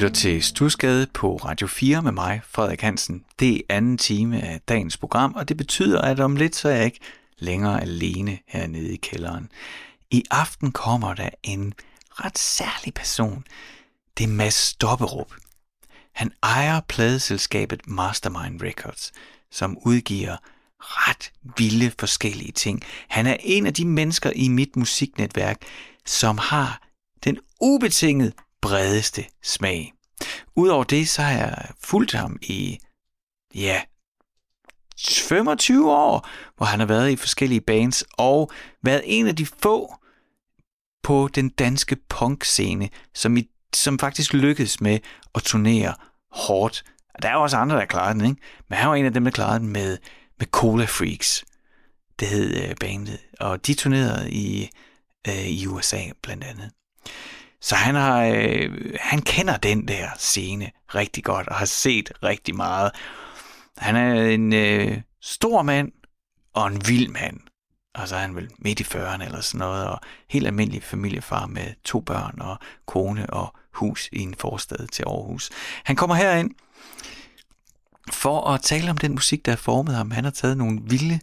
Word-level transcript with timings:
lytter 0.00 0.14
til 0.14 0.42
Stusgade 0.42 1.06
på 1.14 1.36
Radio 1.36 1.66
4 1.66 2.02
med 2.02 2.12
mig, 2.12 2.40
Frederik 2.44 2.80
Hansen. 2.80 3.24
Det 3.40 3.56
er 3.56 3.60
anden 3.68 3.98
time 3.98 4.42
af 4.42 4.60
dagens 4.68 4.96
program, 4.96 5.34
og 5.34 5.48
det 5.48 5.56
betyder, 5.56 6.00
at 6.00 6.20
om 6.20 6.36
lidt 6.36 6.56
så 6.56 6.68
er 6.68 6.72
jeg 6.72 6.84
ikke 6.84 7.00
længere 7.38 7.80
alene 7.80 8.38
hernede 8.46 8.92
i 8.92 8.96
kælderen. 8.96 9.50
I 10.10 10.24
aften 10.30 10.72
kommer 10.72 11.14
der 11.14 11.28
en 11.42 11.74
ret 12.10 12.38
særlig 12.38 12.94
person. 12.94 13.44
Det 14.18 14.24
er 14.24 14.28
Mads 14.28 14.54
Stopperup. 14.54 15.34
Han 16.12 16.32
ejer 16.42 16.80
pladeselskabet 16.88 17.80
Mastermind 17.86 18.62
Records, 18.62 19.12
som 19.50 19.78
udgiver 19.86 20.36
ret 20.80 21.32
vilde 21.56 21.92
forskellige 21.98 22.52
ting. 22.52 22.82
Han 23.08 23.26
er 23.26 23.36
en 23.40 23.66
af 23.66 23.74
de 23.74 23.84
mennesker 23.84 24.32
i 24.36 24.48
mit 24.48 24.76
musiknetværk, 24.76 25.62
som 26.06 26.38
har 26.38 26.82
den 27.24 27.38
ubetinget 27.60 28.32
bredeste 28.62 29.24
smag. 29.42 29.92
Udover 30.56 30.84
det, 30.84 31.08
så 31.08 31.22
har 31.22 31.32
jeg 31.32 31.68
fulgt 31.84 32.12
ham 32.12 32.38
i, 32.42 32.78
ja, 33.54 33.82
25 35.08 35.92
år, 35.92 36.28
hvor 36.56 36.66
han 36.66 36.80
har 36.80 36.86
været 36.86 37.10
i 37.10 37.16
forskellige 37.16 37.60
bands 37.60 38.04
og 38.12 38.50
været 38.82 39.02
en 39.04 39.26
af 39.26 39.36
de 39.36 39.46
få 39.46 39.94
på 41.02 41.28
den 41.34 41.48
danske 41.48 41.96
punkscene, 42.08 42.88
som, 43.14 43.36
i, 43.36 43.48
som 43.74 43.98
faktisk 43.98 44.32
lykkedes 44.32 44.80
med 44.80 44.98
at 45.34 45.42
turnere 45.42 45.94
hårdt. 46.32 46.84
Der 47.22 47.28
er 47.28 47.36
også 47.36 47.56
andre, 47.56 47.76
der 47.76 47.84
klarede 47.84 48.18
den, 48.18 48.30
ikke? 48.30 48.42
Men 48.68 48.78
han 48.78 48.88
var 48.88 48.94
en 48.94 49.06
af 49.06 49.12
dem, 49.12 49.24
der 49.24 49.30
klarede 49.30 49.58
den 49.58 49.68
med, 49.68 49.98
med 50.38 50.46
Cola 50.46 50.84
Freaks. 50.84 51.44
Det 52.20 52.28
hed 52.28 52.68
øh, 52.68 52.74
bandet. 52.80 53.18
Og 53.40 53.66
de 53.66 53.74
turnerede 53.74 54.30
i, 54.30 54.70
øh, 55.28 55.46
i 55.46 55.66
USA 55.66 56.00
blandt 56.22 56.44
andet. 56.44 56.70
Så 57.60 57.74
han, 57.74 57.94
har, 57.94 58.24
øh, 58.24 58.94
han 59.00 59.22
kender 59.22 59.56
den 59.56 59.88
der 59.88 60.08
scene 60.18 60.70
rigtig 60.94 61.24
godt 61.24 61.48
og 61.48 61.54
har 61.54 61.66
set 61.66 62.12
rigtig 62.22 62.56
meget. 62.56 62.92
Han 63.76 63.96
er 63.96 64.22
en 64.22 64.52
øh, 64.52 65.00
stor 65.22 65.62
mand 65.62 65.92
og 66.54 66.66
en 66.66 66.88
vild 66.88 67.08
mand. 67.08 67.40
Og 67.94 68.08
så 68.08 68.16
er 68.16 68.20
han 68.20 68.36
vel 68.36 68.50
midt 68.58 68.80
i 68.80 68.82
40'erne 68.82 69.24
eller 69.24 69.40
sådan 69.40 69.58
noget, 69.58 69.86
og 69.86 70.00
helt 70.28 70.46
almindelig 70.46 70.82
familiefar 70.82 71.46
med 71.46 71.74
to 71.84 72.00
børn 72.00 72.40
og 72.40 72.58
kone 72.86 73.30
og 73.30 73.54
hus 73.74 74.08
i 74.12 74.18
en 74.18 74.34
forstad 74.34 74.86
til 74.86 75.02
Aarhus. 75.02 75.50
Han 75.84 75.96
kommer 75.96 76.16
herind 76.16 76.50
for 78.12 78.50
at 78.50 78.62
tale 78.62 78.90
om 78.90 78.98
den 78.98 79.12
musik, 79.12 79.44
der 79.46 79.52
har 79.52 79.56
formet 79.56 79.94
ham. 79.94 80.10
Han 80.10 80.24
har 80.24 80.30
taget 80.30 80.56
nogle 80.56 80.80
vilde 80.84 81.20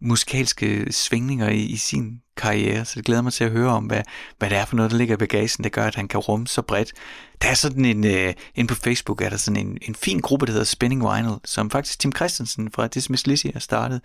musikalske 0.00 0.92
svingninger 0.92 1.48
i, 1.48 1.60
i 1.60 1.76
sin 1.76 2.20
karriere, 2.36 2.84
så 2.84 2.92
det 2.96 3.04
glæder 3.04 3.22
mig 3.22 3.32
til 3.32 3.44
at 3.44 3.50
høre 3.50 3.70
om, 3.70 3.84
hvad, 3.84 4.02
hvad 4.38 4.50
det 4.50 4.58
er 4.58 4.64
for 4.64 4.76
noget, 4.76 4.90
der 4.90 4.96
ligger 4.96 5.14
i 5.14 5.18
bagagen, 5.18 5.64
der 5.64 5.70
gør, 5.70 5.84
at 5.84 5.94
han 5.94 6.08
kan 6.08 6.20
rumme 6.20 6.46
så 6.46 6.62
bredt. 6.62 6.92
Der 7.42 7.48
er 7.48 7.54
sådan 7.54 7.84
en, 7.84 8.06
øh, 8.06 8.28
uh, 8.28 8.34
inde 8.54 8.68
på 8.68 8.74
Facebook 8.74 9.22
er 9.22 9.28
der 9.28 9.36
sådan 9.36 9.66
en, 9.66 9.78
en 9.82 9.94
fin 9.94 10.20
gruppe, 10.20 10.46
der 10.46 10.52
hedder 10.52 10.64
Spinning 10.64 11.02
Vinyl, 11.02 11.34
som 11.44 11.70
faktisk 11.70 11.98
Tim 11.98 12.12
Christensen 12.12 12.70
fra 12.74 12.86
Dismiss 12.86 13.26
Lizzy 13.26 13.46
har 13.52 13.60
startet, 13.60 14.00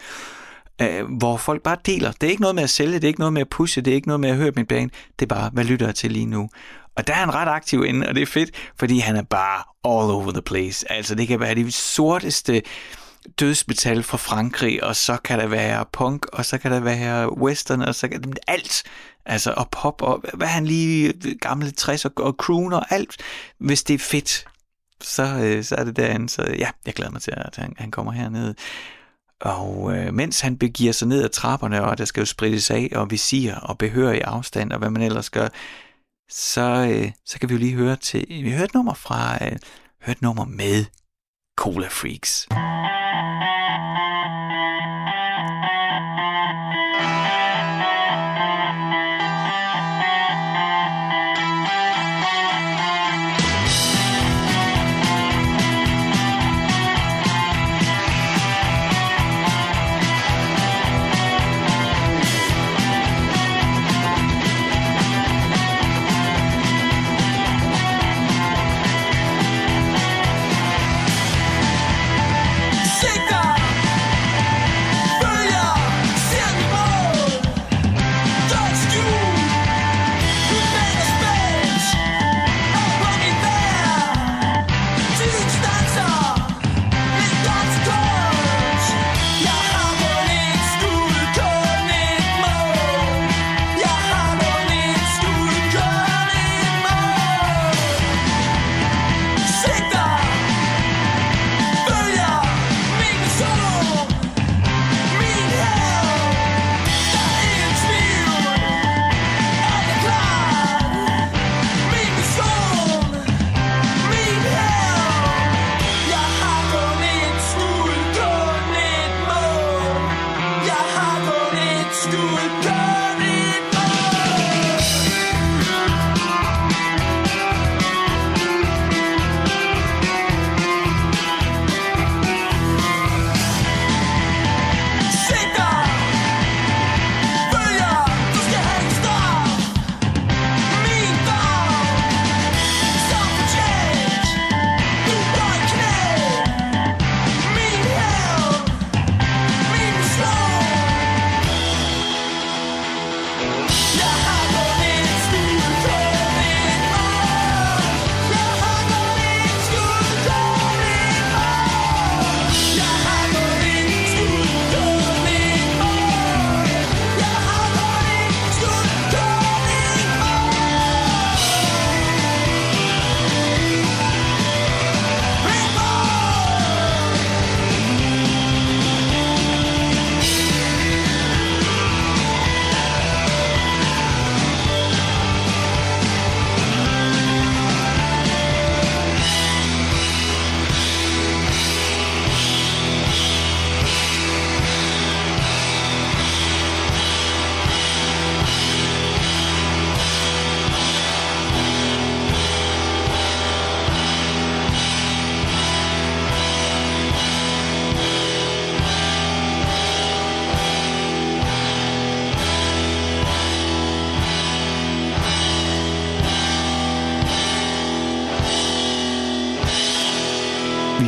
uh, 0.81 1.17
hvor 1.17 1.37
folk 1.37 1.63
bare 1.63 1.77
deler. 1.85 2.11
Det 2.11 2.27
er 2.27 2.31
ikke 2.31 2.41
noget 2.41 2.55
med 2.55 2.63
at 2.63 2.69
sælge, 2.69 2.93
det 2.93 3.03
er 3.03 3.07
ikke 3.07 3.19
noget 3.19 3.33
med 3.33 3.41
at 3.41 3.49
pushe, 3.49 3.81
det 3.81 3.91
er 3.91 3.95
ikke 3.95 4.07
noget 4.07 4.19
med 4.19 4.29
at 4.29 4.35
høre 4.35 4.51
min 4.55 4.65
bane, 4.65 4.89
det 5.19 5.31
er 5.31 5.35
bare, 5.35 5.49
hvad 5.53 5.63
lytter 5.63 5.85
jeg 5.85 5.95
til 5.95 6.11
lige 6.11 6.25
nu? 6.25 6.49
Og 6.95 7.07
der 7.07 7.13
er 7.13 7.17
han 7.17 7.33
ret 7.33 7.47
aktiv 7.47 7.85
inde, 7.85 8.07
og 8.07 8.15
det 8.15 8.21
er 8.21 8.25
fedt, 8.25 8.51
fordi 8.79 8.99
han 8.99 9.15
er 9.15 9.23
bare 9.23 9.57
all 9.85 10.11
over 10.11 10.31
the 10.31 10.41
place. 10.41 10.91
Altså, 10.91 11.15
det 11.15 11.27
kan 11.27 11.39
være 11.39 11.55
de 11.55 11.71
sorteste 11.71 12.61
dødsmetal 13.39 14.03
fra 14.03 14.17
Frankrig, 14.17 14.83
og 14.83 14.95
så 14.95 15.17
kan 15.23 15.39
der 15.39 15.47
være 15.47 15.85
punk, 15.91 16.25
og 16.33 16.45
så 16.45 16.57
kan 16.57 16.71
der 16.71 16.79
være 16.79 17.37
western, 17.37 17.81
og 17.81 17.95
så 17.95 18.07
kan 18.07 18.23
der 18.23 18.33
alt. 18.47 18.83
Altså, 19.25 19.53
og 19.57 19.69
pop, 19.69 20.01
og 20.01 20.23
hvad 20.33 20.47
han 20.47 20.65
lige, 20.65 21.13
gamle 21.41 21.71
60 21.71 22.05
og, 22.05 22.11
og 22.17 22.33
croon 22.33 22.73
og 22.73 22.85
alt. 22.89 23.17
Hvis 23.57 23.83
det 23.83 23.93
er 23.93 23.99
fedt, 23.99 24.45
så, 25.01 25.23
øh, 25.23 25.63
så 25.63 25.75
er 25.75 25.83
det 25.83 25.95
derinde. 25.95 26.29
Så 26.29 26.41
ja, 26.59 26.69
jeg 26.85 26.93
glæder 26.93 27.11
mig 27.11 27.21
til, 27.21 27.33
at 27.37 27.55
han, 27.55 27.73
han 27.77 27.91
kommer 27.91 28.11
herned. 28.11 28.55
Og 29.41 29.97
øh, 29.97 30.13
mens 30.13 30.41
han 30.41 30.57
begiver 30.57 30.91
sig 30.91 31.07
ned 31.07 31.23
ad 31.23 31.29
trapperne, 31.29 31.83
og 31.83 31.97
der 31.97 32.05
skal 32.05 32.21
jo 32.21 32.25
sprittes 32.25 32.71
af, 32.71 32.89
og 32.95 33.11
visir 33.11 33.55
og 33.55 33.77
behør 33.77 34.11
i 34.11 34.19
afstand, 34.19 34.71
og 34.71 34.79
hvad 34.79 34.89
man 34.89 35.01
ellers 35.01 35.29
gør, 35.29 35.47
så, 36.29 36.89
øh, 36.91 37.11
så 37.25 37.39
kan 37.39 37.49
vi 37.49 37.53
jo 37.53 37.59
lige 37.59 37.75
høre 37.75 37.95
til, 37.95 38.25
vi 38.29 38.51
hørte 38.51 38.63
et 38.63 38.73
nummer 38.73 38.93
fra, 38.93 39.45
øh, 39.45 39.57
høre 40.01 40.15
nummer 40.21 40.45
med 40.45 40.85
Cola 41.57 41.87
Freaks. 41.87 42.47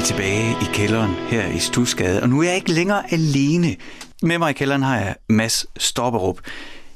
Tilbage 0.05 0.51
i 0.61 0.65
kælderen 0.73 1.11
her 1.11 1.47
i 1.47 1.59
Stusgade, 1.59 2.21
og 2.21 2.29
nu 2.29 2.39
er 2.39 2.43
jeg 2.43 2.55
ikke 2.55 2.71
længere 2.71 3.13
alene. 3.13 3.75
Med 4.21 4.37
mig 4.37 4.49
i 4.49 4.53
kælderen 4.53 4.83
har 4.83 4.97
jeg 4.97 5.15
Mads 5.29 5.65
Stopperup, 5.77 6.39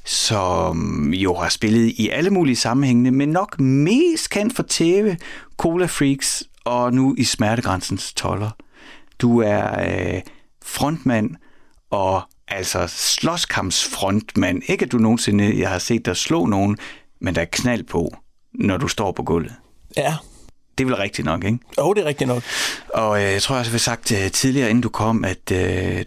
som 0.06 1.14
jo 1.14 1.36
har 1.36 1.50
spillet 1.50 1.94
i 1.98 2.10
alle 2.10 2.30
mulige 2.30 2.56
sammenhænge, 2.56 3.12
men 3.12 3.30
nok 3.30 3.60
mest 3.60 4.30
kendt 4.30 4.56
for 4.56 4.66
tv, 4.70 5.16
Cola 5.58 5.86
Freaks 5.86 6.44
og 6.66 6.94
nu 6.94 7.16
i 7.18 7.24
Smertegrænsens 7.24 8.14
toller. 8.14 8.50
Du 9.20 9.40
er 9.40 9.82
øh, 9.82 10.22
frontmand 10.66 11.36
og 11.90 12.22
altså 12.48 12.88
slåskampsfrontmand. 12.88 14.62
Ikke 14.68 14.86
at 14.86 14.92
du 14.92 14.98
nogensinde 14.98 15.60
jeg 15.60 15.70
har 15.70 15.80
set 15.80 16.06
dig 16.06 16.18
slå 16.18 16.46
nogen, 16.46 16.78
men 17.22 17.36
der 17.36 17.42
er 17.42 17.46
knald 17.52 17.84
på, 17.84 18.16
når 18.54 18.78
du 18.78 18.88
står 18.88 19.12
på 19.12 19.24
gulvet. 19.24 19.54
Ja. 19.98 20.16
Det 20.80 20.86
er 20.86 20.88
vel 20.88 20.96
rigtigt 20.96 21.26
nok, 21.26 21.44
ikke? 21.44 21.60
Jo, 21.78 21.94
det 21.94 22.02
er 22.02 22.06
rigtigt 22.06 22.28
nok. 22.28 22.44
Og 22.94 23.18
øh, 23.24 23.32
jeg 23.32 23.42
tror 23.42 23.56
også, 23.56 23.70
jeg 23.70 23.74
har 23.74 23.80
sagt 23.80 24.12
øh, 24.12 24.32
tidligere, 24.32 24.70
inden 24.70 24.82
du 24.82 24.90
kom, 24.90 25.26
at 25.26 25.52
øh, 25.52 25.58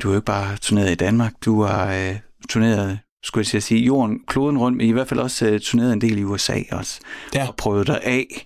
du 0.03 0.09
er 0.09 0.13
jo 0.13 0.15
ikke 0.15 0.25
bare 0.25 0.57
turneret 0.57 0.91
i 0.91 0.95
Danmark. 0.95 1.33
Du 1.45 1.63
har 1.63 1.93
øh, 1.95 2.17
turneret, 2.49 2.99
skulle 3.25 3.49
jeg 3.53 3.63
sige, 3.63 3.81
jorden, 3.85 4.19
kloden 4.29 4.59
rundt, 4.59 4.79
men 4.79 4.87
i 4.89 4.93
hvert 4.93 5.09
fald 5.09 5.21
også 5.21 5.47
øh, 5.47 5.61
turneret 5.61 5.93
en 5.93 6.01
del 6.01 6.19
i 6.19 6.25
USA 6.25 6.59
også. 6.73 7.01
Ja. 7.35 7.49
Og 7.49 7.57
prøvet 7.57 7.87
dig 7.87 8.01
af 8.03 8.45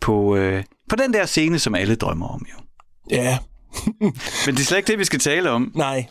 på, 0.00 0.36
øh, 0.36 0.64
på 0.88 0.96
den 0.96 1.12
der 1.12 1.26
scene, 1.26 1.58
som 1.58 1.74
alle 1.74 1.94
drømmer 1.94 2.28
om 2.28 2.46
jo. 2.52 2.56
Ja. 3.16 3.38
Men 4.46 4.54
det 4.54 4.60
er 4.60 4.64
slet 4.64 4.78
ikke 4.78 4.86
det, 4.92 4.98
vi 4.98 5.04
skal 5.04 5.18
tale 5.20 5.50
om. 5.50 5.72
Nej. 5.74 6.06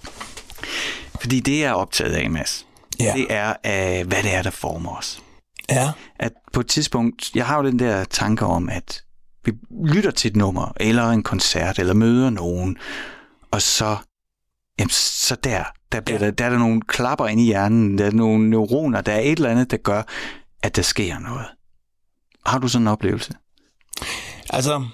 Fordi 1.20 1.40
det, 1.40 1.60
jeg 1.60 1.66
er 1.68 1.74
optaget 1.74 2.14
af, 2.14 2.30
Mads, 2.30 2.66
Ja. 3.00 3.14
det 3.18 3.28
er, 3.30 3.50
øh, 3.50 4.08
hvad 4.08 4.24
det 4.24 4.34
er, 4.34 4.42
der 4.42 4.50
former 4.50 4.98
os. 4.98 5.22
Ja. 5.70 5.92
At 6.20 6.32
på 6.54 6.60
et 6.60 6.68
tidspunkt, 6.68 7.32
jeg 7.36 7.46
har 7.46 7.58
jo 7.58 7.68
den 7.70 7.80
der 7.80 8.04
tanke 8.04 8.46
om, 8.46 8.70
at 8.70 9.02
vi 9.46 9.54
lytter 9.86 10.12
til 10.12 10.30
et 10.30 10.36
nummer, 10.36 10.72
eller 10.80 11.10
en 11.10 11.24
koncert, 11.24 11.80
eller 11.80 11.94
møder 11.94 12.30
nogen, 12.30 12.78
og 13.52 13.62
så, 13.62 13.98
jamen, 14.80 14.90
så 14.90 15.36
der, 15.44 15.64
der, 15.92 16.02
bliver 16.02 16.20
Ja. 16.20 16.26
der, 16.26 16.32
der 16.32 16.46
er 16.46 16.50
der 16.50 16.58
nogle 16.58 16.82
klapper 16.82 17.28
inde 17.28 17.44
i 17.44 17.46
hjernen, 17.46 17.98
der 17.98 18.06
er 18.06 18.12
nogle 18.12 18.50
neuroner, 18.50 19.02
der 19.02 19.12
er 19.12 19.20
et 19.20 19.32
eller 19.32 19.50
andet, 19.50 19.72
der 19.72 19.78
gør, 19.78 20.04
at 20.64 20.76
der 20.76 20.82
sker 20.82 21.20
noget. 21.20 21.46
Har 22.46 22.60
du 22.60 22.68
sådan 22.68 22.84
en 22.84 22.88
oplevelse? 22.88 23.34
Altså, 24.50 24.86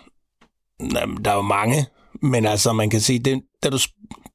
der 1.25 1.31
er 1.31 1.36
jo 1.36 1.42
mange, 1.42 1.86
men 2.21 2.45
altså, 2.45 2.74
man 2.74 2.89
kan 2.89 3.01
sige, 3.01 3.19
det, 3.19 3.42
da 3.63 3.69
du, 3.69 3.77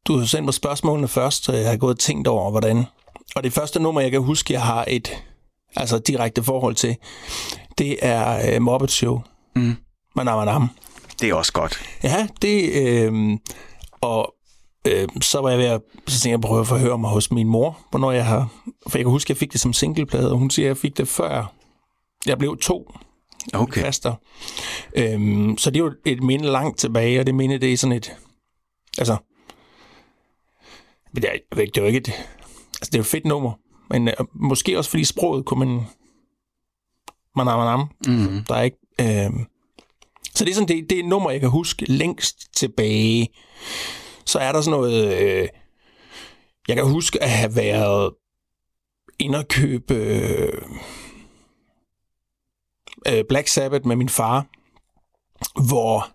du 0.06 0.18
har 0.18 0.26
sendt 0.26 0.44
mig 0.44 0.54
spørgsmålene 0.54 1.08
først, 1.08 1.44
så 1.44 1.52
jeg 1.52 1.70
har 1.70 1.76
gået 1.76 1.94
og 1.94 1.98
tænkt 1.98 2.28
over, 2.28 2.50
hvordan. 2.50 2.84
Og 3.36 3.42
det 3.42 3.52
første 3.52 3.82
nummer, 3.82 4.00
jeg 4.00 4.10
kan 4.10 4.22
huske, 4.22 4.52
jeg 4.52 4.62
har 4.62 4.84
et 4.88 5.22
altså 5.76 5.98
direkte 5.98 6.42
forhold 6.42 6.74
til, 6.74 6.96
det 7.78 7.96
er 8.02 8.56
uh, 8.56 8.62
Muppet 8.62 8.90
Show. 8.90 9.20
Mm. 9.56 9.76
Manam. 10.16 10.68
Det 11.20 11.28
er 11.28 11.34
også 11.34 11.52
godt. 11.52 11.82
Ja, 12.02 12.26
det... 12.42 12.72
Øh, 12.72 13.38
og 14.00 14.34
øh, 14.86 15.08
så 15.20 15.40
var 15.40 15.50
jeg 15.50 15.58
ved 15.58 15.66
at, 15.66 15.80
så 16.06 16.20
tænkte 16.20 16.30
jeg, 16.30 16.40
prøve 16.40 16.60
at 16.60 16.66
forhøre 16.66 16.98
mig 16.98 17.10
hos 17.10 17.30
min 17.30 17.48
mor, 17.48 17.78
hvornår 17.90 18.12
jeg 18.12 18.26
har... 18.26 18.48
For 18.88 18.98
jeg 18.98 19.04
kan 19.04 19.10
huske, 19.10 19.26
at 19.26 19.28
jeg 19.30 19.36
fik 19.36 19.52
det 19.52 19.60
som 19.60 19.72
singleplade, 19.72 20.32
og 20.32 20.38
hun 20.38 20.50
siger, 20.50 20.66
at 20.66 20.68
jeg 20.68 20.76
fik 20.76 20.96
det 20.96 21.08
før 21.08 21.52
jeg 22.26 22.38
blev 22.38 22.58
to 22.58 22.92
Okay. 23.54 23.80
faster. 23.80 24.14
Øhm, 24.96 25.58
så 25.58 25.70
det 25.70 25.80
er 25.80 25.84
jo 25.84 25.92
et 26.04 26.22
minde 26.22 26.46
langt 26.46 26.78
tilbage, 26.78 27.20
og 27.20 27.26
det 27.26 27.34
minde, 27.34 27.58
det 27.58 27.72
er 27.72 27.76
sådan 27.76 27.96
et... 27.96 28.16
Altså... 28.98 29.16
Det 31.14 31.24
er, 31.24 31.32
det 31.56 31.76
er 31.76 31.82
jo 31.82 31.86
ikke 31.86 31.98
et... 31.98 32.08
Altså, 32.08 32.90
det 32.92 32.94
er 32.94 32.98
jo 32.98 33.02
et 33.02 33.06
fedt 33.06 33.24
nummer, 33.24 33.52
men 33.90 34.08
øh, 34.08 34.14
måske 34.34 34.78
også 34.78 34.90
fordi 34.90 35.04
sproget 35.04 35.44
kunne 35.44 35.66
man... 35.66 35.86
Manam, 37.36 37.58
manam. 37.58 37.88
Mm. 38.06 38.44
Der 38.48 38.54
er 38.54 38.62
ikke... 38.62 38.78
Øh... 39.00 39.30
Så 40.36 40.44
det 40.44 40.50
er 40.50 40.54
sådan, 40.54 40.68
det, 40.68 40.90
det 40.90 40.98
er 40.98 41.02
et 41.02 41.08
nummer, 41.08 41.30
jeg 41.30 41.40
kan 41.40 41.50
huske 41.50 41.84
længst 41.84 42.36
tilbage. 42.56 43.28
Så 44.26 44.38
er 44.38 44.52
der 44.52 44.60
sådan 44.60 44.78
noget... 44.78 45.18
Øh... 45.18 45.48
Jeg 46.68 46.76
kan 46.76 46.90
huske 46.90 47.22
at 47.22 47.30
have 47.30 47.56
været 47.56 48.14
ind 49.18 49.34
og 49.34 49.48
købe 49.48 49.94
øh... 49.94 50.62
øh, 53.08 53.24
Black 53.28 53.48
Sabbath 53.48 53.86
med 53.86 53.96
min 53.96 54.08
far, 54.08 54.46
hvor 55.68 56.08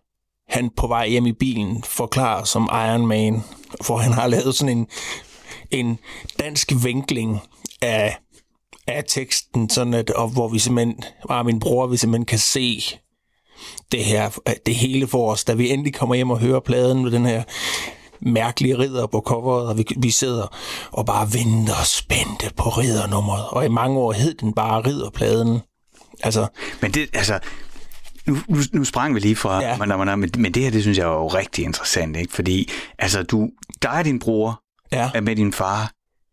han 0.48 0.70
på 0.70 0.88
vej 0.88 1.08
hjem 1.08 1.26
i 1.26 1.34
bilen 1.34 1.84
forklarer 1.84 2.44
som 2.44 2.70
Iron 2.72 3.08
Man, 3.08 3.44
hvor 3.86 3.98
han 3.98 4.12
har 4.12 4.28
lavet 4.28 4.56
sådan 4.56 4.78
en, 4.78 4.88
en 5.72 6.00
dansk 6.40 6.72
vinkling 6.84 7.40
af, 7.82 8.18
af 8.88 9.04
teksten, 9.08 9.70
sådan 9.70 9.94
at, 9.94 10.10
og 10.10 10.30
hvor 10.30 10.48
vi 10.48 10.60
simpelthen, 10.60 11.04
var 11.28 11.44
min 11.44 11.60
bror, 11.60 11.88
vi 11.88 11.98
simpelthen 11.98 12.26
kan 12.26 12.40
se 12.40 12.82
det 13.92 14.04
her, 14.06 14.30
det 14.66 14.76
hele 14.76 15.08
for 15.08 15.32
os, 15.32 15.44
da 15.44 15.54
vi 15.54 15.70
endelig 15.70 15.94
kommer 15.94 16.16
hjem 16.16 16.30
og 16.30 16.40
hører 16.40 16.60
pladen 16.60 17.04
med 17.04 17.12
den 17.12 17.26
her 17.26 17.44
mærkelige 18.22 18.78
ridder 18.78 19.08
på 19.08 19.22
coveret, 19.26 19.68
og 19.68 19.78
vi, 19.78 19.86
vi 19.98 20.10
sidder 20.10 20.58
og 20.92 21.06
bare 21.06 21.34
venter 21.34 21.84
spændte 21.86 22.52
på 22.58 22.70
riddernummeret. 22.70 23.46
Og 23.50 23.66
i 23.66 23.70
mange 23.70 24.00
år 24.00 24.12
hed 24.12 24.34
den 24.34 24.54
bare 24.54 24.82
ridderpladen. 24.82 25.60
Altså, 26.24 26.48
Men 26.82 26.92
det, 26.92 27.10
altså, 27.14 27.40
nu, 28.26 28.38
nu, 28.48 28.58
nu 28.74 28.84
sprang 28.84 29.16
vi 29.16 29.20
lige 29.20 29.36
fra, 29.36 29.62
Ja. 29.62 29.70
ja. 29.70 29.96
men, 29.96 30.20
men, 30.20 30.32
men 30.38 30.52
det 30.52 30.64
her, 30.64 30.72
det 30.72 30.82
synes 30.82 30.98
jeg 30.98 31.04
er 31.04 31.14
jo 31.14 31.28
rigtig 31.28 31.66
interessant, 31.66 32.18
ikke? 32.18 32.34
Fordi, 32.34 32.70
altså, 33.00 33.24
du, 33.24 33.50
dig 33.82 33.92
og 33.92 34.06
din 34.06 34.20
bror 34.20 34.62
ja. 34.92 35.10
er 35.14 35.22
med 35.22 35.36
din 35.36 35.54
far 35.54 35.92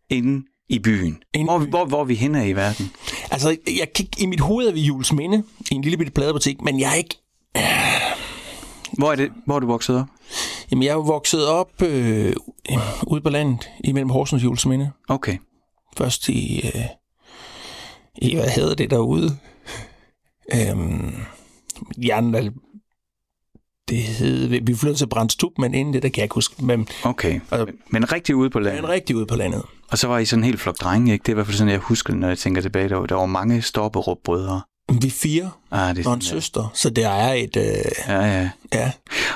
inde 0.09 0.45
i 0.69 0.79
byen. 0.79 1.23
I 1.33 1.43
hvor, 1.43 1.59
byen. 1.59 1.69
hvor, 1.69 1.85
hvor 1.85 1.99
er 1.99 2.05
vi 2.05 2.15
henne 2.15 2.49
i 2.49 2.53
verden? 2.55 2.91
Altså, 3.31 3.57
jeg 3.67 3.93
kig, 3.93 4.21
i 4.21 4.25
mit 4.25 4.39
hoved 4.39 4.67
er 4.67 4.71
vi 4.71 4.81
Jules 4.81 5.13
Minde 5.13 5.43
i 5.71 5.75
en 5.75 5.81
lille 5.81 5.97
bitte 5.97 6.11
pladebutik, 6.11 6.61
men 6.61 6.79
jeg 6.79 6.91
er 6.91 6.95
ikke... 6.95 7.17
Hvor 8.97 9.11
er, 9.11 9.15
det, 9.15 9.31
hvor 9.45 9.55
er 9.55 9.59
du 9.59 9.67
vokset 9.67 9.99
op? 9.99 10.07
Jamen, 10.71 10.83
jeg 10.83 10.91
er 10.91 10.95
vokset 10.95 11.47
op 11.47 11.81
øh, 11.81 12.33
ude 13.07 13.21
på 13.21 13.29
landet, 13.29 13.69
imellem 13.83 14.09
Horsens 14.09 14.41
og 14.41 14.43
Jules 14.43 14.65
Minde. 14.65 14.91
Okay. 15.07 15.37
Først 15.97 16.29
i... 16.29 16.61
Øh, 16.75 16.85
i 18.15 18.35
hvad 18.35 18.49
hedder 18.49 18.75
det 18.75 18.91
derude? 18.91 19.37
Øhm, 20.53 21.15
Jernal... 21.97 22.51
Det 23.89 23.97
hed... 23.97 24.47
Vi 24.47 24.75
flyttede 24.75 24.97
til 24.99 25.07
Brandstrup, 25.07 25.51
men 25.57 25.73
inden 25.73 25.93
det, 25.93 26.03
der 26.03 26.09
kan 26.09 26.17
jeg 26.17 26.23
ikke 26.25 26.33
huske. 26.35 26.65
Men, 26.65 26.87
Okay. 27.03 27.39
Altså- 27.51 27.73
Men, 27.89 28.11
rigtig 28.13 28.35
ude 28.35 28.49
på 28.49 28.59
landet. 28.59 28.81
men 28.81 28.89
rigtig 28.91 29.15
ude 29.15 29.25
på 29.25 29.35
landet. 29.35 29.61
Og 29.91 29.97
så 29.97 30.07
var 30.07 30.17
I 30.19 30.25
sådan 30.25 30.39
en 30.39 30.43
helt 30.45 30.59
flok 30.59 30.77
drenge, 30.77 31.11
ikke? 31.13 31.23
Det 31.23 31.29
er 31.29 31.33
i 31.33 31.35
hvert 31.35 31.45
fald 31.45 31.57
sådan, 31.57 31.71
jeg 31.71 31.79
husker 31.79 32.13
det, 32.13 32.19
når 32.19 32.27
jeg 32.27 32.37
tænker 32.37 32.61
tilbage. 32.61 32.89
Der 32.89 32.95
var, 32.95 33.05
der 33.05 33.15
var 33.15 33.25
mange 33.25 33.61
stopperup-brødre. 33.61 34.61
Vi 35.01 35.07
er 35.07 35.11
fire 35.11 35.51
Ah, 35.71 35.95
det 35.95 36.05
er 36.05 36.09
og 36.09 36.15
en 36.15 36.21
ja. 36.21 36.27
søster, 36.27 36.71
så 36.73 36.89
der 36.89 37.09
er 37.09 37.33
et... 37.33 37.57
Øh, 37.57 37.63
Ja, 38.07 38.21
ja. 38.41 38.49
ja, 38.73 38.91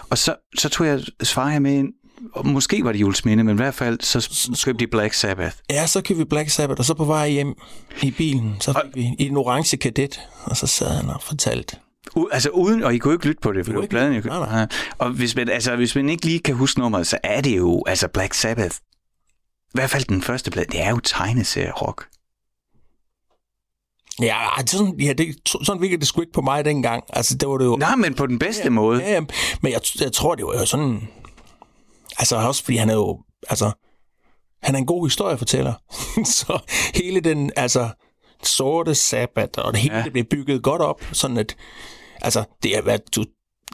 Og 0.10 0.17
så, 0.17 0.36
så 0.57 0.69
tog 0.69 0.88
jeg 0.88 1.01
her 1.36 1.60
med 1.60 1.74
ind. 1.74 1.93
Og 2.33 2.48
måske 2.48 2.83
var 2.83 2.91
det 2.91 3.00
Jules 3.01 3.25
Minde, 3.25 3.43
men 3.43 3.55
i 3.55 3.62
hvert 3.62 3.74
fald 3.74 4.00
så 4.01 4.29
købte 4.65 4.86
de 4.86 4.89
Black 4.91 5.13
Sabbath. 5.13 5.55
Ja, 5.69 5.88
så 5.88 6.01
købte 6.01 6.17
vi 6.17 6.24
Black 6.25 6.50
Sabbath, 6.50 6.79
og 6.79 6.86
så 6.86 6.93
på 6.93 7.05
vej 7.05 7.29
hjem 7.29 7.53
i 8.01 8.12
bilen, 8.12 8.55
så 8.60 8.74
fik 8.86 8.95
vi 8.95 9.15
i 9.19 9.27
en 9.27 9.38
orange 9.38 9.77
kadet, 9.77 10.19
og 10.43 10.57
så 10.57 10.67
sad 10.67 10.89
han 10.89 11.10
og 11.10 11.22
fortalte. 11.22 11.75
U- 12.15 12.27
altså 12.32 12.50
uden, 12.50 12.84
og 12.84 12.93
I 12.93 12.98
kunne 12.98 13.13
ikke 13.13 13.27
lytte 13.27 13.41
på 13.41 13.51
det, 13.51 13.65
for 13.65 13.72
det 13.72 13.75
kunne 13.75 13.82
var 13.82 13.88
pladen, 13.88 14.13
jeg 14.13 14.22
Nej, 14.25 14.39
nej. 14.39 14.60
Ja. 14.60 14.65
Og 14.98 15.10
hvis 15.10 15.36
man, 15.36 15.50
altså, 15.50 15.75
hvis 15.75 15.96
man 15.96 16.10
ikke 16.10 16.25
lige 16.25 16.39
kan 16.39 16.55
huske 16.55 16.79
nummeret, 16.79 17.08
så 17.08 17.17
er 17.24 17.41
det 17.41 17.58
jo 17.58 17.84
altså 17.88 18.08
Black 18.08 18.34
Sabbath. 18.34 18.75
I 18.75 19.74
hvert 19.74 19.89
fald 19.89 20.03
den 20.03 20.22
første 20.22 20.51
plade, 20.51 20.65
det 20.72 20.82
er 20.82 20.89
jo 20.89 21.00
tegneserie-rock. 21.00 22.08
Ja, 24.22 24.38
sådan, 24.67 25.00
ja 25.00 25.13
det, 25.13 25.36
sådan 25.63 25.82
virkede 25.82 26.00
det 26.00 26.08
sgu 26.08 26.22
ikke 26.22 26.34
på 26.34 26.41
mig 26.41 26.65
dengang. 26.65 27.03
Altså, 27.10 27.38
det 27.38 27.50
var 27.50 27.58
det 27.58 27.65
jo... 27.65 27.75
Nej, 27.75 27.96
men 27.96 28.13
på 28.13 28.27
den 28.27 28.39
bedste 28.39 28.70
måde. 28.70 29.01
Ja, 29.01 29.12
ja, 29.13 29.20
men 29.62 29.72
jeg, 29.72 29.82
jeg 30.01 30.12
tror, 30.13 30.36
det 30.36 30.46
var 30.46 30.53
jo 30.53 30.65
sådan... 30.65 31.08
Altså, 32.20 32.36
også 32.36 32.63
fordi 32.63 32.77
han 32.77 32.89
er 32.89 32.93
jo... 32.93 33.20
Altså, 33.50 33.72
han 34.63 34.75
er 34.75 34.79
en 34.79 34.86
god 34.86 35.08
historiefortæller. 35.08 35.74
så 36.39 36.60
hele 36.96 37.20
den, 37.20 37.51
altså, 37.55 37.89
sorte 38.43 38.96
sabbat, 38.96 39.58
og 39.58 39.74
det 39.74 39.82
hele 39.82 39.96
Ja. 39.96 40.03
ja. 40.03 40.10
blev 40.10 40.24
bygget 40.24 40.63
godt 40.63 40.82
op, 40.82 41.03
sådan 41.12 41.38
at... 41.38 41.55
Altså, 42.23 42.43
det 42.63 42.75
har 42.75 42.81
været 42.81 43.01
to- 43.11 43.23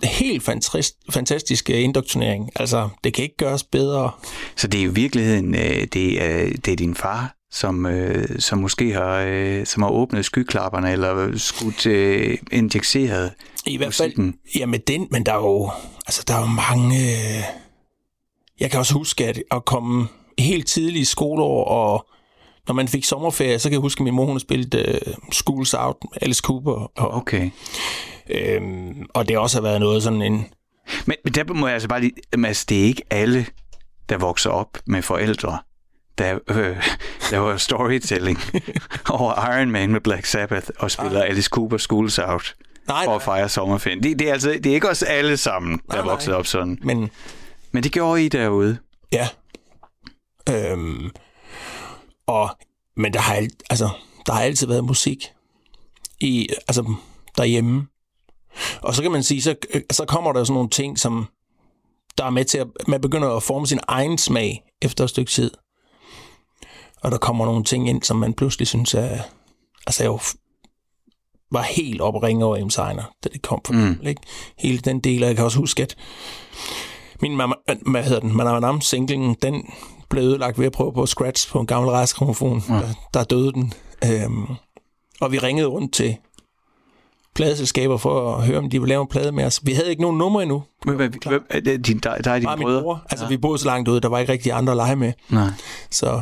helt 0.03 0.43
fantastisk, 0.43 0.93
fantastisk 1.09 1.69
øh, 1.69 1.83
indoktrinering. 1.83 2.49
Altså, 2.55 2.89
det 3.03 3.13
kan 3.13 3.23
ikke 3.23 3.37
gøres 3.37 3.63
bedre. 3.63 4.11
Så 4.55 4.67
det 4.67 4.79
er 4.79 4.83
i 4.83 4.87
virkeligheden, 4.87 5.55
øh, 5.55 5.87
det, 5.93 6.23
er, 6.23 6.49
det 6.65 6.67
er 6.71 6.75
din 6.75 6.95
far, 6.95 7.35
som, 7.51 7.85
øh, 7.85 8.39
som 8.39 8.57
måske 8.57 8.93
har, 8.93 9.23
øh, 9.27 9.65
som 9.65 9.83
har 9.83 9.89
åbnet 9.89 10.25
skyklapperne, 10.25 10.91
eller 10.91 11.37
skudt 11.37 11.85
øh, 11.85 12.37
injiceret 12.51 13.31
I 13.65 13.77
hvert 13.77 13.93
fald, 13.93 14.07
musikken. 14.17 14.35
ja, 14.55 14.65
med 14.65 14.79
den, 14.79 15.07
men 15.11 15.25
der 15.25 15.31
er 15.33 15.37
jo, 15.37 15.71
altså, 16.07 16.23
der 16.27 16.33
er 16.35 16.39
jo 16.39 16.45
mange... 16.45 16.97
Øh... 16.97 17.43
Jeg 18.59 18.71
kan 18.71 18.79
også 18.79 18.93
huske, 18.93 19.25
at, 19.27 19.43
at 19.51 19.65
komme 19.65 20.07
helt 20.37 20.67
tidligt 20.67 21.01
i 21.01 21.05
skoleår, 21.05 21.63
og 21.63 22.05
når 22.67 22.73
man 22.73 22.87
fik 22.87 23.03
sommerferie, 23.03 23.59
så 23.59 23.69
kan 23.69 23.73
jeg 23.73 23.81
huske, 23.81 23.99
at 24.01 24.03
min 24.03 24.13
mor, 24.13 24.25
hun 24.25 24.33
har 24.35 24.39
spillet 24.39 24.73
øh, 24.75 25.13
Schools 25.31 25.73
Out 25.73 25.95
Alice 26.21 26.41
Cooper, 26.41 26.71
og, 26.71 27.13
Okay. 27.13 27.49
Øhm, 28.29 29.05
og 29.13 29.27
det 29.27 29.38
også 29.38 29.57
har 29.57 29.62
været 29.62 29.79
noget 29.79 30.03
sådan 30.03 30.21
en... 30.21 30.45
Men, 31.05 31.15
men 31.24 31.33
der 31.33 31.53
må 31.53 31.67
jeg 31.67 31.74
altså 31.74 31.89
bare 31.89 32.01
lige, 32.01 32.12
Mads, 32.38 32.65
det 32.65 32.79
er 32.79 32.83
ikke 32.83 33.01
alle, 33.09 33.45
der 34.09 34.17
vokser 34.17 34.50
op 34.50 34.77
med 34.86 35.01
forældre, 35.01 35.59
der 36.17 36.39
øh, 36.48 36.77
laver 37.31 37.57
storytelling 37.57 38.39
over 39.09 39.55
Iron 39.57 39.71
Man 39.71 39.91
med 39.91 40.01
Black 40.01 40.25
Sabbath 40.25 40.69
og 40.79 40.91
spiller 40.91 41.21
Alice 41.24 41.50
Cooper 41.50 41.77
Schools 41.77 42.19
Out. 42.19 42.55
Nej, 42.88 43.05
for 43.05 43.15
at 43.15 43.21
fejre 43.21 43.50
sommerferien. 43.50 44.03
Det, 44.03 44.19
det, 44.19 44.29
er 44.29 44.33
altså, 44.33 44.50
det 44.50 44.65
er 44.65 44.74
ikke 44.74 44.89
os 44.89 45.03
alle 45.03 45.38
sammen, 45.38 45.79
der 45.91 45.95
Nej, 45.98 46.05
vokset 46.05 46.29
nej. 46.29 46.39
op 46.39 46.45
sådan. 46.48 46.77
Men 46.81 47.09
Men 47.71 47.83
det 47.83 47.91
gjorde 47.91 48.25
I 48.25 48.29
derude. 48.29 48.77
ja. 49.12 49.27
Øhm, 50.50 51.12
og, 52.27 52.50
men 52.98 53.13
der 53.13 53.19
har, 53.19 53.33
alt, 53.33 53.63
altså, 53.69 53.89
der 54.25 54.33
har 54.33 54.41
altid 54.41 54.67
været 54.67 54.83
musik 54.83 55.27
i, 56.19 56.50
altså, 56.67 56.93
derhjemme. 57.38 57.88
Og 58.81 58.95
så 58.95 59.01
kan 59.01 59.11
man 59.11 59.23
sige, 59.23 59.41
så, 59.41 59.55
så 59.91 60.05
kommer 60.05 60.33
der 60.33 60.43
sådan 60.43 60.53
nogle 60.53 60.69
ting, 60.69 60.99
som 60.99 61.27
der 62.17 62.25
er 62.25 62.29
med 62.29 62.45
til 62.45 62.57
at, 62.57 62.67
man 62.87 63.01
begynder 63.01 63.29
at 63.35 63.43
forme 63.43 63.67
sin 63.67 63.79
egen 63.87 64.17
smag 64.17 64.63
efter 64.81 65.03
et 65.03 65.09
stykke 65.09 65.31
tid. 65.31 65.51
Og 67.03 67.11
der 67.11 67.17
kommer 67.17 67.45
nogle 67.45 67.63
ting 67.63 67.89
ind, 67.89 68.03
som 68.03 68.17
man 68.17 68.33
pludselig 68.33 68.67
synes 68.67 68.93
er, 68.93 69.19
altså 69.87 70.03
jeg 70.03 70.19
var 71.51 71.61
helt 71.61 72.01
op 72.01 72.15
og 72.15 72.23
ringe 72.23 72.45
over 72.45 72.57
Ems 72.57 72.77
Ejner, 72.77 73.03
da 73.23 73.29
det 73.33 73.41
kom 73.41 73.61
for 73.65 73.73
Mm. 73.73 73.99
ikke? 74.07 74.21
Hele 74.57 74.77
den 74.77 74.99
del, 74.99 75.23
og 75.23 75.27
jeg 75.27 75.35
kan 75.35 75.45
også 75.45 75.57
huske, 75.57 75.83
at 75.83 75.95
min 77.21 77.35
mamma, 77.35 77.55
hvad 77.91 78.03
hedder 78.03 78.19
den, 78.19 78.37
Manam 78.37 78.81
singlen, 78.81 79.35
den 79.41 79.69
blev 80.09 80.23
ødelagt 80.23 80.59
ved 80.59 80.65
at 80.65 80.71
prøve 80.71 80.93
på 80.93 81.01
at 81.01 81.09
scratch 81.09 81.51
på 81.51 81.59
en 81.59 81.67
gammel 81.67 81.91
rejsgramofon. 81.91 82.63
Ja. 82.69 82.73
Der, 82.73 82.93
der 83.13 83.23
døde 83.23 83.53
den. 83.53 83.73
Øhm, 84.05 84.45
og 85.21 85.31
vi 85.31 85.39
ringede 85.39 85.67
rundt 85.67 85.93
til 85.93 86.17
pladeselskaber 87.39 87.98
for 87.98 88.36
at 88.36 88.46
høre, 88.46 88.58
om 88.58 88.69
de 88.69 88.79
ville 88.79 88.89
lave 88.89 89.01
en 89.01 89.08
plade 89.08 89.31
med 89.31 89.43
os. 89.46 89.60
Vi 89.63 89.74
havde 89.74 89.89
ikke 89.89 90.01
nogen 90.01 90.17
numre 90.17 90.41
endnu. 90.43 90.63
Hvem, 90.86 90.96
hvem, 90.96 91.13
hvem, 91.27 91.46
er 91.50 91.60
det 91.60 91.88
din, 91.88 91.98
der, 91.98 92.17
der 92.17 92.31
er 92.31 92.36
dine 92.36 92.46
Bare 92.48 92.58
min 92.58 92.63
brødre? 92.65 92.81
bror. 92.81 93.01
Altså, 93.10 93.25
ja. 93.25 93.29
vi 93.29 93.38
boede 93.38 93.58
så 93.60 93.65
langt 93.65 93.88
ude, 93.89 94.01
der 94.01 94.08
var 94.08 94.19
ikke 94.19 94.31
rigtig 94.34 94.51
andre 94.51 94.74
at 94.74 94.77
lege 94.77 94.96
med. 94.96 95.13
Nej. 95.29 95.50
Så, 95.91 96.22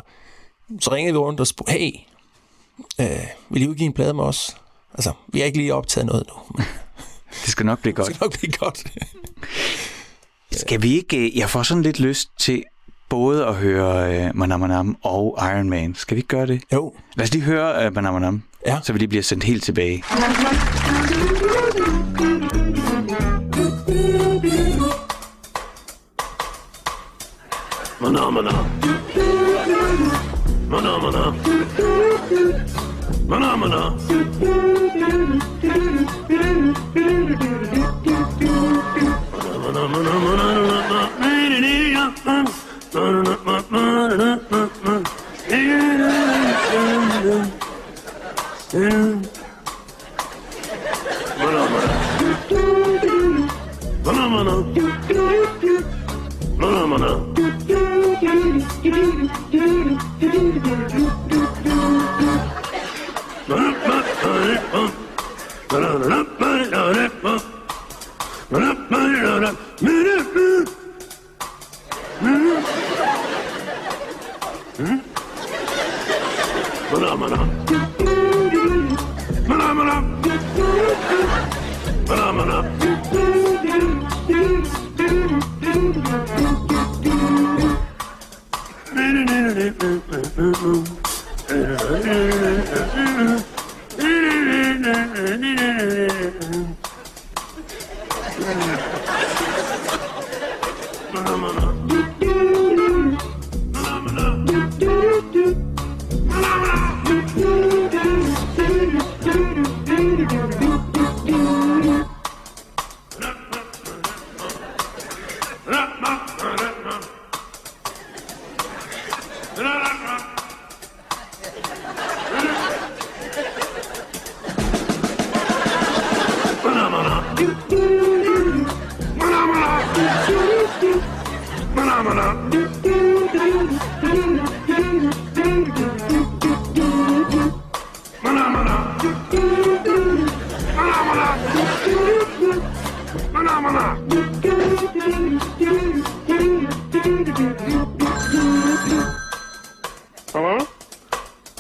så 0.82 0.92
ringede 0.92 1.14
vi 1.14 1.18
rundt 1.18 1.40
og 1.40 1.48
spurgte, 1.48 1.72
hey, 1.74 1.92
øh, 3.02 3.08
vil 3.50 3.62
I 3.62 3.68
udgive 3.68 3.86
en 3.86 3.94
plade 3.94 4.14
med 4.14 4.24
os? 4.24 4.58
Altså, 4.94 5.12
vi 5.28 5.40
har 5.40 5.46
ikke 5.46 5.58
lige 5.58 5.74
optaget 5.74 6.06
noget 6.08 6.24
nu. 6.28 6.34
men 6.58 6.66
Det 7.44 7.50
skal 7.52 7.66
nok 7.66 7.80
blive 7.82 7.92
Det 7.92 7.96
godt. 7.98 8.06
skal 8.16 8.18
nok 8.26 8.40
blive 8.40 8.52
godt. 8.52 8.84
Skal 10.52 10.82
vi 10.82 10.96
ikke... 10.96 11.18
øh, 11.18 11.38
Jeg 11.38 11.50
får 11.50 11.64
sådan 11.64 11.84
lidt 11.84 12.00
lyst 12.00 12.30
til 12.40 12.64
både 13.10 13.46
at 13.46 13.56
høre 13.56 14.26
uh, 14.30 14.36
Manam 14.38 14.60
Manam 14.60 14.98
og 15.04 15.38
Iron 15.42 15.70
Man. 15.70 15.96
Skal 15.96 16.16
vi 16.16 16.20
ikke 16.20 16.28
gøre 16.28 16.48
det? 16.48 16.62
jo, 16.74 16.94
Lad 17.16 17.24
os 17.24 17.34
lige 17.34 17.44
høre 17.44 17.88
uh, 17.88 17.96
Manam 17.96 18.14
Manam, 18.14 18.44
Ja. 18.66 18.80
så 18.84 18.94
vi 18.94 19.00
lige 19.00 19.08
bliver 19.10 19.24
sendt 19.24 19.44
helt 19.44 19.64
tilbage. 19.64 20.04
Mana 20.12 21.07
mana. 28.18 28.52
Mana 30.70 30.98
mana. 30.98 31.34
Mana 33.28 33.58
mana. 33.58 33.82
Mana 39.64 39.88
mana 39.88 40.38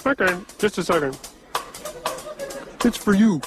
Okay, 0.07 0.33
just 0.63 0.77
a 0.77 0.83
second. 0.83 1.13
It's 2.85 2.97
for 2.97 3.13
you. 3.13 3.41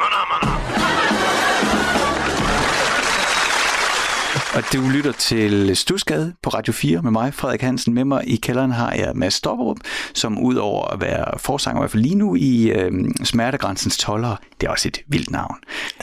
Og 4.56 4.62
du 4.72 4.88
lytter 4.88 5.12
til 5.12 5.76
Stusgade 5.76 6.34
på 6.42 6.50
Radio 6.50 6.72
4 6.72 7.02
med 7.02 7.10
mig, 7.10 7.34
Frederik 7.34 7.60
Hansen. 7.60 7.94
Med 7.94 8.04
mig 8.04 8.28
i 8.28 8.36
kælderen 8.36 8.70
har 8.70 8.92
jeg 8.92 9.12
Mads 9.14 9.34
Stopperup, 9.34 9.76
som 10.14 10.38
udover 10.38 10.86
at 10.86 11.00
være 11.00 11.38
forsanger, 11.38 11.80
i 11.80 11.82
hvert 11.82 11.90
fald 11.90 12.02
lige 12.02 12.14
nu 12.14 12.34
i 12.34 12.70
øh, 12.70 12.92
Smertegrænsens 13.24 13.98
Toller, 13.98 14.36
det 14.60 14.66
er 14.66 14.70
også 14.70 14.88
et 14.88 15.00
vildt 15.08 15.30
navn, 15.30 15.56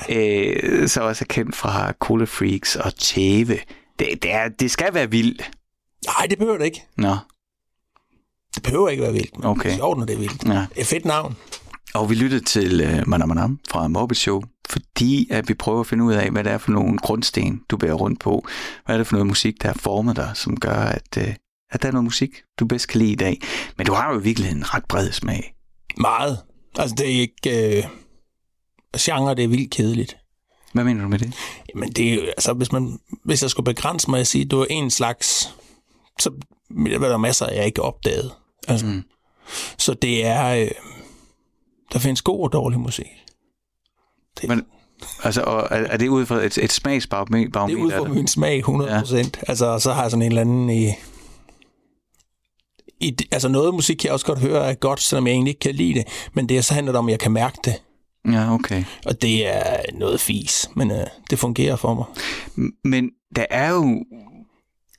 øh, 0.09 0.87
så 0.87 1.01
også 1.01 1.23
er 1.23 1.33
kendt 1.33 1.55
fra 1.55 1.91
Cola 1.99 2.25
Freaks 2.25 2.75
og 2.75 2.95
Tæve. 2.95 3.57
Det, 3.99 4.07
det, 4.21 4.33
er, 4.33 4.49
det 4.59 4.71
skal 4.71 4.93
være 4.93 5.11
vildt. 5.11 5.51
Nej, 6.05 6.27
det 6.29 6.37
behøver 6.37 6.57
det 6.57 6.65
ikke. 6.65 6.83
Nå, 6.97 7.15
Det 8.57 8.63
behøver 8.63 8.89
ikke 8.89 9.03
være 9.03 9.13
vildt. 9.13 9.37
men 9.37 9.45
Okay. 9.45 9.63
Det 9.63 9.71
er 9.71 9.75
sjovt, 9.77 9.97
når 9.97 10.05
det 10.05 10.13
er 10.13 10.19
vildt. 10.19 10.43
ja. 10.45 10.51
Er 10.51 10.65
et 10.75 10.85
fedt 10.85 11.05
navn. 11.05 11.35
Og 11.93 12.09
vi 12.09 12.15
lyttede 12.15 12.43
til 12.43 12.81
øh, 12.81 13.07
Manam 13.07 13.29
Manam 13.29 13.59
fra 13.69 13.87
Morbid 13.87 14.15
Show, 14.15 14.41
fordi 14.69 15.27
at 15.31 15.49
vi 15.49 15.53
prøver 15.53 15.79
at 15.79 15.87
finde 15.87 16.03
ud 16.03 16.13
af, 16.13 16.31
hvad 16.31 16.43
det 16.43 16.51
er 16.51 16.57
for 16.57 16.71
nogle 16.71 16.97
grundsten, 16.97 17.61
du 17.69 17.77
bærer 17.77 17.93
rundt 17.93 18.19
på. 18.19 18.47
Hvad 18.85 18.95
er 18.95 18.97
det 18.97 19.07
for 19.07 19.13
noget 19.13 19.27
musik, 19.27 19.61
der 19.61 19.67
har 19.67 19.79
formet 19.79 20.15
dig, 20.15 20.31
som 20.35 20.57
gør, 20.59 20.73
at, 20.75 21.17
øh, 21.17 21.35
at 21.71 21.81
der 21.81 21.87
er 21.87 21.91
noget 21.91 22.03
musik, 22.03 22.29
du 22.59 22.65
bedst 22.65 22.87
kan 22.87 22.99
lide 22.99 23.11
i 23.11 23.15
dag. 23.15 23.41
Men 23.77 23.87
du 23.87 23.93
har 23.93 24.13
jo 24.13 24.19
i 24.19 24.23
virkeligheden 24.23 24.61
en 24.61 24.73
ret 24.73 24.85
bred 24.85 25.11
smag. 25.11 25.53
Meget. 25.97 26.39
Altså, 26.77 26.95
det 26.95 27.05
er 27.15 27.19
ikke... 27.21 27.77
Øh, 27.77 27.83
genre, 28.99 29.35
det 29.35 29.43
er 29.43 29.47
vildt 29.47 29.71
kedeligt. 29.71 30.17
Hvad 30.73 30.83
mener 30.83 31.03
du 31.03 31.09
med 31.09 31.19
det? 31.19 31.33
Men 31.75 31.91
det 31.91 32.09
er 32.09 32.15
jo, 32.15 32.21
altså, 32.21 32.53
hvis, 32.53 32.71
man, 32.71 32.99
hvis 33.25 33.41
jeg 33.41 33.49
skulle 33.49 33.73
begrænse 33.75 34.09
mig 34.09 34.19
at 34.19 34.27
sige, 34.27 34.45
at 34.45 34.51
du 34.51 34.59
er 34.59 34.65
en 34.69 34.89
slags, 34.91 35.55
så 36.19 36.31
vil 36.69 37.01
der 37.01 37.17
masser, 37.17 37.51
jeg 37.51 37.65
ikke 37.65 37.81
opdaget. 37.81 38.31
Altså, 38.67 38.85
Mm. 38.85 39.03
Så 39.77 39.93
det 39.93 40.25
er, 40.25 40.47
øh, 40.47 40.71
der 41.93 41.99
findes 41.99 42.21
god 42.21 42.43
og 42.43 42.53
dårlig 42.53 42.79
musik. 42.79 43.05
Det, 44.41 44.49
Men, 44.49 44.65
altså, 45.23 45.41
og 45.41 45.67
er, 45.71 45.83
er 45.83 45.97
det 45.97 46.07
ud 46.07 46.25
fra 46.25 46.35
et, 46.35 46.57
et 46.57 46.71
smagsbarometer? 46.71 47.65
det 47.67 47.73
er 47.73 47.77
ud 47.81 47.91
fra 47.91 48.07
min 48.07 48.27
smag 48.27 48.57
100 48.57 48.99
procent. 48.99 49.37
Ja. 49.37 49.51
Altså, 49.51 49.79
så 49.79 49.93
har 49.93 50.01
jeg 50.01 50.11
sådan 50.11 50.21
en 50.21 50.27
eller 50.31 50.41
anden 50.41 50.69
i, 50.69 50.93
i... 52.99 53.17
Altså, 53.31 53.47
noget 53.49 53.73
musik 53.73 53.97
kan 53.97 54.05
jeg 54.05 54.13
også 54.13 54.25
godt 54.25 54.39
høre 54.39 54.69
er 54.69 54.73
godt, 54.73 55.01
selvom 55.01 55.27
jeg 55.27 55.33
egentlig 55.33 55.51
ikke 55.51 55.59
kan 55.59 55.75
lide 55.75 55.93
det. 55.93 56.07
Men 56.33 56.49
det 56.49 56.57
er 56.57 56.61
så 56.61 56.73
handler 56.73 56.91
det 56.91 56.99
om, 56.99 57.07
at 57.07 57.11
jeg 57.11 57.19
kan 57.19 57.31
mærke 57.31 57.57
det. 57.65 57.81
Ja, 58.31 58.53
okay. 58.53 58.83
Og 59.05 59.21
det 59.21 59.47
er 59.47 59.75
noget 59.93 60.19
fis, 60.21 60.69
men 60.75 60.91
øh, 60.91 61.07
det 61.29 61.39
fungerer 61.39 61.75
for 61.75 61.93
mig. 61.93 62.05
Men 62.83 63.09
der 63.35 63.45
er 63.49 63.69
jo, 63.69 64.03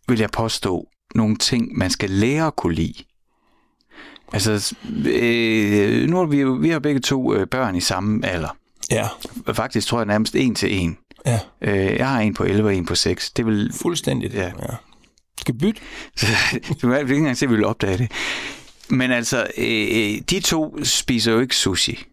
vil 0.09 0.19
jeg 0.19 0.31
påstå, 0.31 0.89
nogle 1.15 1.37
ting, 1.37 1.79
man 1.79 1.91
skal 1.91 2.11
lære 2.11 2.47
at 2.47 2.57
kunne 2.57 2.75
lide. 2.75 3.05
Altså, 4.33 4.77
øh, 5.07 6.09
nu 6.09 6.17
har 6.17 6.25
vi 6.25 6.45
vi 6.45 6.69
har 6.69 6.79
begge 6.79 7.01
to 7.01 7.35
øh, 7.35 7.47
børn 7.47 7.77
i 7.77 7.81
samme 7.81 8.27
alder. 8.27 8.57
Ja, 8.91 9.07
Faktisk 9.53 9.89
tror 9.89 9.99
jeg 9.99 10.07
nærmest 10.07 10.37
en 10.37 10.55
til 10.55 10.75
en. 10.79 10.99
ja. 11.27 11.41
Øh, 11.61 11.97
jeg 11.97 12.09
har 12.09 12.21
en 12.21 12.35
på 12.35 12.45
11 12.45 12.69
og 12.69 12.75
en 12.75 12.87
på 12.87 12.95
6. 12.95 13.31
Det 13.31 13.47
vil... 13.47 13.73
Fuldstændigt. 13.75 14.35
Ja. 14.35 14.47
ja. 14.47 14.75
Skal 15.41 15.55
bytte? 15.55 15.81
du 16.83 16.89
kan 16.91 17.01
ikke 17.01 17.15
engang 17.15 17.37
se, 17.37 17.47
at 17.47 17.51
vi 17.51 17.57
vil 17.57 17.65
opdage 17.65 17.99
det. 17.99 18.13
Men 18.89 19.11
altså, 19.11 19.47
øh, 19.59 20.21
de 20.31 20.41
to 20.41 20.85
spiser 20.85 21.33
jo 21.33 21.41
ikke 21.41 21.57
sushi. 21.57 22.05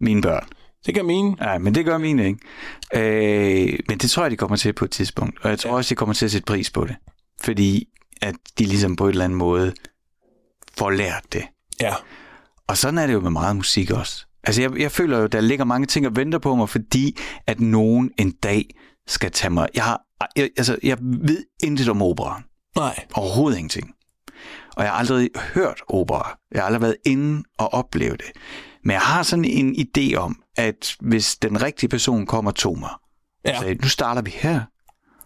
Mine 0.00 0.22
børn. 0.22 0.46
Det 0.86 0.94
kan 0.94 1.06
mine. 1.06 1.30
Nej, 1.30 1.58
men 1.58 1.74
det 1.74 1.84
gør 1.84 1.98
mine 1.98 2.26
ikke. 2.26 2.40
Øh, 2.94 3.78
men 3.88 3.98
det 3.98 4.10
tror 4.10 4.22
jeg, 4.22 4.30
de 4.30 4.36
kommer 4.36 4.56
til 4.56 4.72
på 4.72 4.84
et 4.84 4.90
tidspunkt. 4.90 5.38
Og 5.42 5.50
jeg 5.50 5.58
tror 5.58 5.70
ja. 5.70 5.76
også, 5.76 5.88
de 5.88 5.94
kommer 5.94 6.12
til 6.12 6.24
at 6.24 6.30
sætte 6.30 6.44
pris 6.44 6.70
på 6.70 6.84
det. 6.84 6.96
Fordi 7.40 7.88
at 8.22 8.34
de 8.58 8.64
ligesom 8.64 8.96
på 8.96 9.06
et 9.06 9.12
eller 9.12 9.24
andet 9.24 9.38
måde 9.38 9.72
får 10.78 10.90
lært 10.90 11.24
det. 11.32 11.42
Ja. 11.80 11.94
Og 12.66 12.76
sådan 12.76 12.98
er 12.98 13.06
det 13.06 13.14
jo 13.14 13.20
med 13.20 13.30
meget 13.30 13.56
musik 13.56 13.90
også. 13.90 14.26
Altså, 14.44 14.62
jeg, 14.62 14.78
jeg 14.80 14.92
føler 14.92 15.18
jo, 15.18 15.26
der 15.26 15.40
ligger 15.40 15.64
mange 15.64 15.86
ting 15.86 16.06
og 16.06 16.16
venter 16.16 16.38
på 16.38 16.54
mig, 16.54 16.68
fordi 16.68 17.16
at 17.46 17.60
nogen 17.60 18.10
en 18.18 18.30
dag 18.30 18.64
skal 19.06 19.30
tage 19.30 19.50
mig. 19.50 19.68
Jeg, 19.74 19.84
har, 19.84 20.02
jeg, 20.36 20.50
altså, 20.56 20.78
jeg 20.82 20.98
ved 21.00 21.44
intet 21.62 21.88
om 21.88 22.02
opera. 22.02 22.42
Nej. 22.76 23.04
Overhovedet 23.14 23.58
ingenting. 23.58 23.90
Og 24.76 24.82
jeg 24.84 24.92
har 24.92 24.98
aldrig 24.98 25.30
hørt 25.54 25.82
opera. 25.88 26.38
Jeg 26.52 26.60
har 26.62 26.66
aldrig 26.66 26.82
været 26.82 26.96
inde 27.06 27.42
og 27.58 27.74
opleve 27.74 28.12
det. 28.16 28.30
Men 28.84 28.90
jeg 28.92 29.00
har 29.00 29.22
sådan 29.22 29.44
en 29.44 29.74
idé 29.76 30.14
om, 30.14 30.42
at 30.56 30.94
hvis 31.00 31.36
den 31.36 31.62
rigtige 31.62 31.88
person 31.90 32.26
kommer 32.26 32.50
og 32.50 32.54
tog 32.54 32.78
mig, 32.78 32.90
Ja. 33.44 33.60
sagde, 33.60 33.74
nu 33.74 33.88
starter 33.88 34.22
vi 34.22 34.30
her, 34.34 34.60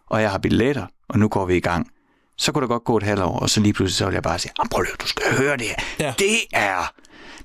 og 0.06 0.22
jeg 0.22 0.30
har 0.30 0.38
billetter, 0.38 0.86
og 1.08 1.18
nu 1.18 1.28
går 1.28 1.46
vi 1.46 1.56
i 1.56 1.60
gang, 1.60 1.88
så 2.36 2.52
kunne 2.52 2.62
der 2.62 2.68
godt 2.68 2.84
gå 2.84 2.96
et 2.96 3.02
halvt 3.02 3.22
år, 3.22 3.38
og 3.38 3.50
så 3.50 3.60
lige 3.60 3.72
pludselig 3.72 3.96
så 3.96 4.04
vil 4.06 4.12
jeg 4.14 4.22
bare 4.22 4.38
sige, 4.38 4.52
"Ah, 4.58 4.68
prøv 4.70 4.82
lige, 4.82 4.94
du 5.00 5.06
skal 5.06 5.22
høre 5.38 5.56
det 5.56 5.66
her. 5.66 5.76
Ja. 6.06 6.14
Det 6.18 6.36
er... 6.52 6.92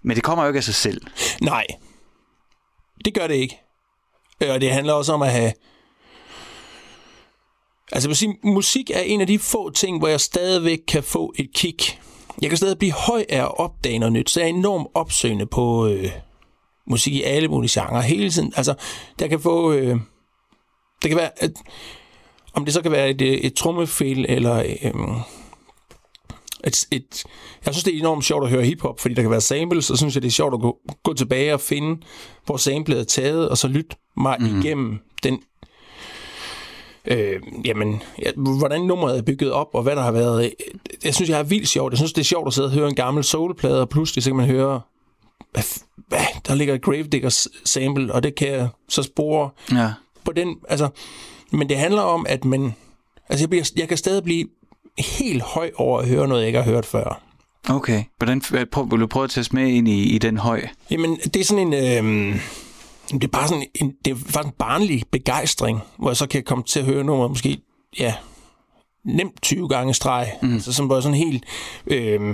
Men 0.02 0.16
det 0.16 0.24
kommer 0.24 0.44
jo 0.44 0.50
ikke 0.50 0.58
af 0.58 0.64
sig 0.64 0.76
selv. 0.76 1.02
Nej. 1.42 1.66
Det 3.06 3.14
gør 3.14 3.28
det 3.28 3.36
ikke. 3.36 3.60
Øh, 4.44 4.50
Og 4.54 4.62
det 4.62 4.72
handler 4.72 4.94
også 4.94 5.14
om 5.14 5.22
at 5.22 5.32
have... 5.32 5.54
Altså, 7.92 8.14
sige, 8.14 8.38
musik 8.44 8.90
er 8.90 9.00
en 9.00 9.22
af 9.22 9.28
de 9.28 9.40
få 9.40 9.70
ting, 9.70 9.98
hvor 10.00 10.08
jeg 10.08 10.22
stadigvæk 10.22 10.80
kan 10.88 11.04
få 11.04 11.34
et 11.38 11.50
kick. 11.56 12.00
Jeg 12.42 12.50
kan 12.50 12.58
stadig 12.58 12.78
blive 12.78 12.92
høj 12.94 13.26
af 13.30 13.38
at 13.42 13.58
opdage 13.60 14.00
noget 14.00 14.14
nyt, 14.14 14.30
så 14.30 14.40
jeg 14.40 14.46
er 14.46 14.54
enormt 14.54 14.88
opsøgende 14.94 15.46
på 15.46 15.88
øh, 15.88 16.12
musik 16.88 17.14
i 17.14 17.24
alle 17.24 17.48
mulige 17.48 17.82
genrer 17.82 18.02
hele 18.02 18.32
tiden. 18.32 18.54
Altså, 18.56 18.74
der 19.20 19.28
kan 19.28 19.40
få... 19.40 19.74
Øh, 19.74 20.00
det 21.02 21.10
kan 21.10 21.18
være... 21.18 21.44
Et, 21.44 21.54
om 22.54 22.66
det 22.66 22.74
så 22.74 22.82
kan 22.82 22.92
være 22.92 23.10
et, 23.10 23.22
øh, 23.22 23.28
et 23.28 23.54
trommefil, 23.54 24.26
eller... 24.30 24.56
Øh, 24.56 24.92
et, 26.64 26.86
et, 26.92 27.24
jeg 27.66 27.74
synes, 27.74 27.84
det 27.84 27.96
er 27.96 28.00
enormt 28.00 28.26
sjovt 28.26 28.44
at 28.44 28.50
høre 28.50 28.64
hiphop, 28.64 29.00
fordi 29.00 29.14
der 29.14 29.22
kan 29.22 29.32
være 29.32 29.42
samples, 29.42 29.90
og 29.90 29.98
så 29.98 30.02
synes 30.02 30.16
jeg, 30.16 30.22
det 30.22 30.28
er 30.28 30.32
sjovt 30.32 30.54
at 30.54 30.60
gå, 30.60 30.78
gå 31.04 31.14
tilbage 31.14 31.54
og 31.54 31.62
finde, 31.62 32.02
hvor 32.46 32.58
samplet 32.58 33.00
er 33.00 33.04
taget, 33.04 33.50
og 33.50 33.58
så 33.58 33.68
lytte 33.68 33.96
mig 34.18 34.38
mm. 34.40 34.60
igennem 34.60 35.00
den, 35.24 35.40
øh, 37.06 37.42
jamen, 37.66 38.02
ja, 38.22 38.32
hvordan 38.36 38.82
nummeret 38.82 39.18
er 39.18 39.22
bygget 39.22 39.52
op, 39.52 39.68
og 39.74 39.84
hvad 39.84 39.96
der 39.96 40.02
har 40.02 40.12
været. 40.12 40.54
Jeg 41.04 41.16
synes, 41.16 41.30
jeg 41.30 41.40
er 41.40 41.44
vildt 41.44 41.68
sjovt. 41.68 41.94
Jeg 41.94 41.98
synes, 41.98 42.14
det 42.14 42.22
er 42.22 42.26
sjovt 42.26 42.48
at 42.48 42.54
sidde 42.54 42.68
og 42.68 42.72
høre 42.72 42.88
en 42.88 42.96
gammel 42.96 43.24
soulplade, 43.24 43.82
og 43.82 43.90
pludselig 43.90 44.24
så 44.24 44.30
kan 44.30 44.38
man 44.38 44.46
høre, 44.46 44.82
hvad, 45.52 45.64
hvad, 46.08 46.26
der 46.48 46.56
ligger 46.56 46.74
et 46.74 46.82
Gravediggers 46.82 47.48
sample, 47.66 48.14
og 48.14 48.24
det 48.24 48.36
kan 48.36 48.48
jeg 48.48 48.68
så 48.90 49.04
spore 49.04 49.50
Ja. 49.72 49.94
på 50.26 50.32
den, 50.32 50.56
altså, 50.70 50.90
men 51.52 51.70
det 51.70 51.78
handler 51.78 52.02
om, 52.02 52.26
at 52.30 52.46
man, 52.46 52.74
altså 53.30 53.44
jeg, 53.44 53.50
bliver, 53.50 53.72
jeg 53.76 53.88
kan 53.88 53.98
stadig 53.98 54.24
blive 54.24 54.48
helt 54.98 55.42
høj 55.42 55.72
over 55.76 56.00
at 56.00 56.08
høre 56.08 56.28
noget, 56.28 56.42
jeg 56.42 56.48
ikke 56.48 56.62
har 56.62 56.72
hørt 56.72 56.86
før. 56.86 57.22
Okay. 57.70 58.04
Hvordan, 58.18 58.42
prøv, 58.72 58.92
vil 58.92 59.00
du 59.00 59.08
prøve 59.08 59.24
at 59.24 59.30
tage 59.30 59.42
os 59.42 59.54
med 59.54 59.68
ind 59.68 59.88
i, 59.88 60.04
i 60.04 60.18
den 60.18 60.38
høj? 60.38 60.68
Jamen, 60.92 61.16
det 61.16 61.36
er 61.36 61.44
sådan 61.44 61.74
en... 61.74 61.74
Øh, 61.74 62.40
det 63.12 63.24
er 63.24 63.28
bare 63.28 63.48
sådan 63.48 63.68
en, 63.76 63.96
det 64.06 64.12
er 64.12 64.16
faktisk 64.16 64.46
en 64.46 64.52
barnlig 64.52 65.04
begejstring, 65.12 65.80
hvor 65.98 66.10
jeg 66.10 66.18
så 66.18 66.28
kan 66.28 66.44
komme 66.44 66.64
til 66.64 66.80
at 66.80 66.86
høre 66.86 67.04
nummeret 67.04 67.32
måske, 67.32 67.62
ja, 68.00 68.14
nemt 69.04 69.42
20 69.42 69.70
gange 69.70 69.94
streg. 69.94 70.34
Mm. 70.42 70.54
Altså 70.54 70.74
sådan, 70.74 70.88
hvor 70.88 70.96
jeg 70.96 71.04
sådan 71.04 71.18
helt... 71.18 71.46
Øh, 71.88 72.30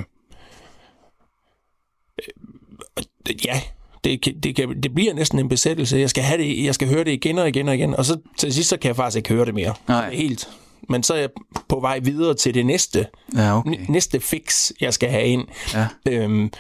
øh, 2.20 3.46
ja, 3.46 3.62
det, 4.06 4.44
det, 4.44 4.56
kan, 4.56 4.82
det 4.84 4.94
bliver 4.96 5.14
næsten 5.14 5.40
en 5.40 5.50
besættelse. 5.50 5.98
Jeg 5.98 6.10
skal, 6.10 6.24
have 6.24 6.42
det, 6.44 6.64
jeg 6.64 6.76
skal 6.76 6.88
høre 6.88 7.04
det 7.04 7.12
igen 7.12 7.40
og 7.40 7.48
igen 7.48 7.68
og 7.70 7.76
igen, 7.76 7.96
og 7.96 8.06
så 8.06 8.18
til 8.38 8.54
sidst, 8.54 8.70
så 8.70 8.78
kan 8.78 8.88
jeg 8.88 8.96
faktisk 8.96 9.18
ikke 9.18 9.30
høre 9.30 9.46
det 9.46 9.54
mere. 9.54 9.74
Nej. 9.88 10.14
Helt. 10.14 10.50
Men 10.90 11.04
så 11.04 11.14
er 11.14 11.18
jeg 11.18 11.30
på 11.70 11.80
vej 11.80 12.00
videre 12.00 12.34
til 12.34 12.54
det 12.54 12.66
næste, 12.66 13.08
Ja, 13.36 13.58
okay. 13.58 13.78
næste 13.90 14.20
fix, 14.20 14.72
jeg 14.82 14.94
skal 14.94 15.10
have 15.10 15.26
ind. 15.26 15.48
Ja. 15.74 15.88
Øhm, 16.10 16.52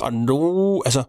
og 0.00 0.12
nu, 0.12 0.82
altså, 0.84 1.02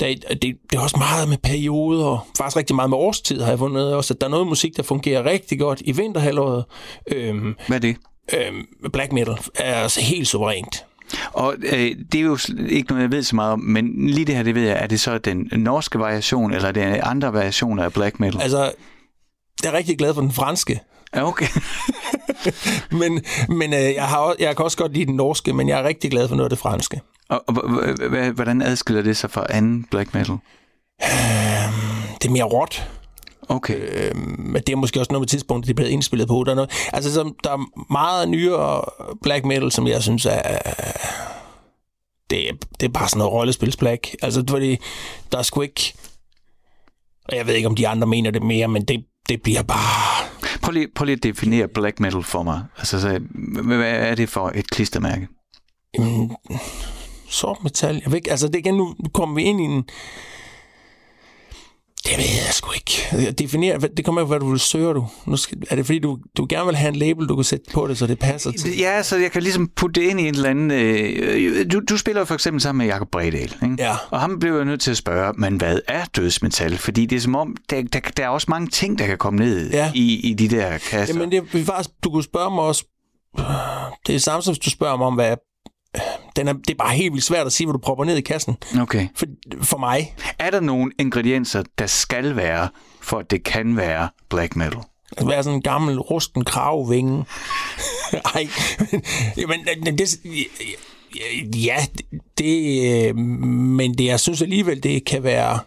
der, 0.00 0.14
det, 0.30 0.42
det 0.42 0.76
er 0.76 0.80
også 0.80 0.96
meget 0.98 1.28
med 1.28 1.36
perioder, 1.38 2.28
faktisk 2.38 2.56
rigtig 2.56 2.76
meget 2.76 2.90
med 2.90 2.98
årstid 2.98 3.40
har 3.40 3.48
jeg 3.48 3.58
fundet 3.58 3.94
også, 3.94 4.14
at 4.14 4.20
der 4.20 4.26
er 4.26 4.30
noget 4.30 4.46
musik, 4.46 4.76
der 4.76 4.82
fungerer 4.82 5.24
rigtig 5.24 5.58
godt 5.58 5.82
i 5.84 5.92
vinterhalvåret. 5.92 6.64
Øhm, 7.12 7.54
Hvad 7.66 7.76
er 7.76 7.80
det? 7.80 7.96
øhm, 8.34 8.66
black 8.92 9.12
metal 9.12 9.36
er 9.54 9.74
altså 9.74 10.00
helt 10.00 10.28
suverænt. 10.28 10.84
Og 11.32 11.54
øh, 11.72 11.96
det 12.12 12.14
er 12.20 12.22
jo 12.24 12.38
ikke 12.68 12.88
noget, 12.88 13.02
jeg 13.02 13.10
ved 13.10 13.22
så 13.22 13.36
meget 13.36 13.52
om, 13.52 13.60
men 13.60 14.06
lige 14.10 14.24
det 14.24 14.34
her, 14.36 14.42
det 14.42 14.54
ved 14.54 14.62
jeg, 14.62 14.76
er 14.82 14.86
det 14.86 15.00
så 15.00 15.18
den 15.18 15.50
norske 15.52 15.98
variation, 15.98 16.52
eller 16.52 16.68
er 16.68 16.72
det 16.72 16.82
andre 16.82 17.32
variationer 17.32 17.84
af 17.84 17.92
black 17.92 18.20
metal? 18.20 18.40
Altså, 18.42 18.72
jeg 19.62 19.68
er 19.72 19.76
rigtig 19.76 19.98
glad 19.98 20.14
for 20.14 20.20
den 20.20 20.32
franske, 20.32 20.80
Ja, 21.14 21.26
okay. 21.28 21.46
men, 23.00 23.24
men 23.48 23.74
øh, 23.74 23.94
jeg, 23.94 24.04
har, 24.04 24.16
også- 24.18 24.36
jeg 24.40 24.56
kan 24.56 24.64
også 24.64 24.76
godt 24.76 24.92
lide 24.92 25.06
den 25.06 25.14
norske, 25.14 25.52
men 25.52 25.68
jeg 25.68 25.80
er 25.80 25.84
rigtig 25.84 26.10
glad 26.10 26.28
for 26.28 26.36
noget 26.36 26.46
af 26.46 26.50
det 26.50 26.58
franske. 26.58 27.00
Og, 27.28 27.44
og 27.48 27.54
hvordan 28.32 28.62
adskiller 28.62 29.02
det 29.02 29.16
sig 29.16 29.30
fra 29.30 29.46
anden 29.50 29.86
black 29.90 30.14
metal? 30.14 30.36
Det 32.22 32.26
er 32.28 32.30
mere 32.30 32.44
råt. 32.44 32.88
Okay. 33.48 34.12
men 34.38 34.62
det 34.62 34.68
er 34.68 34.76
måske 34.76 35.00
også 35.00 35.12
noget 35.12 35.20
med 35.20 35.28
tidspunktet, 35.28 35.68
det 35.68 35.76
blevet 35.76 35.90
indspillet 35.90 36.28
på. 36.28 36.44
Der 36.44 36.50
er, 36.50 36.54
noget, 36.54 36.70
altså, 36.92 37.14
så, 37.14 37.32
der 37.44 37.50
er 37.50 37.92
meget 37.92 38.28
nyere 38.28 38.82
black 39.22 39.44
metal, 39.44 39.72
som 39.72 39.86
jeg 39.86 40.02
synes 40.02 40.26
er... 40.26 40.58
Det 42.30 42.48
det 42.80 42.86
er 42.86 42.92
bare 42.92 43.08
sådan 43.08 43.18
noget 43.18 43.32
rollespils 43.32 43.76
black. 43.76 44.14
Altså, 44.22 44.44
fordi 44.48 44.76
der 45.32 45.38
er 45.38 45.42
sgu 45.42 45.60
ikke... 45.60 45.94
Og 47.28 47.36
jeg 47.36 47.46
ved 47.46 47.54
ikke, 47.54 47.68
om 47.68 47.76
de 47.76 47.88
andre 47.88 48.06
mener 48.06 48.30
det 48.30 48.42
mere, 48.42 48.68
men 48.68 48.84
det, 48.84 49.04
det 49.28 49.42
bliver 49.42 49.62
bare... 49.62 50.26
Prøv 50.62 50.72
lige, 50.72 50.88
prøv 50.94 51.04
lige 51.04 51.16
at 51.16 51.22
definere 51.22 51.68
black 51.68 52.00
metal 52.00 52.22
for 52.22 52.42
mig. 52.42 52.64
Altså, 52.78 53.00
så, 53.00 53.08
hvad 53.64 53.76
hvad 53.76 53.92
er 53.92 54.14
det 54.14 54.28
for 54.28 54.52
et 54.54 54.70
klistermærke? 54.70 55.28
Jamen, 55.98 56.36
sort 57.28 57.58
metal. 57.62 57.94
Jeg 58.04 58.12
ved 58.12 58.16
ikke, 58.16 58.30
altså 58.30 58.48
det 58.48 58.58
igen, 58.58 58.74
nu 58.74 58.94
kommer 59.14 59.34
vi 59.34 59.42
ind 59.42 59.60
i 59.60 59.64
en... 59.64 59.84
Det 62.08 62.18
ved 62.18 62.24
jeg 62.24 62.52
sgu 62.52 62.70
ikke. 62.72 63.02
Hvad- 63.78 63.88
det 63.96 64.04
kommer 64.04 64.20
af, 64.20 64.26
hvad 64.26 64.40
du 64.40 64.50
vil 64.50 64.60
søge, 64.60 64.94
du. 64.94 65.06
Nu 65.26 65.36
skal, 65.36 65.58
er 65.70 65.76
det 65.76 65.86
fordi, 65.86 65.98
du, 65.98 66.18
du 66.36 66.46
gerne 66.48 66.66
vil 66.66 66.76
have 66.76 66.88
en 66.88 66.96
label, 66.96 67.28
du 67.28 67.34
kan 67.34 67.44
sætte 67.44 67.64
på 67.72 67.86
det, 67.86 67.98
så 67.98 68.06
det 68.06 68.18
passer 68.18 68.50
til? 68.52 68.78
Ja, 68.78 69.02
så 69.02 69.16
jeg 69.16 69.32
kan 69.32 69.42
ligesom 69.42 69.68
putte 69.76 70.00
det 70.00 70.06
ind 70.10 70.20
i 70.20 70.28
en 70.28 70.34
eller 70.34 70.50
anden... 70.50 70.70
Øh, 70.70 71.66
du, 71.72 71.80
du 71.80 71.96
spiller 71.96 72.24
for 72.24 72.34
eksempel 72.34 72.60
sammen 72.60 72.78
med 72.86 72.94
Jacob 72.94 73.08
Bredal, 73.10 73.34
ikke? 73.62 73.76
Ja. 73.78 73.94
Og 74.10 74.20
ham 74.20 74.38
blev 74.38 74.56
jeg 74.56 74.64
nødt 74.64 74.80
til 74.80 74.90
at 74.90 74.96
spørge, 74.96 75.32
men 75.36 75.56
hvad 75.56 75.80
er 75.88 76.04
dødsmetal? 76.04 76.78
Fordi 76.78 77.06
det 77.06 77.16
er 77.16 77.20
som 77.20 77.34
om, 77.36 77.56
der, 77.70 77.82
der, 77.92 78.00
der 78.16 78.24
er 78.24 78.28
også 78.28 78.46
mange 78.48 78.68
ting, 78.68 78.98
der 78.98 79.06
kan 79.06 79.18
komme 79.18 79.38
ned 79.38 79.70
Ja. 79.70 79.92
i, 79.94 80.30
i 80.30 80.34
de 80.34 80.48
der 80.48 80.78
kasser. 80.78 81.14
Jamen, 81.14 81.30
det 81.32 81.60
er 81.60 81.64
faktisk, 81.64 81.90
du 82.04 82.10
kunne 82.10 82.24
spørge 82.24 82.54
mig 82.54 82.64
også... 82.64 82.84
Det 84.06 84.14
er 84.14 84.18
samme 84.18 84.42
som 84.42 84.54
du 84.64 84.70
spørger 84.70 84.96
mig 84.96 85.06
om, 85.06 85.14
hvad... 85.14 85.36
Den 86.36 86.48
er, 86.48 86.52
det 86.52 86.70
er 86.70 86.74
bare 86.74 86.94
helt 86.94 87.12
vildt 87.12 87.24
svært 87.24 87.46
at 87.46 87.52
sige, 87.52 87.66
hvad 87.66 87.72
du 87.72 87.78
propper 87.78 88.04
ned 88.04 88.16
i 88.16 88.20
kassen. 88.20 88.56
Okay. 88.80 89.08
For, 89.14 89.26
for 89.62 89.78
mig. 89.78 90.14
Er 90.38 90.50
der 90.50 90.60
nogle 90.60 90.92
ingredienser, 90.98 91.62
der 91.78 91.86
skal 91.86 92.36
være, 92.36 92.68
for 93.00 93.18
at 93.18 93.30
det 93.30 93.44
kan 93.44 93.76
være 93.76 94.08
black 94.28 94.56
metal? 94.56 94.80
Altså, 95.10 95.26
være 95.26 95.42
sådan 95.42 95.56
en 95.56 95.62
gammel, 95.62 96.00
rusten 96.00 96.44
kravvinge. 96.44 97.24
Ej, 98.34 98.48
men 99.36 99.98
det... 99.98 100.20
Ja, 101.54 101.86
det... 102.38 103.16
Men 103.16 103.94
det, 103.94 104.04
jeg 104.04 104.20
synes 104.20 104.42
alligevel, 104.42 104.82
det 104.82 105.04
kan 105.04 105.22
være... 105.22 105.58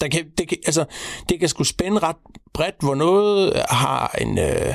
Der 0.00 0.08
kan, 0.08 0.24
det, 0.38 0.48
kan, 0.48 0.58
altså, 0.66 0.84
det 1.28 1.40
kan 1.40 1.48
sgu 1.48 1.64
spænde 1.64 1.98
ret 1.98 2.16
bredt, 2.54 2.74
hvor 2.80 2.94
noget 2.94 3.62
har 3.70 4.14
en... 4.20 4.38
Øh, 4.38 4.74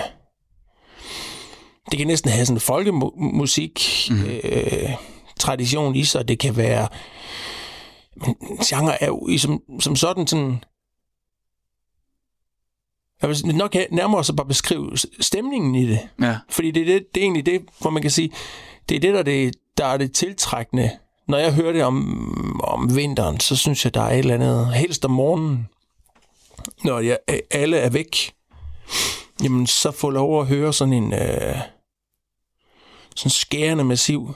det 1.91 1.97
kan 1.97 2.08
næsten 2.08 2.32
have 2.32 2.45
sådan 2.45 2.58
en 2.58 2.62
folkemusik 2.62 4.08
mm. 4.12 4.23
øh, 4.43 4.89
tradition 5.39 5.95
i 5.95 6.04
sig. 6.04 6.28
Det 6.28 6.39
kan 6.39 6.58
være... 6.58 6.88
Men 8.15 8.36
genre 8.65 9.04
er 9.04 9.08
jo 9.08 9.38
som, 9.38 9.62
som 9.80 9.95
sådan 9.95 10.28
sådan... 10.28 10.63
Jeg 13.21 13.30
vil 13.30 13.56
nok 13.56 13.75
nærmere 13.91 14.23
så 14.23 14.34
bare 14.34 14.47
beskrive 14.47 14.97
stemningen 15.19 15.75
i 15.75 15.88
det. 15.88 15.99
Ja. 16.21 16.38
Fordi 16.49 16.71
det 16.71 16.82
er, 16.82 16.86
det, 16.86 17.15
det 17.15 17.21
er 17.21 17.25
egentlig 17.25 17.45
det, 17.45 17.62
hvor 17.82 17.89
man 17.89 18.02
kan 18.02 18.12
sige, 18.12 18.32
det 18.89 18.95
er 18.95 18.99
det, 18.99 19.13
der 19.13 19.19
er 19.19 19.23
det, 19.23 19.56
der 19.78 19.86
er 19.86 19.97
det 19.97 20.12
tiltrækkende. 20.12 20.91
Når 21.28 21.38
jeg 21.38 21.54
hører 21.54 21.71
det 21.71 21.84
om, 21.84 22.62
om 22.63 22.95
vinteren, 22.95 23.39
så 23.39 23.56
synes 23.56 23.86
jeg, 23.86 23.93
der 23.93 24.02
er 24.02 24.12
et 24.12 24.19
eller 24.19 24.34
andet, 24.34 24.73
helst 24.73 25.06
om 25.06 25.12
morgenen, 25.12 25.67
når 26.84 26.99
jeg, 26.99 27.17
alle 27.52 27.78
er 27.78 27.89
væk, 27.89 28.34
jamen 29.43 29.67
så 29.67 29.91
får 29.91 30.12
lov 30.12 30.41
at 30.41 30.47
høre 30.47 30.73
sådan 30.73 30.93
en 30.93 31.13
øh, 31.13 31.56
sådan 33.19 33.29
skærende 33.29 33.84
massiv 33.84 34.34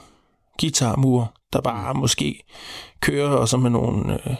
guitarmur, 0.60 1.34
der 1.52 1.60
bare 1.60 1.94
måske 1.94 2.44
kører, 3.00 3.28
og 3.28 3.48
så 3.48 3.56
med 3.56 3.70
nogle 3.70 4.28
øh, 4.30 4.36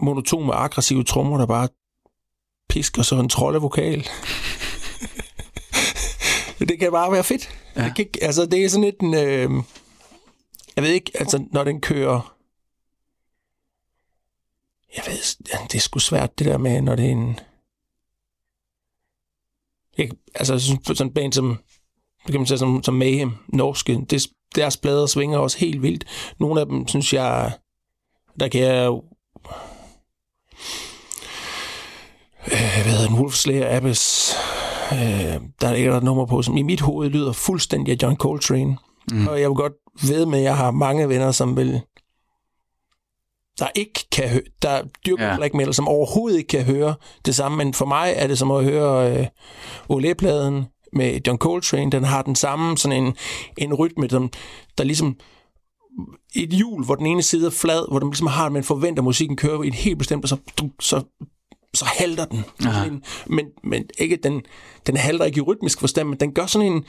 monotone, 0.00 0.54
aggressive 0.54 1.04
trommer, 1.04 1.38
der 1.38 1.46
bare 1.46 1.68
pisker 2.68 3.02
så 3.02 3.16
en 3.16 3.28
troldevokal. 3.28 3.98
det 6.68 6.78
kan 6.78 6.92
bare 6.92 7.12
være 7.12 7.24
fedt. 7.24 7.50
Ja. 7.76 7.84
Det, 7.84 7.94
kan, 7.96 8.08
altså, 8.22 8.46
det 8.46 8.64
er 8.64 8.68
sådan 8.68 8.84
lidt 8.84 9.00
en... 9.00 9.14
Øh, 9.14 9.64
jeg 10.76 10.84
ved 10.84 10.90
ikke, 10.90 11.12
altså, 11.14 11.44
når 11.52 11.64
den 11.64 11.80
kører... 11.80 12.34
Jeg 14.96 15.04
ved, 15.06 15.44
det 15.68 15.74
er 15.74 15.80
sgu 15.80 15.98
svært, 15.98 16.38
det 16.38 16.46
der 16.46 16.58
med, 16.58 16.82
når 16.82 16.96
det 16.96 17.06
er 17.06 17.10
en... 17.10 17.40
Jeg, 19.98 20.10
altså, 20.34 20.58
sådan 20.86 21.06
en 21.06 21.14
band 21.14 21.32
som, 21.32 21.58
kan 22.32 22.40
man 22.40 22.46
sige, 22.46 22.58
som, 22.58 22.82
som 22.82 22.94
Mayhem, 22.94 23.32
norske, 23.48 24.00
det, 24.10 24.26
deres 24.54 24.76
plader 24.76 25.06
svinger 25.06 25.38
også 25.38 25.58
helt 25.58 25.82
vildt. 25.82 26.04
Nogle 26.40 26.60
af 26.60 26.66
dem, 26.66 26.88
synes 26.88 27.12
jeg, 27.12 27.52
der 28.40 28.48
kan 28.48 28.60
jeg... 28.60 28.90
Øh, 32.46 32.82
hvad 32.82 32.92
hedder 32.92 33.06
den? 33.06 33.18
Wolf 33.18 33.34
Slayer, 33.34 33.76
Abyss. 33.76 34.34
Øh, 34.92 34.98
der 35.60 35.68
er 35.68 35.90
der 35.90 35.96
et 35.96 36.02
nummer 36.02 36.26
på, 36.26 36.42
som 36.42 36.56
i 36.56 36.62
mit 36.62 36.80
hoved 36.80 37.10
lyder 37.10 37.32
fuldstændig 37.32 37.92
af 37.92 37.98
John 38.02 38.16
Coltrane. 38.16 38.76
Mm. 39.10 39.28
Og 39.28 39.40
jeg 39.40 39.48
vil 39.48 39.56
godt 39.56 39.72
ved 40.02 40.26
med, 40.26 40.38
at 40.38 40.44
jeg 40.44 40.56
har 40.56 40.70
mange 40.70 41.08
venner, 41.08 41.30
som 41.30 41.56
vil 41.56 41.80
der 43.58 43.68
ikke 43.74 44.08
kan 44.12 44.28
høre, 44.28 44.42
der 44.62 44.82
dyrker 45.06 45.26
ja. 45.26 45.36
black 45.36 45.54
metal, 45.54 45.74
som 45.74 45.88
overhovedet 45.88 46.38
ikke 46.38 46.48
kan 46.48 46.64
høre 46.64 46.94
det 47.26 47.34
samme, 47.34 47.58
men 47.58 47.74
for 47.74 47.86
mig 47.86 48.12
er 48.16 48.26
det 48.26 48.38
som 48.38 48.50
at 48.50 48.64
høre 48.64 49.18
øh, 49.18 49.26
Olé-pladen 49.92 50.77
med 50.92 51.20
John 51.26 51.38
Coltrane, 51.38 51.90
den 51.90 52.04
har 52.04 52.22
den 52.22 52.34
samme 52.34 52.78
sådan 52.78 53.04
en, 53.04 53.16
en 53.56 53.74
rytme, 53.74 54.06
der, 54.06 54.28
der 54.78 54.84
ligesom 54.84 55.16
et 56.34 56.50
hjul, 56.50 56.84
hvor 56.84 56.94
den 56.94 57.06
ene 57.06 57.22
side 57.22 57.46
er 57.46 57.50
flad, 57.50 57.90
hvor 57.90 57.98
den 57.98 58.10
ligesom 58.10 58.26
har, 58.26 58.46
at 58.46 58.52
man 58.52 58.64
forventer, 58.64 59.00
at 59.00 59.04
musikken 59.04 59.36
kører 59.36 59.62
i 59.62 59.68
et 59.68 59.74
helt 59.74 59.98
bestemt, 59.98 60.24
og 60.24 60.28
så, 60.28 60.36
så, 60.80 61.02
så 61.74 61.84
halter 61.84 62.24
den. 62.24 62.44
Aha. 62.66 62.86
En, 62.86 63.02
men, 63.26 63.46
men 63.64 63.84
ikke, 63.98 64.16
den, 64.16 64.42
den 64.86 64.96
halter 64.96 65.24
ikke 65.24 65.38
i 65.38 65.40
rytmisk 65.40 65.80
forstand, 65.80 66.08
men 66.08 66.20
den 66.20 66.34
gør 66.34 66.46
sådan 66.46 66.72
en, 66.72 66.84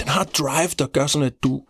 den 0.00 0.08
har 0.08 0.24
drive, 0.24 0.70
der 0.78 0.86
gør 0.86 1.06
sådan, 1.06 1.26
at 1.26 1.42
du, 1.42 1.62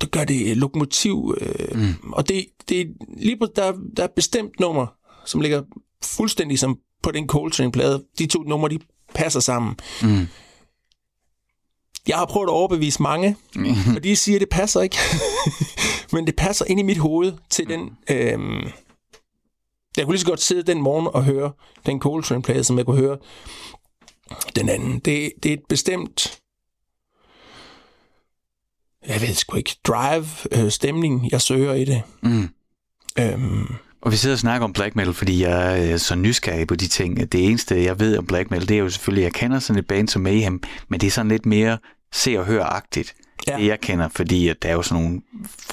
der 0.00 0.06
gør 0.06 0.24
det 0.24 0.56
lokomotiv, 0.56 1.34
øh, 1.40 1.78
mm. 1.78 2.12
og 2.12 2.28
det, 2.28 2.46
det 2.68 2.80
er 2.80 2.84
lige 3.16 3.36
på, 3.36 3.46
der, 3.56 3.72
der 3.96 4.02
er 4.02 4.08
bestemt 4.16 4.60
nummer, 4.60 4.86
som 5.26 5.40
ligger 5.40 5.62
fuldstændig 6.04 6.58
som 6.58 6.78
på 7.02 7.10
den 7.10 7.28
Coltrane-plade. 7.28 8.04
De 8.18 8.26
to 8.26 8.42
numre, 8.42 8.68
de 8.68 8.78
passer 9.14 9.40
sammen. 9.40 9.76
Mm. 10.02 10.28
Jeg 12.06 12.16
har 12.16 12.26
prøvet 12.26 12.46
at 12.46 12.52
overbevise 12.52 13.02
mange, 13.02 13.36
og 13.96 14.04
de 14.04 14.16
siger, 14.16 14.36
at 14.36 14.40
det 14.40 14.48
passer 14.48 14.80
ikke. 14.80 14.96
Men 16.12 16.26
det 16.26 16.36
passer 16.36 16.64
ind 16.68 16.80
i 16.80 16.82
mit 16.82 16.98
hoved 16.98 17.32
til 17.50 17.68
den... 17.68 17.90
Øhm, 18.10 18.70
jeg 19.96 20.04
kunne 20.04 20.14
lige 20.14 20.20
så 20.20 20.26
godt 20.26 20.40
sidde 20.40 20.62
den 20.62 20.82
morgen 20.82 21.06
og 21.06 21.24
høre 21.24 21.52
den 21.86 22.00
Coltrane-plade, 22.00 22.64
som 22.64 22.78
jeg 22.78 22.86
kunne 22.86 23.00
høre 23.00 23.18
den 24.56 24.68
anden. 24.68 24.98
Det, 24.98 25.32
det 25.42 25.48
er 25.48 25.52
et 25.52 25.64
bestemt... 25.68 26.38
Jeg 29.06 29.20
ved 29.20 29.34
sgu 29.34 29.56
ikke. 29.56 29.76
Drive, 29.84 30.26
øh, 30.52 30.70
stemning, 30.70 31.30
jeg 31.32 31.40
søger 31.40 31.74
i 31.74 31.84
det. 31.84 32.02
Mm. 32.22 32.48
Øhm, 33.18 33.74
Og 34.02 34.12
vi 34.12 34.16
sidder 34.16 34.34
og 34.34 34.38
snakker 34.38 34.64
om 34.64 34.72
black 34.72 34.96
metal, 34.96 35.14
fordi 35.14 35.42
jeg 35.42 35.90
er 35.90 35.96
så 35.96 36.14
nysgerrig 36.14 36.66
på 36.66 36.74
de 36.74 36.88
ting. 36.88 37.32
Det 37.32 37.44
eneste, 37.46 37.82
jeg 37.84 38.00
ved 38.00 38.18
om 38.18 38.26
black 38.26 38.50
metal, 38.50 38.68
det 38.68 38.74
er 38.74 38.78
jo 38.78 38.90
selvfølgelig, 38.90 39.22
jeg 39.24 39.32
kender 39.32 39.58
sådan 39.58 39.78
et 39.80 39.86
band 39.86 40.08
som 40.08 40.22
Mayhem, 40.22 40.62
men 40.88 41.00
det 41.00 41.06
er 41.06 41.10
sådan 41.10 41.28
lidt 41.28 41.46
mere 41.46 41.78
se 42.12 42.36
og 42.38 42.44
hør-agtigt, 42.46 43.14
ja. 43.48 43.56
Det 43.56 43.66
jeg 43.66 43.80
kender, 43.80 44.08
fordi 44.08 44.48
at 44.48 44.62
der 44.62 44.68
er 44.68 44.72
jo 44.72 44.82
sådan 44.82 45.02
nogle 45.02 45.20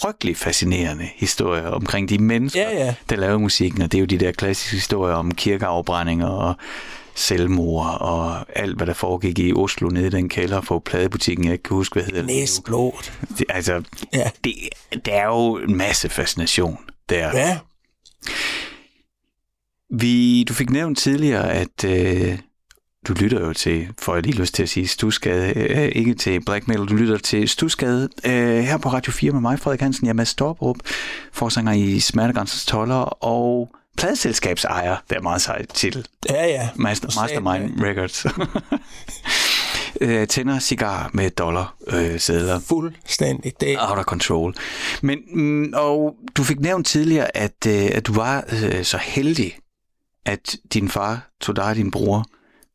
frygtelig 0.02 0.38
fascinerende 0.38 1.10
historier 1.16 1.68
omkring 1.68 2.10
de 2.10 2.18
mennesker, 2.20 2.62
Ja, 2.62 2.86
ja. 2.86 2.96
der 3.10 3.16
laver 3.16 3.38
musikken, 3.38 3.82
og 3.82 3.92
det 3.92 3.98
er 3.98 4.00
jo 4.00 4.06
de 4.06 4.18
der 4.18 4.32
klassiske 4.32 4.76
historier 4.76 5.16
om 5.16 5.34
kirkeafbrændinger 5.34 6.28
og 6.28 6.56
selvmord 7.16 7.98
og 8.02 8.46
alt, 8.56 8.78
hvad 8.78 8.88
der 8.88 8.94
foregik 8.94 9.40
i 9.40 9.54
Oslo 9.54 9.90
nede 9.90 10.08
i 10.08 10.10
den 10.10 10.30
kælder 10.30 10.62
for 10.62 10.80
pladebutikken, 10.80 11.46
jeg 11.46 11.54
ikke 11.54 11.64
kan 11.64 11.76
huske, 11.76 11.94
hvad 11.94 12.04
hedder 12.04 12.20
det. 12.20 12.28
næsblod. 12.28 12.92
det 13.38 13.46
altså, 13.50 13.84
Ja. 14.14 14.30
det, 14.44 14.54
der 15.06 15.12
er 15.14 15.26
jo 15.26 15.58
en 15.58 15.78
masse 15.78 16.10
fascination 16.10 16.78
der. 17.10 17.38
Ja. 17.38 17.58
Vi, 19.92 20.44
du 20.44 20.54
fik 20.54 20.70
nævnt 20.70 20.98
tidligere, 20.98 21.52
at 21.52 21.84
øh, 21.86 22.40
du 23.08 23.14
lytter 23.14 23.40
jo 23.40 23.54
til, 23.54 23.88
får 24.00 24.14
jeg 24.16 24.24
lige 24.24 24.38
lyst 24.38 24.54
til 24.54 24.64
at 24.64 24.70
sige, 24.70 24.88
Stusgade, 24.88 25.54
øh, 25.56 25.90
ikke 25.96 26.14
til 26.14 26.46
Black 26.46 26.68
Metal, 26.68 26.86
du 26.86 26.96
lytter 26.96 27.18
til 27.18 27.50
Stusgade 27.50 28.10
øh, 28.26 28.60
her 28.60 28.78
på 28.78 28.90
Radio 28.90 29.12
4 29.12 29.32
med 29.32 29.42
mig, 29.42 29.60
Frederik 29.60 29.82
Hansen, 29.82 30.06
jeg 30.06 30.10
er 30.12 30.16
Mads 30.16 30.30
Storbrup, 30.30 30.78
forsanger 31.34 31.74
i 31.74 32.00
Smertegrænsens 32.00 32.66
Toller 32.66 33.24
og 33.24 33.70
pladselskabsejer, 33.98 34.98
der 35.10 35.16
er 35.16 35.22
meget 35.22 35.42
sejt 35.42 35.70
til 35.70 36.06
Ja, 36.30 36.46
ja. 36.46 36.70
Master, 36.76 37.12
For 37.12 37.22
Mastermind 37.22 37.82
Records. 37.84 38.26
øh, 40.02 40.28
tænder 40.28 40.60
cigar 40.60 41.10
med 41.14 41.30
dollar 41.30 41.76
øh, 41.88 42.20
sædler. 42.20 42.60
Fuldstændig. 42.60 43.54
Det, 43.60 43.78
Out 43.80 43.98
of 43.98 44.04
control. 44.04 44.56
Men, 45.02 45.20
mm, 45.34 45.74
og 45.76 46.16
du 46.36 46.44
fik 46.44 46.60
nævnt 46.60 46.88
tidligere, 46.88 47.38
at, 47.38 47.66
øh, 47.68 47.90
at 47.94 48.08
du 48.08 48.14
var 48.14 48.44
øh, 48.52 48.84
så 48.84 48.98
heldig, 48.98 49.58
at 50.26 50.56
din 50.74 50.90
far 50.90 51.30
tog 51.42 51.56
dig 51.56 51.66
og 51.66 51.76
din 51.76 51.92
bror 51.92 52.26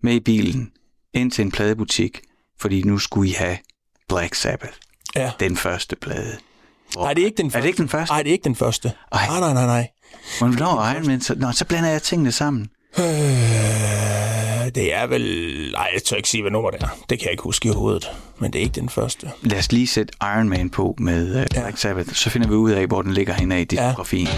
med 0.02 0.14
i 0.14 0.20
bilen 0.20 0.72
ind 1.14 1.30
til 1.30 1.42
en 1.42 1.50
pladebutik, 1.50 2.20
fordi 2.60 2.82
nu 2.82 2.98
skulle 2.98 3.30
I 3.30 3.32
have 3.32 3.58
Black 4.08 4.34
Sabbath, 4.34 4.76
ja. 5.16 5.30
den 5.40 5.56
første 5.56 5.96
plade. 5.96 6.36
Hvor, 6.92 7.02
Nej, 7.02 7.14
det 7.14 7.22
er 7.22 7.26
ikke 7.26 7.42
den 7.42 7.50
første. 7.50 7.58
Er 7.58 7.62
det 7.62 7.68
ikke 7.68 7.78
den 7.78 7.88
første? 7.88 8.12
Nej, 8.12 8.22
det 8.22 8.28
er 8.28 8.32
ikke 8.32 8.44
den 8.44 8.54
første. 8.56 8.92
Ej. 9.12 9.26
Nej, 9.26 9.40
nej, 9.40 9.52
nej, 9.52 9.66
nej. 9.66 9.88
Men 10.40 10.50
når 10.58 10.90
Iron 10.90 11.06
Man, 11.06 11.20
så, 11.20 11.34
nå, 11.34 11.52
så 11.52 11.64
blander 11.64 11.90
jeg 11.90 12.02
tingene 12.02 12.32
sammen. 12.32 12.70
Øh, 12.98 14.13
det 14.70 14.94
er 14.94 15.06
vel... 15.06 15.22
Nej, 15.72 15.90
jeg 15.94 16.02
tør 16.02 16.16
ikke 16.16 16.28
sige, 16.28 16.42
hvad 16.42 16.50
nummer 16.50 16.70
det 16.70 16.82
er. 16.82 16.88
Det 17.10 17.18
kan 17.18 17.24
jeg 17.24 17.30
ikke 17.32 17.42
huske 17.42 17.68
i 17.68 17.72
hovedet. 17.72 18.10
Men 18.38 18.52
det 18.52 18.58
er 18.58 18.62
ikke 18.62 18.80
den 18.80 18.88
første. 18.88 19.30
Lad 19.42 19.58
os 19.58 19.72
lige 19.72 19.86
sætte 19.86 20.12
Iron 20.22 20.48
Man 20.48 20.70
på 20.70 20.94
med 20.98 21.40
uh, 21.40 21.46
Black 21.50 21.78
Sabbath, 21.78 22.12
så 22.12 22.30
finder 22.30 22.48
vi 22.48 22.54
ud 22.54 22.70
af, 22.70 22.86
hvor 22.86 23.02
den 23.02 23.14
ligger 23.14 23.34
henne 23.34 23.60
i 23.60 23.64
diskografien. 23.64 24.28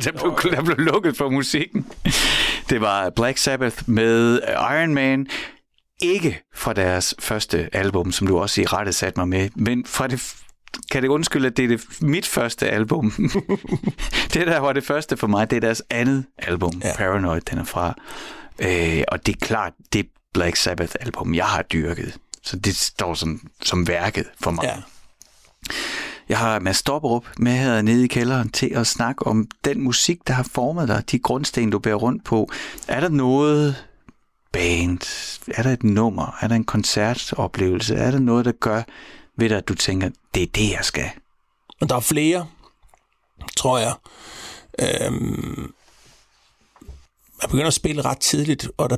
der, 0.04 0.12
blev, 0.12 0.52
der 0.52 0.62
blev 0.62 0.76
lukket 0.78 1.16
for 1.16 1.28
musikken. 1.28 1.86
Det 2.70 2.80
var 2.80 3.10
Black 3.10 3.38
Sabbath 3.38 3.76
med 3.86 4.40
Iron 4.48 4.94
Man. 4.94 5.26
Ikke 6.02 6.42
fra 6.54 6.72
deres 6.72 7.14
første 7.18 7.68
album, 7.72 8.12
som 8.12 8.26
du 8.26 8.38
også 8.38 8.60
i 8.60 8.64
rette 8.64 8.92
satte 8.92 9.20
mig 9.20 9.28
med, 9.28 9.50
men 9.56 9.84
fra 9.86 10.06
det 10.06 10.34
kan 10.90 11.02
det 11.02 11.08
undskylde, 11.08 11.46
at 11.46 11.56
det 11.56 11.64
er 11.64 11.68
det, 11.68 11.82
mit 12.00 12.26
første 12.26 12.70
album. 12.70 13.12
det 14.34 14.46
der 14.46 14.58
var 14.58 14.72
det 14.72 14.84
første 14.84 15.16
for 15.16 15.26
mig, 15.26 15.50
det 15.50 15.56
er 15.56 15.60
deres 15.60 15.82
andet 15.90 16.24
album, 16.38 16.82
ja. 16.84 16.96
Paranoid, 16.96 17.40
den 17.40 17.58
er 17.58 17.64
fra. 17.64 17.94
Øh, 18.58 19.02
og 19.08 19.26
det 19.26 19.34
er 19.34 19.46
klart, 19.46 19.72
det 19.92 20.06
Black 20.34 20.56
Sabbath-album, 20.56 21.34
jeg 21.34 21.44
har 21.44 21.62
dyrket. 21.62 22.16
Så 22.42 22.56
det 22.56 22.76
står 22.76 23.14
som, 23.14 23.40
som 23.62 23.88
værket 23.88 24.26
for 24.40 24.50
mig. 24.50 24.64
Ja. 24.64 24.76
Jeg 26.30 26.38
har 26.38 26.58
Mads 26.58 26.76
Stopperup 26.76 27.24
med 27.38 27.52
her 27.52 27.82
nede 27.82 28.04
i 28.04 28.06
kælderen 28.06 28.50
til 28.50 28.66
at 28.74 28.86
snakke 28.86 29.26
om 29.26 29.48
den 29.64 29.82
musik, 29.82 30.18
der 30.26 30.34
har 30.34 30.42
formet 30.42 30.88
dig, 30.88 31.10
de 31.10 31.18
grundsten, 31.18 31.70
du 31.70 31.78
bærer 31.78 31.94
rundt 31.94 32.24
på. 32.24 32.50
Er 32.88 33.00
der 33.00 33.08
noget 33.08 33.84
band? 34.52 34.98
Er 35.54 35.62
der 35.62 35.72
et 35.72 35.82
nummer? 35.82 36.38
Er 36.40 36.48
der 36.48 36.54
en 36.54 36.64
koncertoplevelse? 36.64 37.94
Er 37.94 38.10
der 38.10 38.18
noget, 38.18 38.44
der 38.44 38.52
gør 38.52 38.82
ved 39.36 39.48
dig, 39.48 39.58
at 39.58 39.68
du 39.68 39.74
tænker, 39.74 40.10
det 40.34 40.42
er 40.42 40.46
det, 40.46 40.70
jeg 40.70 40.84
skal? 40.84 41.10
Og 41.80 41.88
der 41.88 41.96
er 41.96 42.00
flere, 42.00 42.46
tror 43.56 43.78
jeg. 43.78 43.94
Øhm, 44.78 45.72
jeg 47.42 47.50
begynder 47.50 47.66
at 47.66 47.74
spille 47.74 48.02
ret 48.02 48.18
tidligt, 48.18 48.68
og 48.76 48.90
der, 48.90 48.96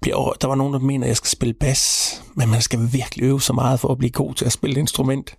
bliver, 0.00 0.32
der 0.40 0.46
var 0.48 0.54
nogen, 0.54 0.74
der 0.74 0.80
mener, 0.80 1.04
at 1.04 1.08
jeg 1.08 1.16
skal 1.16 1.30
spille 1.30 1.54
bas, 1.54 2.22
men 2.34 2.50
man 2.50 2.62
skal 2.62 2.92
virkelig 2.92 3.24
øve 3.24 3.40
så 3.40 3.52
meget 3.52 3.80
for 3.80 3.88
at 3.88 3.98
blive 3.98 4.10
god 4.10 4.34
til 4.34 4.44
at 4.44 4.52
spille 4.52 4.76
et 4.76 4.80
instrument. 4.80 5.36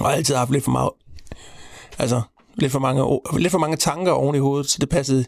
Og 0.00 0.06
har 0.06 0.12
altid 0.12 0.34
haft 0.34 0.50
lidt 0.50 0.64
for 0.64 0.70
meget, 0.70 0.90
altså 1.98 2.22
lidt 2.54 2.72
for 2.72 2.78
mange, 2.78 3.20
lidt 3.38 3.50
for 3.50 3.58
mange 3.58 3.76
tanker 3.76 4.12
oven 4.12 4.34
i 4.36 4.38
hovedet, 4.38 4.70
så 4.70 4.78
det 4.80 4.88
passede, 4.88 5.24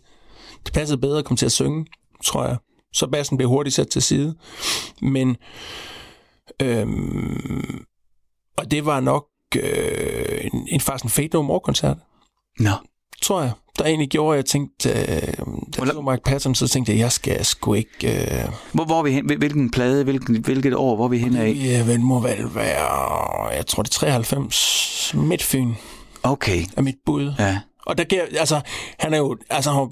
det 0.64 0.72
passede 0.72 1.00
bedre 1.00 1.18
at 1.18 1.24
komme 1.24 1.36
til 1.36 1.46
at 1.46 1.52
synge, 1.52 1.86
tror 2.24 2.44
jeg. 2.46 2.56
Så 2.92 3.06
bassen 3.06 3.36
blev 3.36 3.48
hurtigt 3.48 3.74
sat 3.74 3.88
til 3.88 4.02
side. 4.02 4.36
Men, 5.02 5.36
øhm, 6.62 7.84
og 8.58 8.70
det 8.70 8.86
var 8.86 9.00
nok 9.00 9.24
øh, 9.56 10.44
en, 10.52 10.68
en 10.68 10.80
faktisk 10.80 11.04
en 11.04 11.10
Fate 11.10 11.36
No 11.36 11.42
More-koncert, 11.42 11.96
Nå, 12.58 12.70
tror 13.22 13.40
jeg. 13.42 13.50
Der 13.78 13.84
egentlig 13.84 14.08
gjorde, 14.08 14.34
at 14.34 14.36
jeg 14.36 14.44
tænkte, 14.46 14.88
øh, 14.90 14.96
da 15.76 15.82
jeg 15.82 15.86
så 15.92 16.00
Mark 16.00 16.22
Patton, 16.24 16.54
så 16.54 16.68
tænkte 16.68 16.92
jeg, 16.92 16.98
jeg 16.98 17.12
skal 17.12 17.44
sgu 17.44 17.74
ikke... 17.74 18.08
Øh, 18.42 18.48
hvor, 18.72 18.84
hvor 18.84 18.98
er 18.98 19.02
vi 19.02 19.10
hen? 19.12 19.26
Hvil- 19.26 19.38
Hvilken 19.38 19.70
plade, 19.70 20.04
hvilken, 20.04 20.36
hvilket 20.44 20.74
år, 20.76 20.96
hvor 20.96 21.04
er 21.04 21.08
vi 21.08 21.18
hen 21.18 21.36
af? 21.36 21.54
det 21.54 21.86
vel 21.86 22.00
må 22.00 22.20
vel 22.20 22.54
være, 22.54 23.46
jeg 23.46 23.66
tror 23.66 23.82
det 23.82 23.90
er 23.90 23.98
93, 23.98 25.12
Midtfyn 25.14 25.72
Okay, 26.22 26.64
er 26.76 26.82
mit 26.82 26.94
bud. 27.06 27.32
ja. 27.38 27.58
Og 27.86 27.98
der 27.98 28.04
giver, 28.04 28.22
altså, 28.38 28.60
han 28.98 29.14
er 29.14 29.18
jo, 29.18 29.36
altså, 29.50 29.70
han 29.70 29.88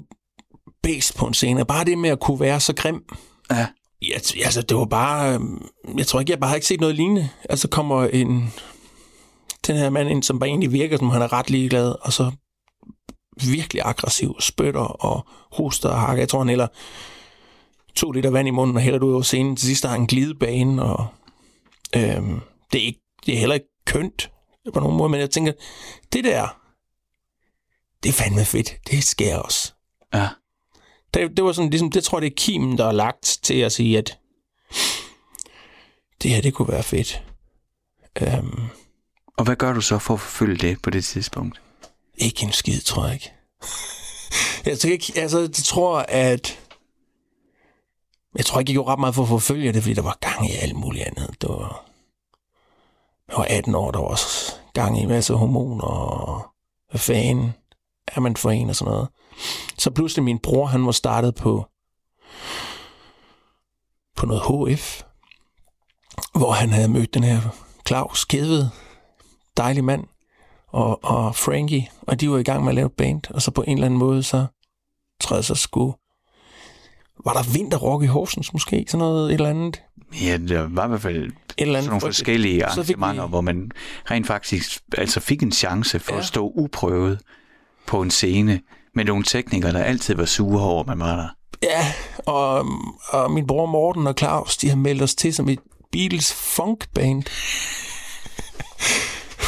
bedst 0.83 1.15
på 1.17 1.25
en 1.25 1.33
scene. 1.33 1.65
Bare 1.65 1.85
det 1.85 1.97
med 1.97 2.09
at 2.09 2.19
kunne 2.19 2.39
være 2.39 2.59
så 2.59 2.73
grim. 2.75 3.03
Ja. 3.51 3.67
Ja, 4.01 4.15
t- 4.17 4.43
altså, 4.45 4.61
det 4.61 4.77
var 4.77 4.85
bare, 4.85 5.33
øhm, 5.33 5.65
jeg 5.97 6.07
tror 6.07 6.19
ikke, 6.19 6.31
jeg 6.31 6.39
bare 6.39 6.47
har 6.49 6.55
ikke 6.55 6.67
set 6.67 6.79
noget 6.81 6.95
lignende. 6.95 7.29
Altså, 7.49 7.67
kommer 7.67 8.03
en, 8.07 8.53
den 9.67 9.75
her 9.75 9.89
mand 9.89 10.09
ind, 10.09 10.23
som 10.23 10.39
bare 10.39 10.49
egentlig 10.49 10.71
virker, 10.71 10.97
som 10.97 11.09
han 11.09 11.21
er 11.21 11.33
ret 11.33 11.49
ligeglad, 11.49 11.95
og 12.01 12.13
så 12.13 12.31
virkelig 13.45 13.81
aggressiv, 13.85 14.35
spytter 14.39 14.81
og 14.81 15.27
hoster 15.51 15.89
og 15.89 15.99
hakker. 15.99 16.21
Jeg 16.21 16.29
tror, 16.29 16.39
han 16.39 16.49
hælder 16.49 16.67
to 17.95 18.11
liter 18.11 18.29
vand 18.29 18.47
i 18.47 18.51
munden 18.51 18.75
og 18.75 18.81
hælder 18.81 18.99
det 18.99 19.05
ud 19.05 19.13
over 19.13 19.21
scenen. 19.21 19.55
Til 19.55 19.67
sidst 19.67 19.83
har 19.85 19.91
han 19.91 20.01
en 20.01 20.07
glidebane, 20.07 20.83
og 20.83 21.07
øhm, 21.95 22.39
det, 22.71 22.81
er 22.81 22.85
ikke, 22.85 23.01
det 23.25 23.33
er 23.33 23.39
heller 23.39 23.55
ikke 23.55 23.67
kønt 23.85 24.31
på 24.73 24.79
nogen 24.79 24.97
måde, 24.97 25.09
men 25.09 25.19
jeg 25.19 25.29
tænker, 25.29 25.51
det 26.13 26.23
der, 26.23 26.59
det 28.03 28.09
er 28.09 28.13
fandme 28.13 28.45
fedt. 28.45 28.75
Det 28.91 29.03
sker 29.03 29.37
også. 29.37 29.73
Ja. 30.13 30.27
Det, 31.13 31.37
det 31.37 31.45
var 31.45 31.51
sådan, 31.51 31.69
ligesom, 31.69 31.91
det 31.91 32.03
tror 32.03 32.17
jeg, 32.17 32.21
det 32.21 32.31
er 32.31 32.35
kimen, 32.37 32.77
der 32.77 32.85
er 32.85 32.91
lagt 32.91 33.39
til 33.43 33.53
at 33.59 33.71
sige, 33.71 33.97
at 33.97 34.19
det 36.23 36.31
her, 36.31 36.41
det 36.41 36.53
kunne 36.53 36.67
være 36.67 36.83
fedt. 36.83 37.23
Øhm, 38.21 38.63
Og 39.37 39.45
hvad 39.45 39.55
gør 39.55 39.73
du 39.73 39.81
så 39.81 39.99
for 39.99 40.13
at 40.13 40.19
forfølge 40.19 40.57
det 40.57 40.81
på 40.81 40.89
det 40.89 41.05
tidspunkt? 41.05 41.61
Ikke 42.17 42.43
en 42.43 42.51
skid, 42.51 42.81
tror 42.81 43.05
jeg 43.05 43.13
ikke. 43.13 43.33
jeg 44.65 44.79
tror 44.79 44.89
ikke, 44.89 45.13
altså, 45.15 45.39
jeg 45.39 45.51
tror, 45.53 45.99
at 45.99 46.59
jeg 48.35 48.45
tror 48.45 48.59
ikke, 48.59 48.69
jeg 48.69 48.75
gjorde 48.75 48.91
ret 48.91 48.99
meget 48.99 49.15
for 49.15 49.23
at 49.23 49.29
forfølge 49.29 49.73
det, 49.73 49.83
fordi 49.83 49.93
der 49.93 50.01
var 50.01 50.17
gang 50.21 50.49
i 50.49 50.55
alt 50.55 50.75
muligt 50.75 51.05
andet. 51.05 51.41
Det 51.41 51.49
var, 51.49 51.85
jeg 53.27 53.37
var 53.37 53.45
18 53.49 53.75
år, 53.75 53.91
der 53.91 53.99
var 53.99 54.07
også 54.07 54.53
gang 54.73 54.99
i 54.99 55.01
en 55.01 55.09
masse 55.09 55.33
hormoner, 55.33 55.83
og 55.83 56.45
hvad 56.89 56.99
fanden 56.99 57.53
er 58.07 58.19
man 58.19 58.37
for 58.37 58.51
en 58.51 58.69
og 58.69 58.75
sådan 58.75 58.91
noget. 58.91 59.07
Så 59.77 59.91
pludselig 59.91 60.23
min 60.23 60.39
bror, 60.39 60.65
han 60.65 60.85
var 60.85 60.91
startet 60.91 61.35
på 61.35 61.65
på 64.15 64.25
noget 64.25 64.75
HF, 64.75 65.03
hvor 66.33 66.51
han 66.51 66.69
havde 66.69 66.87
mødt 66.87 67.13
den 67.13 67.23
her 67.23 67.41
Claus 67.87 68.25
Kedved, 68.25 68.67
dejlig 69.57 69.83
mand, 69.83 70.03
og, 70.67 71.03
og 71.03 71.35
Frankie, 71.35 71.87
og 72.01 72.21
de 72.21 72.29
var 72.31 72.37
i 72.37 72.43
gang 72.43 72.61
med 72.63 72.69
at 72.71 72.75
lave 72.75 72.85
et 72.85 72.91
band, 72.97 73.21
og 73.29 73.41
så 73.41 73.51
på 73.51 73.63
en 73.67 73.73
eller 73.77 73.85
anden 73.85 73.99
måde, 73.99 74.23
så 74.23 74.45
jeg 75.31 75.43
så 75.43 75.55
skulle... 75.55 75.93
Var 77.25 77.33
der 77.33 77.53
vinterrock 77.53 78.03
i 78.03 78.07
Horsens 78.07 78.53
måske? 78.53 78.85
Sådan 78.87 78.99
noget, 78.99 79.29
et 79.29 79.33
eller 79.33 79.49
andet? 79.49 79.81
Ja, 80.21 80.37
der 80.47 80.67
var 80.69 80.85
i 80.85 80.87
hvert 80.87 81.01
fald 81.01 81.15
Et 81.25 81.33
eller 81.57 81.79
sådan 81.79 81.89
nogle 81.89 82.01
forskellige 82.01 82.53
fik 82.53 82.57
vi- 82.57 82.61
arrangementer, 82.61 83.27
hvor 83.27 83.41
man 83.41 83.71
rent 84.11 84.27
faktisk 84.27 84.81
altså 84.97 85.19
fik 85.19 85.43
en 85.43 85.51
chance 85.51 85.99
for 85.99 86.13
ja. 86.13 86.19
At 86.19 86.25
stå 86.25 86.51
uprøvet 86.55 87.19
på 87.87 88.01
en 88.01 88.11
scene 88.11 88.61
med 88.95 89.05
nogle 89.05 89.23
teknikere, 89.23 89.73
der 89.73 89.83
altid 89.83 90.15
var 90.15 90.25
sure 90.25 90.63
over, 90.63 90.83
man 90.83 90.99
var 90.99 91.15
der. 91.15 91.27
Ja, 91.63 91.85
og, 92.25 92.65
og 93.09 93.31
min 93.31 93.47
bror 93.47 93.65
Morten 93.65 94.07
og 94.07 94.15
Claus, 94.17 94.57
de 94.57 94.69
har 94.69 94.75
meldt 94.75 95.01
os 95.01 95.15
til 95.15 95.33
som 95.33 95.49
et 95.49 95.59
Beatles 95.91 96.33
funk 96.33 96.87
band. 96.93 97.23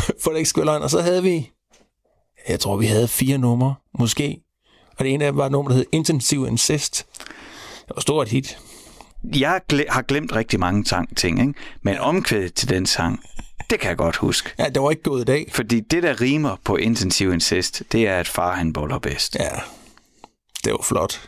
For 0.24 0.30
det 0.32 0.38
ikke 0.38 0.50
skulle 0.50 0.66
løgn. 0.66 0.82
Og 0.82 0.90
så 0.90 1.02
havde 1.02 1.24
vi, 1.24 1.52
jeg 2.50 2.60
tror 2.60 2.78
vi 2.78 2.86
havde 2.86 3.08
fire 3.08 3.38
numre, 3.38 3.76
måske. 4.00 4.42
Og 4.98 5.06
det 5.06 5.14
ene 5.14 5.26
af 5.26 5.32
dem 5.32 5.38
var 5.38 5.46
et 5.46 5.52
nummer, 5.52 5.70
der 5.72 5.76
hed 5.78 5.86
Intensive 5.92 6.48
Incest. 6.48 7.06
Det 7.88 7.96
var 7.96 8.02
stort 8.02 8.28
hit. 8.30 8.58
Jeg 9.24 9.62
gle- 9.74 9.92
har 9.92 10.02
glemt 10.02 10.36
rigtig 10.36 10.60
mange 10.60 10.84
tang- 10.84 11.16
ting, 11.16 11.40
ikke? 11.42 11.54
men 11.82 11.98
omkvædet 11.98 12.54
til 12.54 12.70
den 12.70 12.86
sang, 12.86 13.20
det 13.70 13.80
kan 13.80 13.90
jeg 13.90 13.98
godt 13.98 14.16
huske. 14.16 14.50
Ja, 14.60 14.70
det 14.70 14.82
var 14.82 14.90
ikke 14.92 15.04
gået 15.04 15.22
i 15.22 15.26
dag. 15.26 15.50
Fordi 15.54 15.80
det, 15.80 16.04
der 16.04 16.22
rimer 16.22 16.56
på 16.64 16.76
intensiv 16.76 17.34
incest, 17.34 17.84
det 17.92 18.08
er, 18.08 18.20
at 18.20 18.28
far 18.28 18.56
han 18.56 18.74
boller 18.74 19.00
bedst. 19.00 19.36
Ja, 19.40 19.50
det 20.64 20.72
var 20.74 20.82
flot. 20.84 21.28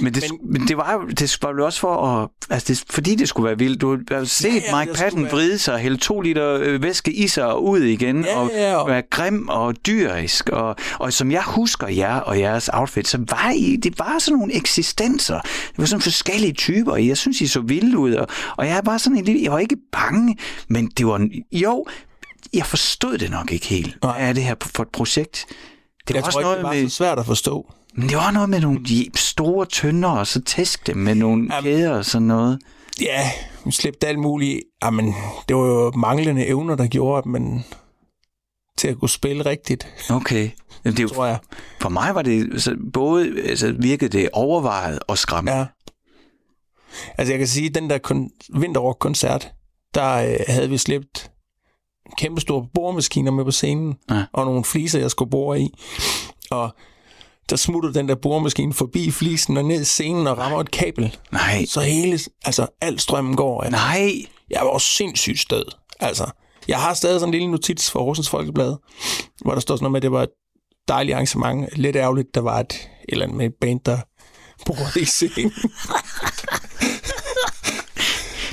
Men 0.00 0.14
det, 0.14 0.24
men, 0.42 0.52
men 0.52 0.68
det 0.68 0.76
var 0.76 0.92
jo 0.92 1.08
det 1.08 1.38
var 1.42 1.50
jo 1.58 1.64
også 1.64 1.80
for 1.80 2.06
at, 2.22 2.28
altså 2.50 2.72
det, 2.72 2.84
fordi 2.90 3.14
det 3.14 3.28
skulle 3.28 3.46
være 3.46 3.58
vildt. 3.58 3.80
Du 3.80 3.98
har 4.10 4.24
set 4.24 4.48
Ja, 4.48 4.54
ja, 4.54 4.78
Mike 4.78 4.92
Patton 4.94 5.22
være- 5.22 5.30
vride 5.32 5.58
sig 5.58 5.74
og 5.74 5.80
hælde 5.80 5.96
to 5.96 6.20
liter 6.20 6.54
øh, 6.60 6.82
væske 6.82 7.12
i 7.12 7.28
sig 7.28 7.46
og 7.46 7.64
ud 7.64 7.80
igen, 7.80 8.24
Ja, 8.24 8.38
og 8.38 8.50
ja, 8.54 8.76
og- 8.76 8.88
være 8.88 9.02
grim 9.10 9.48
og 9.48 9.86
dyrisk. 9.86 10.48
Og, 10.48 10.76
og 10.98 11.12
som 11.12 11.30
jeg 11.30 11.42
husker 11.46 11.88
jer 11.88 12.14
og 12.16 12.38
jeres 12.40 12.70
outfit, 12.72 13.08
så 13.08 13.18
var 13.30 13.52
I, 13.56 13.76
det 13.76 13.98
var 13.98 14.16
sådan 14.18 14.38
nogle 14.38 14.54
eksistenser. 14.54 15.40
Det 15.40 15.78
var 15.78 15.84
sådan 15.86 16.02
forskellige 16.02 16.52
typer. 16.52 16.96
Jeg 16.96 17.16
synes, 17.16 17.40
I 17.40 17.46
så 17.46 17.60
vilde 17.60 17.98
ud, 17.98 18.12
og, 18.14 18.26
og 18.56 18.66
jeg 18.66 18.80
var 18.84 18.98
sådan 18.98 19.16
en 19.18 19.24
lille, 19.24 19.42
jeg 19.42 19.52
var 19.52 19.58
ikke 19.58 19.76
bange, 19.92 20.36
men 20.68 20.86
det 20.86 21.06
var, 21.06 21.28
jo, 21.52 21.86
jeg 22.54 22.66
forstod 22.66 23.18
det 23.18 23.30
nok 23.30 23.52
ikke 23.52 23.66
helt. 23.66 23.96
Hvad 24.00 24.10
er 24.18 24.32
det 24.32 24.42
her 24.42 24.54
for 24.60 24.82
et 24.82 24.88
projekt? 24.92 25.46
Det 25.48 26.14
var 26.14 26.18
Jeg 26.20 26.24
også 26.26 26.32
tror 26.32 26.40
ikke, 26.40 26.44
noget 26.44 26.58
det 26.58 26.64
var 26.64 26.72
med... 26.82 26.88
så 26.90 26.96
svært 26.96 27.18
at 27.18 27.26
forstå. 27.26 27.72
Men 27.98 28.08
det 28.08 28.16
var 28.16 28.30
noget 28.30 28.48
med 28.50 28.60
nogle 28.60 28.80
store 29.14 29.66
tønder, 29.66 30.08
og 30.08 30.26
så 30.26 30.42
tæsk 30.42 30.86
dem 30.86 30.96
med 30.96 31.14
nogle 31.14 31.54
Jamen. 31.54 31.62
kæder 31.62 31.90
og 31.98 32.04
sådan 32.04 32.26
noget. 32.28 32.58
Ja, 33.00 33.30
vi 33.64 33.72
slæbte 33.72 34.06
alt 34.06 34.18
muligt. 34.18 34.60
Jamen, 34.84 35.14
det 35.48 35.56
var 35.56 35.62
jo 35.66 35.90
manglende 35.90 36.46
evner, 36.46 36.74
der 36.76 36.86
gjorde, 36.86 37.18
at 37.18 37.26
man 37.26 37.64
til 38.78 38.88
at 38.88 38.98
kunne 38.98 39.08
spille 39.08 39.46
rigtigt, 39.46 39.88
Okay. 40.10 40.50
Jamen, 40.84 40.96
det 40.96 41.10
tror 41.10 41.26
jeg. 41.26 41.38
for 41.80 41.88
mig 41.88 42.14
var 42.14 42.22
det 42.22 42.62
så 42.62 42.76
både, 42.92 43.42
altså 43.44 43.72
virkede 43.78 44.18
det 44.18 44.28
overvejet 44.32 44.98
og 45.06 45.18
skræmmende. 45.18 45.58
Ja. 45.58 45.66
Altså, 47.18 47.32
jeg 47.32 47.38
kan 47.38 47.48
sige, 47.48 47.68
at 47.68 47.74
den 47.74 47.90
der 47.90 47.98
kon- 48.06 48.58
vinterrock-koncert, 48.60 49.52
der 49.94 50.14
øh, 50.14 50.36
havde 50.48 50.70
vi 50.70 50.78
slæbt 50.78 51.30
kæmpe 52.18 52.40
store 52.40 52.66
boremaskiner 52.74 53.30
med 53.30 53.44
på 53.44 53.50
scenen, 53.50 53.94
Ja. 54.10 54.24
og 54.32 54.44
nogle 54.44 54.64
fliser, 54.64 54.98
jeg 55.00 55.10
skulle 55.10 55.30
bore 55.30 55.60
i. 55.60 55.68
Og 56.50 56.74
der 57.50 57.56
smutter 57.56 57.92
den 57.92 58.08
der 58.08 58.14
boremaskine 58.14 58.74
forbi 58.74 59.10
flisen 59.10 59.56
og 59.56 59.64
ned 59.64 59.80
i 59.80 59.84
scenen 59.84 60.26
og 60.26 60.38
rammer 60.38 60.60
et 60.60 60.70
kabel. 60.70 61.16
Nej, 61.32 61.64
Så 61.64 61.80
hele, 61.80 62.18
altså 62.44 62.66
al 62.80 62.98
strømmen 63.00 63.36
går. 63.36 63.62
af. 63.62 63.70
nej. 63.70 64.12
Jeg 64.50 64.60
var 64.62 64.78
sindssygt 64.78 65.38
stød. 65.40 65.64
Altså, 66.00 66.26
jeg 66.68 66.78
har 66.80 66.94
stadig 66.94 67.20
sådan 67.20 67.28
en 67.34 67.40
lille 67.40 67.50
notits 67.50 67.90
fra 67.90 68.00
Horsens 68.00 68.28
Folkeblad, 68.30 68.74
hvor 69.40 69.52
der 69.52 69.60
står 69.60 69.76
sådan 69.76 69.82
noget 69.84 69.92
med, 69.92 69.98
at 69.98 70.02
det 70.02 70.12
var 70.12 70.22
et 70.22 70.28
dejligt 70.88 71.14
arrangement. 71.14 71.78
Lidt 71.78 71.96
ærgerligt, 71.96 72.34
der 72.34 72.40
var 72.40 72.60
et, 72.60 72.72
et 72.72 72.78
eller 73.08 73.24
andet 73.24 73.36
med 73.38 73.46
et 73.46 73.54
band, 73.60 73.80
der 73.86 73.98
brugte 74.66 75.00
i 75.00 75.04
scenen. 75.04 75.52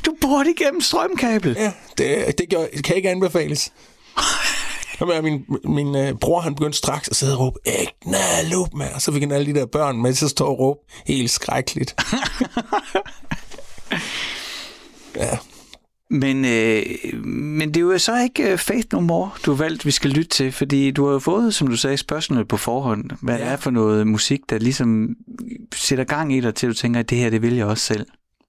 Du 0.05 0.15
bor 0.21 0.43
det 0.43 0.53
igennem 0.59 0.81
strømkabel. 0.81 1.55
Ja, 1.59 1.71
det, 1.97 2.37
det, 2.37 2.49
gør, 2.49 2.65
det 2.75 2.83
kan 2.83 2.95
ikke 2.95 3.09
anbefales. 3.09 3.71
Jamen, 5.01 5.23
min, 5.23 5.45
min 5.75 5.95
øh, 5.95 6.13
bror, 6.13 6.39
han 6.39 6.55
begyndte 6.55 6.77
straks 6.77 7.09
at 7.09 7.15
sidde 7.15 7.33
og 7.33 7.39
råbe, 7.39 7.59
Egnalup, 7.65 8.73
mand. 8.73 8.93
Og 8.93 9.01
så 9.01 9.11
fik 9.11 9.21
han 9.21 9.31
alle 9.31 9.53
de 9.53 9.59
der 9.59 9.65
børn 9.65 10.01
med 10.01 10.13
til 10.13 10.25
at 10.25 10.31
stå 10.31 10.45
og 10.45 10.59
råbe 10.59 10.79
helt 11.05 11.29
skrækkeligt. 11.29 11.95
ja. 15.15 15.37
Men, 16.09 16.45
øh, 16.45 16.85
men 17.25 17.67
det 17.73 17.77
er 17.77 17.81
jo 17.81 17.97
så 17.97 18.23
ikke 18.23 18.51
øh, 18.51 18.57
Faith 18.57 18.87
No 18.93 18.99
More, 18.99 19.31
du 19.45 19.51
har 19.51 19.57
valgt, 19.57 19.85
vi 19.85 19.91
skal 19.91 20.11
lytte 20.11 20.29
til, 20.29 20.51
fordi 20.51 20.91
du 20.91 21.05
har 21.05 21.13
jo 21.13 21.19
fået, 21.19 21.55
som 21.55 21.67
du 21.67 21.77
sagde, 21.77 21.97
spørgsmål 21.97 22.45
på 22.45 22.57
forhånd. 22.57 23.09
Hvad 23.21 23.37
ja. 23.37 23.43
det 23.43 23.51
er 23.51 23.57
for 23.57 23.71
noget 23.71 24.07
musik, 24.07 24.39
der 24.49 24.57
ligesom 24.57 25.15
sætter 25.75 26.03
gang 26.03 26.33
i 26.33 26.41
dig 26.41 26.55
til, 26.55 26.67
at 26.67 26.69
du 26.69 26.75
tænker, 26.75 26.99
at 26.99 27.09
det 27.09 27.17
her, 27.17 27.29
det 27.29 27.41
vil 27.41 27.55
jeg 27.55 27.65
også 27.65 27.83
selv. 27.83 28.05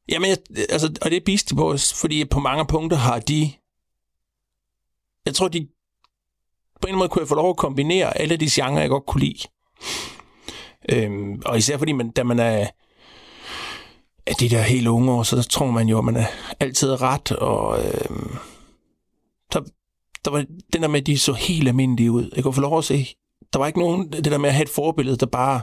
Jamen, 0.09 0.28
jeg, 0.28 0.38
altså, 0.70 0.92
og 1.03 1.11
det 1.11 1.16
er 1.16 1.20
Beastie 1.26 1.57
Boys, 1.57 2.01
fordi 2.01 2.24
på 2.24 2.40
mange 2.40 2.66
punkter 2.66 2.97
har 2.97 3.18
de... 3.18 3.53
Jeg 5.26 5.34
tror, 5.34 5.49
de... 5.49 5.68
På 6.81 6.89
en 6.89 6.97
måde 6.97 7.09
kunne 7.09 7.20
jeg 7.20 7.29
få 7.29 7.35
lov 7.35 7.51
at 7.51 7.57
kombinere 7.57 8.18
alle 8.18 8.37
de 8.37 8.49
genrer, 8.51 8.81
jeg 8.81 8.89
godt 8.89 9.07
kunne 9.07 9.20
lide. 9.20 9.49
Øhm, 10.93 11.43
og 11.45 11.59
især 11.59 11.79
fordi, 11.79 11.93
man, 11.93 12.11
da 12.11 12.22
man 12.22 12.39
er 12.39 12.66
af 14.27 14.35
de 14.35 14.49
der 14.49 14.62
helt 14.62 14.87
unge 14.87 15.12
år, 15.12 15.22
så 15.22 15.43
tror 15.43 15.70
man 15.70 15.89
jo, 15.89 15.99
at 15.99 16.05
man 16.05 16.16
er 16.16 16.27
altid 16.61 17.03
ret, 17.03 17.33
og 17.33 17.85
øhm, 17.85 18.37
der, 19.53 19.61
der 20.24 20.31
var 20.31 20.45
den 20.72 20.83
der 20.83 20.89
med, 20.89 21.01
at 21.01 21.07
de 21.07 21.18
så 21.18 21.33
helt 21.33 21.68
almindelige 21.68 22.12
ud. 22.12 22.31
Jeg 22.37 22.43
kunne 22.43 22.55
få 22.55 22.61
lov 22.61 22.79
at 22.79 22.85
se, 22.85 23.07
der 23.53 23.59
var 23.59 23.66
ikke 23.66 23.79
nogen, 23.79 24.12
det 24.12 24.24
der 24.24 24.39
med 24.39 24.49
at 24.49 24.55
have 24.55 24.62
et 24.62 24.68
forbillede, 24.68 25.16
der 25.16 25.27
bare, 25.27 25.61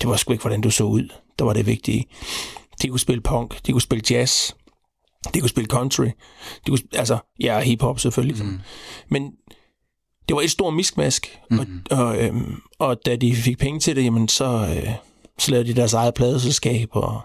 det 0.00 0.08
var 0.08 0.16
sgu 0.16 0.32
ikke, 0.32 0.42
hvordan 0.42 0.60
du 0.60 0.70
så 0.70 0.84
ud. 0.84 1.08
Der 1.38 1.44
var 1.44 1.52
det 1.52 1.66
vigtige. 1.66 2.06
De 2.82 2.88
kunne 2.88 3.00
spille 3.00 3.20
punk, 3.20 3.66
de 3.66 3.72
kunne 3.72 3.82
spille 3.82 4.04
jazz, 4.10 4.52
de 5.34 5.40
kunne 5.40 5.48
spille 5.48 5.68
country, 5.68 6.06
de 6.66 6.70
kunne, 6.70 6.78
altså, 6.92 7.18
ja, 7.40 7.60
hiphop 7.60 8.00
selvfølgelig. 8.00 8.44
Mm. 8.44 8.60
Men 9.08 9.32
det 10.28 10.36
var 10.36 10.42
et 10.42 10.50
stort 10.50 10.74
miskmask, 10.74 11.38
mm. 11.50 11.58
og, 11.58 11.66
og, 11.98 12.24
øhm, 12.24 12.60
og 12.78 12.96
da 13.06 13.16
de 13.16 13.36
fik 13.36 13.58
penge 13.58 13.80
til 13.80 13.96
det, 13.96 14.04
jamen 14.04 14.28
så, 14.28 14.74
øh, 14.76 14.94
så 15.38 15.50
lavede 15.50 15.68
de 15.68 15.76
deres 15.76 15.92
eget 15.92 16.14
pladeselskab, 16.14 16.88
og 16.92 17.20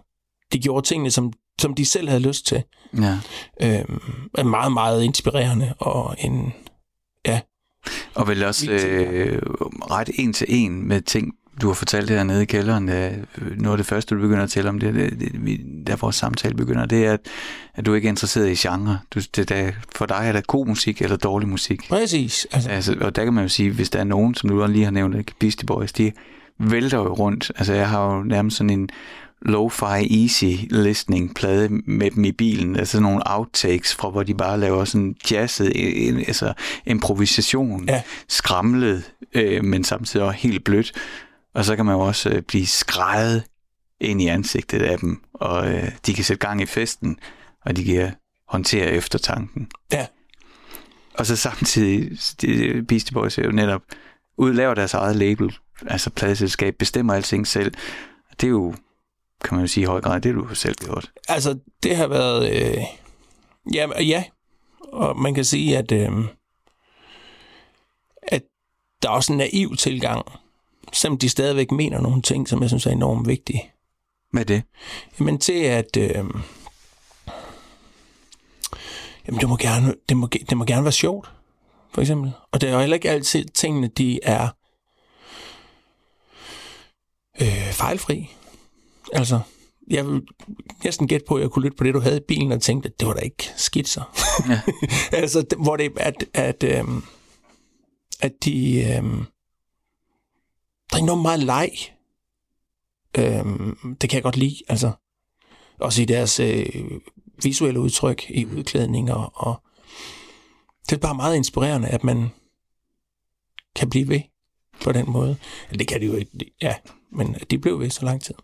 de 0.54 0.60
gjorde 0.60 0.88
tingene, 0.88 1.12
som, 1.12 1.34
som 1.62 1.74
de 1.74 1.86
selv 1.86 2.10
havde 2.10 2.22
lyst 2.28 2.46
til. 2.46 2.64
Ja. 2.98 3.20
Øhm, 3.62 4.02
er 4.38 4.44
meget, 4.44 4.72
meget 4.72 5.04
inspirerende, 5.04 5.74
og 5.80 6.16
en, 6.20 6.54
ja, 7.26 7.40
Og 8.16 8.28
vel 8.28 8.44
også 8.44 8.72
øh, 8.72 9.42
ret 9.92 10.10
en 10.14 10.34
til 10.34 10.48
en 10.50 10.88
med 10.88 11.02
ting, 11.02 11.34
du 11.62 11.68
har 11.68 11.74
fortalt 11.74 12.10
hernede 12.10 12.42
i 12.42 12.46
kælderen. 12.46 12.90
Øh, 12.90 13.12
noget 13.58 13.72
af 13.74 13.78
det 13.78 13.86
første, 13.86 14.16
du 14.16 14.22
begynder 14.22 14.44
at 14.44 14.50
tælle 14.50 14.70
om, 14.70 14.80
det, 14.80 14.94
det, 14.94 15.20
det 15.20 15.46
vi- 15.46 15.62
der 15.88 15.96
vores 15.96 16.16
samtale 16.16 16.56
begynder, 16.56 16.86
det 16.86 17.06
er, 17.06 17.14
at, 17.14 17.20
at 17.76 17.86
du 17.86 17.94
ikke 17.94 18.06
er 18.06 18.10
interesseret 18.10 18.50
i 18.50 18.68
genre. 18.68 19.00
Du, 19.16 19.20
det, 19.36 19.50
der, 19.50 19.72
for 19.96 20.06
dig 20.06 20.22
er 20.24 20.32
der 20.32 20.42
god 20.42 20.68
musik 20.68 21.02
eller 21.02 21.18
dårlig 21.18 21.48
musik. 21.50 21.90
præcis. 21.90 22.48
Altså, 22.52 22.70
Altså, 22.70 22.96
og 23.02 23.16
der 23.16 23.24
kan 23.24 23.34
man 23.34 23.44
jo 23.44 23.50
sige, 23.50 23.72
hvis 23.72 23.90
der 23.90 24.00
er 24.00 24.04
nogen, 24.04 24.36
som 24.36 24.50
du 24.50 24.66
lige 24.68 24.84
har 24.84 24.92
nævnt, 24.92 25.16
ikke? 25.18 25.32
Beastie 25.40 25.66
Boys, 25.66 25.92
de 25.94 26.12
vælter 26.60 26.98
jo 26.98 27.14
rundt. 27.14 27.52
Altså, 27.58 27.74
jeg 27.74 27.90
har 27.90 28.16
jo 28.16 28.24
nærmest 28.24 28.58
sådan 28.58 28.70
en 28.70 28.90
lo-fi 29.46 30.22
easy 30.24 30.46
listening 30.70 31.36
plade 31.36 31.70
med 31.86 32.12
dem 32.12 32.24
i 32.26 32.32
bilen. 32.32 32.76
Altså 32.76 32.92
sådan 32.92 33.04
nogle 33.04 33.22
outtakes 33.26 33.96
fra, 33.96 34.10
hvor 34.10 34.24
de 34.24 34.34
bare 34.34 34.60
laver 34.60 34.86
sådan 34.86 35.16
jazzet, 35.32 35.72
altså 36.28 36.54
improvisation, 36.86 37.86
Ja. 37.88 38.02
skramlet, 38.28 39.04
øh, 39.36 39.64
men 39.64 39.84
samtidig 39.84 40.26
også 40.26 40.38
helt 40.40 40.64
blødt. 40.64 40.92
Og 41.54 41.66
så 41.66 41.76
kan 41.76 41.86
man 41.86 41.96
jo 41.96 42.02
også 42.02 42.30
øh, 42.30 42.42
blive 42.42 42.68
skrejet 42.68 43.44
ind 44.00 44.22
i 44.22 44.28
ansigtet 44.28 44.82
af 44.82 45.00
dem, 45.00 45.24
og 45.34 45.72
øh, 45.72 45.92
de 46.06 46.14
kan 46.14 46.24
sætte 46.24 46.48
gang 46.48 46.62
i 46.62 46.66
festen, 46.66 47.20
og 47.66 47.76
de 47.76 47.84
kan 47.84 48.16
håndtere 48.48 48.86
eftertanken. 48.92 49.72
ja, 49.92 50.08
Og 51.14 51.26
så 51.26 51.36
samtidig, 51.36 52.12
de, 52.42 52.84
Beastie 52.88 53.14
Boys 53.14 53.38
er 53.38 53.44
jo 53.44 53.52
netop 53.52 53.82
udlaver 54.38 54.74
deres 54.74 54.94
eget 54.94 55.16
label, 55.16 55.58
altså 55.88 56.10
pladeselskab, 56.10 56.76
bestemmer 56.80 57.14
alting 57.14 57.48
selv. 57.48 57.74
Det 58.32 58.48
er 58.48 58.52
jo, 58.52 58.74
kan 59.44 59.56
man 59.56 59.62
jo 59.62 59.68
sige 59.68 59.82
i 59.82 59.86
høj 59.86 60.02
grad, 60.02 60.22
det 60.22 60.36
du 60.36 60.56
selv 60.56 60.76
gjort. 60.76 61.12
altså, 61.28 61.60
det 61.84 61.96
har 61.96 62.08
været... 62.08 62.50
Øh, 62.50 62.84
ja, 63.74 64.02
ja, 64.02 64.24
og 64.82 65.20
man 65.20 65.34
kan 65.34 65.46
sige, 65.46 65.78
at, 65.78 65.92
øh, 65.92 66.12
at 68.22 68.44
der 69.02 69.10
er 69.10 69.14
også 69.14 69.34
en 69.34 69.38
naiv 69.38 69.76
tilgang, 69.76 70.26
selvom 70.94 71.18
de 71.18 71.30
stadigvæk 71.30 71.72
mener 71.72 72.02
nogle 72.02 72.22
ting, 72.22 72.48
som 72.50 72.62
jeg 72.62 72.70
synes 72.70 72.86
er 72.86 72.92
enormt 72.92 73.28
vigtige. 73.28 73.72
Hvad 74.32 74.42
er 74.42 74.46
det? 74.46 74.64
Jamen 75.20 75.38
til 75.40 75.54
at... 75.64 75.98
Øh, 75.98 76.26
jamen 79.28 79.40
det 79.42 79.50
må, 79.50 79.58
gerne, 79.58 79.96
det, 80.10 80.18
må, 80.18 80.28
det 80.28 80.58
må 80.58 80.66
gerne 80.66 80.84
være 80.84 80.92
sjovt, 80.92 81.32
for 81.94 82.02
eksempel. 82.02 82.32
Og 82.52 82.62
det 82.62 82.70
er 82.70 82.74
jo 82.74 82.80
heller 82.80 82.96
ikke 82.96 83.10
altid 83.10 83.46
tingene, 83.46 83.88
de 83.88 84.20
er 84.24 84.48
øh, 87.42 87.72
fejlfri. 87.74 88.30
Altså, 89.14 89.40
jeg 89.90 90.08
vil 90.08 90.22
næsten 90.84 91.08
gætte 91.08 91.26
på, 91.28 91.36
at 91.36 91.42
jeg 91.42 91.50
kunne 91.50 91.64
lytte 91.64 91.78
på 91.78 91.84
det, 91.84 91.94
du 91.94 92.00
havde 92.00 92.18
i 92.18 92.24
bilen, 92.28 92.52
og 92.52 92.62
tænkte, 92.62 92.90
at 92.90 93.00
det 93.00 93.08
var 93.08 93.14
da 93.14 93.20
ikke 93.20 93.50
skidt 93.58 93.88
så. 93.88 94.02
Ja. 94.50 94.62
altså, 95.18 95.42
det- 95.42 95.58
hvor 95.58 95.76
det 95.78 95.92
at, 95.98 96.26
at, 96.34 96.64
øhm, 96.64 97.04
at 98.22 98.32
de... 98.46 98.84
Øhm, 98.98 99.26
der 100.92 100.98
er 100.98 101.02
enormt 101.02 101.22
meget 101.22 101.40
leg. 101.40 101.72
Øhm, 103.18 103.96
det 104.02 104.10
kan 104.10 104.18
jeg 104.18 104.24
godt 104.24 104.38
lide, 104.38 104.56
altså. 104.68 104.92
Også 105.80 106.02
i 106.02 106.06
deres 106.06 106.40
øh, 106.40 106.66
visuelle 107.44 107.80
udtryk, 107.80 108.26
i 108.30 108.46
udklædninger, 108.46 109.16
og 109.16 109.64
det 110.90 110.96
er 110.96 111.00
bare 111.00 111.16
meget 111.16 111.36
inspirerende, 111.36 111.88
at 111.88 112.04
man 112.04 112.30
kan 113.76 113.90
blive 113.90 114.08
ved 114.08 114.22
på 114.84 114.92
den 114.92 115.12
måde. 115.12 115.38
Det 115.72 115.88
kan 115.88 116.02
de 116.02 116.06
jo 116.06 116.16
ikke, 116.16 116.54
ja, 116.62 116.76
men 117.12 117.36
de 117.50 117.58
blev 117.58 117.80
ved 117.80 117.90
så 117.90 118.06
lang 118.06 118.22
tid. 118.22 118.36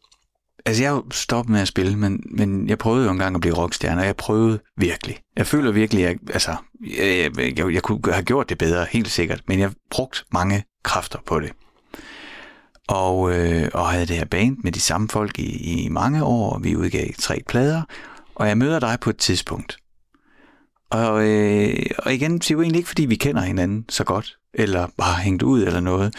Altså, 0.65 0.83
jeg 0.83 1.01
stoppede 1.11 1.51
med 1.51 1.61
at 1.61 1.67
spille, 1.67 1.97
men, 1.97 2.23
men 2.25 2.69
jeg 2.69 2.77
prøvede 2.77 3.05
jo 3.05 3.11
engang 3.11 3.35
at 3.35 3.41
blive 3.41 3.57
rockstjerne, 3.57 4.01
og 4.01 4.07
jeg 4.07 4.15
prøvede 4.15 4.59
virkelig. 4.77 5.17
Jeg 5.37 5.47
føler 5.47 5.71
virkelig, 5.71 6.07
at 6.07 6.17
altså, 6.29 6.55
jeg, 6.97 7.31
jeg, 7.37 7.57
jeg, 7.57 7.73
jeg 7.73 7.83
kunne 7.83 8.13
have 8.13 8.25
gjort 8.25 8.49
det 8.49 8.57
bedre, 8.57 8.85
helt 8.91 9.11
sikkert, 9.11 9.41
men 9.47 9.59
jeg 9.59 9.71
brugte 9.89 10.23
mange 10.31 10.63
kræfter 10.83 11.19
på 11.25 11.39
det. 11.39 11.51
Og, 12.87 13.35
øh, 13.35 13.69
og 13.73 13.89
havde 13.89 14.05
det 14.05 14.15
her 14.15 14.25
band 14.25 14.57
med 14.63 14.71
de 14.71 14.79
samme 14.79 15.09
folk 15.09 15.39
i, 15.39 15.83
i 15.83 15.89
mange 15.89 16.23
år, 16.23 16.53
og 16.53 16.63
vi 16.63 16.75
udgav 16.75 17.07
tre 17.19 17.41
plader, 17.47 17.81
og 18.35 18.47
jeg 18.47 18.57
møder 18.57 18.79
dig 18.79 18.97
på 19.01 19.09
et 19.09 19.17
tidspunkt. 19.17 19.77
Og, 20.89 21.27
øh, 21.27 21.85
og 21.97 22.13
igen, 22.13 22.33
det 22.33 22.51
er 22.51 22.55
jo 22.55 22.61
egentlig 22.61 22.79
ikke, 22.79 22.87
fordi 22.87 23.05
vi 23.05 23.15
kender 23.15 23.41
hinanden 23.41 23.85
så 23.89 24.03
godt, 24.03 24.37
eller 24.53 24.87
bare 24.97 25.15
hængt 25.15 25.43
ud 25.43 25.63
eller 25.63 25.79
noget. 25.79 26.15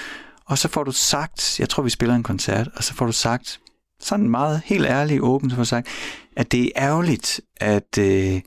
Og 0.46 0.58
så 0.58 0.68
får 0.68 0.84
du 0.84 0.92
sagt, 0.92 1.60
jeg 1.60 1.68
tror, 1.68 1.82
vi 1.82 1.90
spiller 1.90 2.14
en 2.14 2.22
koncert, 2.22 2.68
og 2.76 2.84
så 2.84 2.94
får 2.94 3.06
du 3.06 3.12
sagt, 3.12 3.60
sådan 4.00 4.30
meget 4.30 4.62
helt 4.64 4.86
ærligt 4.86 5.20
åbent, 5.20 5.52
så 5.52 5.56
får 5.56 5.62
du 5.62 5.68
sagt, 5.68 5.88
at 6.36 6.52
det 6.52 6.64
er 6.64 6.70
ærgerligt, 6.76 7.40
at 7.56 7.98
øh, 7.98 8.40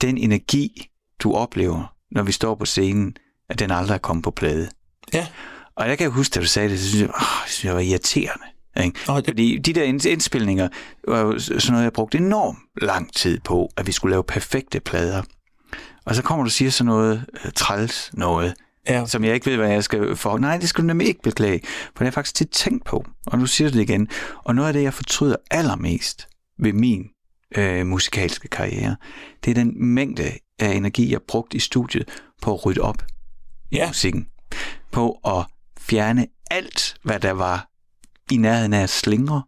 den 0.00 0.18
energi, 0.18 0.90
du 1.18 1.34
oplever, 1.34 1.94
når 2.10 2.22
vi 2.22 2.32
står 2.32 2.54
på 2.54 2.64
scenen, 2.64 3.16
at 3.48 3.58
den 3.58 3.70
aldrig 3.70 3.94
er 3.94 3.98
kommet 3.98 4.24
på 4.24 4.30
plade. 4.30 4.70
Ja. 5.12 5.26
Og 5.76 5.88
jeg 5.88 5.98
kan 5.98 6.10
huske, 6.10 6.34
da 6.34 6.40
du 6.40 6.46
sagde 6.46 6.68
det, 6.68 6.80
så 6.80 6.88
synes 6.88 7.00
jeg, 7.02 7.08
åh, 7.08 7.14
jeg, 7.20 7.48
synes, 7.48 7.64
jeg 7.64 7.74
var 7.74 7.80
irriterende. 7.80 8.44
Ikke? 8.84 8.98
Det- 9.16 9.24
Fordi 9.26 9.58
de 9.58 9.72
der 9.72 9.82
ind- 9.82 10.06
indspilninger 10.06 10.68
var 11.08 11.20
jo 11.20 11.38
sådan 11.38 11.60
noget, 11.70 11.84
jeg 11.84 11.92
brugte 11.92 12.18
enormt 12.18 12.58
lang 12.82 13.12
tid 13.14 13.40
på, 13.40 13.70
at 13.76 13.86
vi 13.86 13.92
skulle 13.92 14.10
lave 14.12 14.24
perfekte 14.24 14.80
plader. 14.80 15.22
Og 16.04 16.14
så 16.14 16.22
kommer 16.22 16.44
du 16.44 16.48
og 16.48 16.52
siger 16.52 16.70
sådan 16.70 16.86
noget 16.86 17.24
øh, 17.44 17.52
træls 17.52 18.10
noget, 18.14 18.54
Ja, 18.88 19.06
som 19.06 19.24
jeg 19.24 19.34
ikke 19.34 19.46
ved, 19.46 19.56
hvad 19.56 19.70
jeg 19.70 19.84
skal 19.84 20.16
for. 20.16 20.38
Nej, 20.38 20.56
det 20.58 20.68
skal 20.68 20.82
du 20.82 20.86
nemlig 20.86 21.08
ikke 21.08 21.22
beklage, 21.22 21.60
for 21.66 21.90
det 21.92 21.98
har 21.98 22.04
jeg 22.04 22.14
faktisk 22.14 22.34
tit 22.34 22.48
tænkt 22.50 22.84
på, 22.84 23.04
og 23.26 23.38
nu 23.38 23.46
siger 23.46 23.70
du 23.70 23.76
det 23.76 23.82
igen. 23.82 24.08
Og 24.44 24.54
noget 24.54 24.68
af 24.68 24.72
det, 24.74 24.82
jeg 24.82 24.94
fortryder 24.94 25.36
allermest 25.50 26.28
ved 26.58 26.72
min 26.72 27.06
øh, 27.56 27.86
musikalske 27.86 28.48
karriere, 28.48 28.96
det 29.44 29.50
er 29.50 29.54
den 29.54 29.72
mængde 29.84 30.32
af 30.58 30.72
energi, 30.74 31.12
jeg 31.12 31.20
brugte 31.28 31.56
i 31.56 31.60
studiet 31.60 32.08
på 32.42 32.54
at 32.54 32.66
rydde 32.66 32.80
op 32.80 33.04
i 33.70 33.76
Ja. 33.76 33.86
musikken. 33.86 34.26
På 34.92 35.10
at 35.26 35.44
fjerne 35.88 36.26
alt, 36.50 36.96
hvad 37.02 37.20
der 37.20 37.32
var 37.32 37.68
i 38.30 38.36
nærheden 38.36 38.72
af 38.72 38.82
at 38.82 38.90
slingre, 38.90 39.42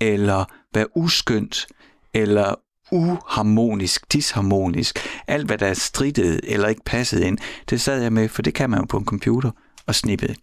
eller 0.00 0.44
være 0.74 0.96
uskyndt, 0.96 1.66
eller 2.14 2.54
uharmonisk, 2.92 4.12
disharmonisk. 4.12 4.98
Alt, 5.26 5.46
hvad 5.46 5.58
der 5.58 5.74
strittede 5.74 6.40
eller 6.46 6.68
ikke 6.68 6.84
passede 6.86 7.26
ind, 7.26 7.38
det 7.70 7.80
sad 7.80 8.02
jeg 8.02 8.12
med, 8.12 8.28
for 8.28 8.42
det 8.42 8.54
kan 8.54 8.70
man 8.70 8.80
jo 8.80 8.86
på 8.86 8.96
en 8.96 9.04
computer, 9.04 9.50
og 9.86 9.94
snippede. 9.94 10.34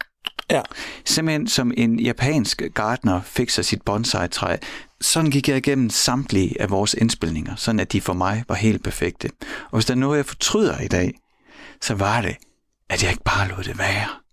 ja, 0.51 0.61
Simpelthen 1.05 1.47
som 1.47 1.71
en 1.77 1.99
japansk 1.99 2.61
gartner 2.73 3.21
fikser 3.21 3.63
sit 3.63 3.81
bonsai-træ. 3.81 4.57
Sådan 5.01 5.31
gik 5.31 5.49
jeg 5.49 5.57
igennem 5.57 5.89
samtlige 5.89 6.61
af 6.61 6.69
vores 6.69 6.93
indspilninger, 6.93 7.55
sådan 7.55 7.79
at 7.79 7.91
de 7.91 8.01
for 8.01 8.13
mig 8.13 8.43
var 8.47 8.55
helt 8.55 8.83
perfekte. 8.83 9.29
Og 9.41 9.77
hvis 9.77 9.85
der 9.85 9.93
er 9.93 9.97
noget, 9.97 10.17
jeg 10.17 10.25
fortryder 10.25 10.79
i 10.79 10.88
dag, 10.88 11.13
så 11.81 11.93
var 11.95 12.21
det, 12.21 12.35
at 12.89 13.03
jeg 13.03 13.11
ikke 13.11 13.23
bare 13.23 13.47
lod 13.47 13.63
det 13.63 13.77
være. 13.77 14.26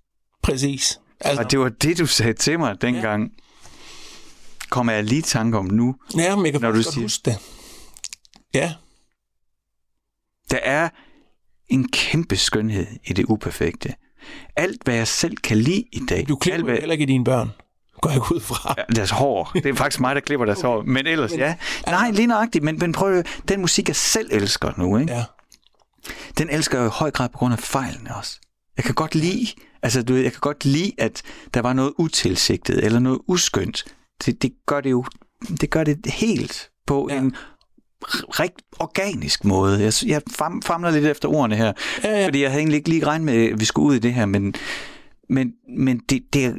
Præcis. 0.44 1.00
Altså, 1.20 1.42
Og 1.42 1.50
det 1.50 1.58
var 1.60 1.68
det, 1.68 1.98
du 1.98 2.06
sagde 2.06 2.32
til 2.32 2.58
mig 2.58 2.82
dengang. 2.82 3.30
Kommer 4.70 4.92
jeg 4.92 5.04
lige 5.04 5.18
i 5.18 5.22
tanke 5.22 5.58
om 5.58 5.64
nu. 5.64 5.94
ja, 6.16 6.36
men 6.36 6.44
jeg 6.44 6.52
kan 6.52 6.60
når 6.60 6.70
du 6.70 6.76
godt 6.76 6.86
siger- 6.94 7.04
huske 7.04 7.22
det. 7.30 7.38
Ja, 8.54 8.74
Der 10.50 10.58
er 10.62 10.88
en 11.68 11.88
kæmpe 11.88 12.36
skønhed 12.36 12.86
i 13.04 13.12
det 13.12 13.24
uperfekte. 13.24 13.94
Alt, 14.56 14.82
hvad 14.84 14.94
jeg 14.94 15.08
selv 15.08 15.36
kan 15.36 15.56
lide 15.56 15.84
i 15.92 16.00
dag. 16.08 16.28
Du 16.28 16.36
klipper 16.36 16.54
alt, 16.56 16.64
hvad, 16.64 16.76
heller 16.78 16.92
ikke 16.92 17.06
dine 17.06 17.24
børn. 17.24 17.50
Går 18.00 18.10
jeg 18.10 18.32
ud 18.32 18.40
fra. 18.40 18.74
Ja, 18.78 18.82
deres 18.96 19.10
hår. 19.10 19.50
Det 19.54 19.66
er 19.66 19.74
faktisk 19.74 20.00
mig, 20.00 20.14
der 20.14 20.20
klipper 20.20 20.46
deres 20.46 20.60
hår. 20.60 20.82
Men 20.82 21.06
ellers, 21.06 21.32
ja. 21.32 21.56
Nej, 21.86 22.10
lige 22.10 22.26
nøjagtigt. 22.26 22.64
Men, 22.64 22.78
men 22.78 22.92
prøv 22.92 23.18
at 23.18 23.26
den 23.48 23.60
musik, 23.60 23.88
jeg 23.88 23.96
selv 23.96 24.28
elsker 24.32 24.72
nu, 24.76 24.98
ikke? 24.98 25.12
Ja. 25.12 25.24
den 26.38 26.50
elsker 26.50 26.78
jeg 26.78 26.86
i 26.86 26.90
høj 26.92 27.10
grad 27.10 27.28
på 27.28 27.38
grund 27.38 27.52
af 27.52 27.58
fejlene 27.58 28.16
også. 28.16 28.40
Jeg 28.76 28.84
kan 28.84 28.94
godt 28.94 29.14
lide, 29.14 29.46
altså 29.82 30.02
du 30.02 30.12
ved, 30.12 30.22
jeg 30.22 30.32
kan 30.32 30.40
godt 30.40 30.64
lide, 30.64 30.92
at 30.98 31.22
der 31.54 31.60
var 31.60 31.72
noget 31.72 31.92
utilsigtet 31.98 32.84
eller 32.84 32.98
noget 32.98 33.18
uskyndt. 33.28 33.84
Det, 34.26 34.42
det 34.42 34.52
gør 34.66 34.80
det 34.80 34.90
jo, 34.90 35.04
det 35.60 35.70
gør 35.70 35.84
det 35.84 36.06
helt 36.06 36.70
på 36.86 37.08
ja. 37.10 37.18
en 37.18 37.34
rigt 38.40 38.62
organisk 38.78 39.44
måde. 39.44 39.80
Jeg, 39.82 39.92
jeg 40.06 40.22
fam, 40.30 40.62
famler 40.62 40.90
lidt 40.90 41.04
efter 41.04 41.28
ordene 41.28 41.56
her, 41.56 41.72
Ja, 42.04 42.10
ja. 42.20 42.26
fordi 42.26 42.42
jeg 42.42 42.50
havde 42.50 42.60
egentlig 42.60 42.76
ikke 42.76 42.88
lige 42.88 43.06
regnet 43.06 43.24
med, 43.24 43.52
at 43.52 43.60
vi 43.60 43.64
skulle 43.64 43.86
ud 43.88 43.94
i 43.94 43.98
det 43.98 44.14
her, 44.14 44.26
men, 44.26 44.54
men, 45.30 45.52
men 45.78 45.98
det, 45.98 46.22
det, 46.32 46.44
er- 46.44 46.54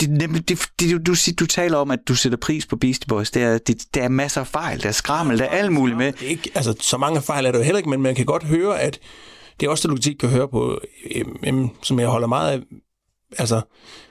det, 0.00 0.10
nemlig, 0.10 0.48
det, 0.48 0.68
det, 0.80 0.90
du, 1.06 1.12
du, 1.12 1.14
du 1.40 1.46
taler 1.46 1.76
om, 1.78 1.90
at 1.90 1.98
du 2.08 2.14
sætter 2.14 2.38
pris 2.38 2.66
på 2.66 2.76
Beastie 2.76 3.06
Boys. 3.08 3.30
Det 3.30 3.42
er, 3.42 3.58
det, 3.58 3.94
der 3.94 4.02
er 4.02 4.08
masser 4.08 4.40
af 4.40 4.46
fejl, 4.46 4.82
der 4.82 4.88
er 4.88 4.92
skrammel, 4.92 5.38
der 5.38 5.44
er 5.44 5.48
alt 5.48 5.72
muligt 5.72 5.98
med. 5.98 6.12
Det 6.12 6.22
er 6.26 6.30
ikke, 6.30 6.50
altså, 6.54 6.74
så 6.80 6.98
mange 6.98 7.22
fejl 7.22 7.46
er 7.46 7.52
der 7.52 7.58
jo 7.58 7.64
heller 7.64 7.78
ikke, 7.78 7.90
men 7.90 8.02
man 8.02 8.14
kan 8.14 8.26
godt 8.26 8.44
høre, 8.44 8.80
at 8.80 8.98
det 9.60 9.66
er 9.66 9.70
også 9.70 9.88
det, 9.88 9.96
du 9.96 10.02
tit 10.02 10.18
kan 10.18 10.28
høre 10.28 10.48
på, 10.48 10.80
øhm, 11.14 11.36
øhm, 11.46 11.68
som 11.82 12.00
jeg 12.00 12.08
holder 12.08 12.28
meget 12.28 12.52
af. 12.52 12.60
Altså, 13.38 13.60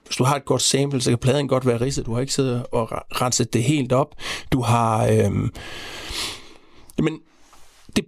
hvis 0.05 0.17
du 0.17 0.23
har 0.23 0.35
et 0.35 0.45
godt 0.45 0.61
sample, 0.61 1.01
så 1.01 1.11
kan 1.11 1.17
pladen 1.17 1.47
godt 1.47 1.65
være 1.65 1.81
ridset. 1.81 2.05
Du 2.05 2.13
har 2.13 2.21
ikke 2.21 2.33
siddet 2.33 2.65
og 2.71 2.87
renset 2.91 3.53
det 3.53 3.63
helt 3.63 3.91
op. 3.91 4.15
Du 4.51 4.61
har... 4.61 5.07
Øhm, 5.07 5.53
jamen, 6.97 7.19
det... 7.95 8.05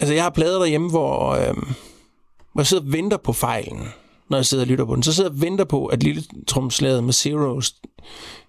Altså, 0.00 0.14
jeg 0.14 0.22
har 0.22 0.30
plader 0.30 0.58
derhjemme, 0.58 0.90
hvor, 0.90 1.30
øhm, 1.30 1.68
hvor 2.52 2.60
jeg 2.60 2.66
sidder 2.66 2.84
og 2.84 2.92
venter 2.92 3.16
på 3.16 3.32
fejlen, 3.32 3.88
når 4.30 4.38
jeg 4.38 4.46
sidder 4.46 4.64
og 4.64 4.68
lytter 4.68 4.84
på 4.84 4.94
den. 4.94 5.02
Så 5.02 5.12
sidder 5.12 5.30
jeg 5.30 5.36
og 5.36 5.42
venter 5.42 5.64
på, 5.64 5.86
at 5.86 6.02
lille 6.02 6.22
tromslaget 6.46 7.04
med 7.04 7.12
Zeros 7.12 7.74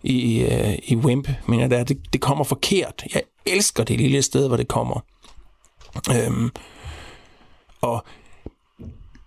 i, 0.03 0.41
øh, 0.41 0.77
i 0.83 0.95
Wimp, 0.95 1.29
mener 1.47 1.77
jeg, 1.77 1.89
det, 1.89 2.13
det 2.13 2.21
kommer 2.21 2.43
forkert. 2.43 3.03
Jeg 3.13 3.23
elsker 3.45 3.83
det 3.83 3.99
lille 3.99 4.21
sted, 4.21 4.47
hvor 4.47 4.57
det 4.57 4.67
kommer. 4.67 4.99
Øhm, 6.11 6.51
og 7.81 8.05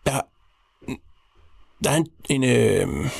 der, 0.06 0.20
der 1.84 1.90
er 1.90 1.96
en, 1.96 2.06
en 2.28 2.44
øh, 2.44 3.10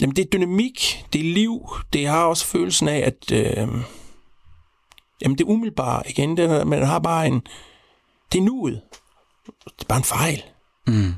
jamen 0.00 0.16
det 0.16 0.24
er 0.24 0.28
dynamik, 0.32 1.04
det 1.12 1.18
er 1.18 1.34
liv, 1.34 1.68
det 1.92 2.06
har 2.06 2.24
også 2.24 2.46
følelsen 2.46 2.88
af, 2.88 2.98
at 2.98 3.32
øh, 3.32 3.68
jamen 5.22 5.38
det 5.38 5.40
er 5.40 5.48
umiddelbart 5.48 6.06
igen, 6.08 6.36
det 6.36 6.66
man 6.66 6.86
har 6.86 6.98
bare 6.98 7.26
en, 7.26 7.42
det 8.32 8.38
er 8.38 8.42
nuet. 8.42 8.80
Det 9.46 9.80
er 9.80 9.88
bare 9.88 9.98
en 9.98 10.04
fejl. 10.04 10.42
Mm. 10.86 11.14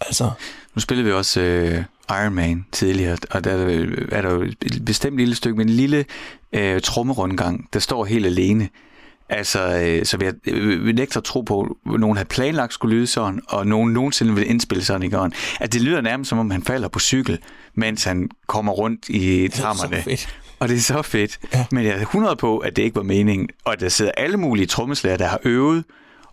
Altså, 0.00 0.30
Nu 0.74 0.80
spillede 0.80 1.06
vi 1.06 1.12
også 1.12 1.40
øh, 1.40 1.84
Iron 2.10 2.34
Man 2.34 2.66
tidligere, 2.72 3.16
og 3.30 3.44
der 3.44 3.50
er 3.50 3.56
der, 3.56 4.06
er 4.12 4.22
der 4.22 4.30
jo 4.30 4.42
et 4.42 4.82
bestemt 4.86 5.16
lille 5.16 5.34
stykke 5.34 5.56
med 5.56 5.64
en 5.64 5.70
lille 5.70 6.04
øh, 6.52 6.80
trommerundgang, 6.80 7.68
der 7.72 7.78
står 7.78 8.04
helt 8.04 8.26
alene. 8.26 8.68
Altså, 9.28 9.78
øh, 9.84 10.04
så 10.06 10.16
vi, 10.16 10.24
har, 10.24 10.34
øh, 10.46 10.94
nægter 10.94 11.18
at 11.18 11.24
tro 11.24 11.40
på, 11.40 11.76
at 11.94 12.00
nogen 12.00 12.16
havde 12.16 12.28
planlagt 12.28 12.72
skulle 12.74 12.96
lyde 12.96 13.06
sådan, 13.06 13.40
og 13.48 13.66
nogen 13.66 13.92
nogensinde 13.92 14.34
vil 14.34 14.50
indspille 14.50 14.84
sådan 14.84 15.02
i 15.02 15.08
gården. 15.08 15.32
At 15.60 15.72
det 15.72 15.80
lyder 15.80 16.00
nærmest 16.00 16.28
som 16.28 16.38
om, 16.38 16.50
han 16.50 16.62
falder 16.62 16.88
på 16.88 16.98
cykel, 16.98 17.38
mens 17.74 18.04
han 18.04 18.28
kommer 18.46 18.72
rundt 18.72 19.08
i 19.08 19.48
trammerne. 19.48 19.96
Og 20.58 20.68
det 20.68 20.76
er 20.76 20.80
så 20.80 21.02
fedt. 21.02 21.38
Ja. 21.54 21.66
Men 21.70 21.84
jeg 21.84 21.94
er 21.94 22.00
100 22.00 22.36
på, 22.36 22.58
at 22.58 22.76
det 22.76 22.82
ikke 22.82 22.96
var 22.96 23.02
meningen. 23.02 23.48
Og 23.64 23.72
at 23.72 23.80
der 23.80 23.88
sidder 23.88 24.12
alle 24.16 24.36
mulige 24.36 24.66
trommeslager, 24.66 25.16
der 25.16 25.26
har 25.26 25.40
øvet 25.44 25.84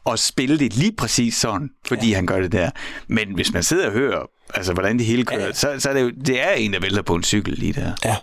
og 0.03 0.19
spille 0.19 0.59
det 0.59 0.75
lige 0.75 0.91
præcis 0.97 1.35
sådan, 1.35 1.69
fordi 1.87 2.09
ja. 2.09 2.15
han 2.15 2.25
gør 2.25 2.39
det 2.39 2.51
der. 2.51 2.69
Men 3.07 3.33
hvis 3.35 3.53
man 3.53 3.63
sidder 3.63 3.87
og 3.87 3.91
hører, 3.93 4.25
altså 4.53 4.73
hvordan 4.73 4.97
det 4.97 5.05
hele 5.05 5.25
kører, 5.25 5.39
Ja. 5.39 5.45
ja. 5.45 5.53
så, 5.53 5.75
så 5.79 5.89
er 5.89 5.93
det 5.93 6.01
jo, 6.01 6.09
det 6.25 6.41
er 6.41 6.51
en, 6.51 6.73
der 6.73 6.79
vælter 6.79 7.01
på 7.01 7.15
en 7.15 7.23
cykel 7.23 7.53
lige 7.53 7.73
der. 7.73 7.91
Ja. 8.05 8.15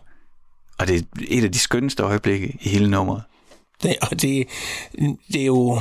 Og 0.79 0.89
det 0.89 0.97
er 0.97 1.03
et 1.29 1.45
af 1.45 1.53
de 1.53 1.59
skønneste 1.59 2.03
øjeblikke 2.03 2.57
i 2.61 2.69
hele 2.69 2.91
nummeret. 2.91 3.23
Det, 3.83 3.97
og 4.03 4.11
det, 4.11 4.49
det 5.33 5.43
er 5.43 5.47
jo... 5.47 5.79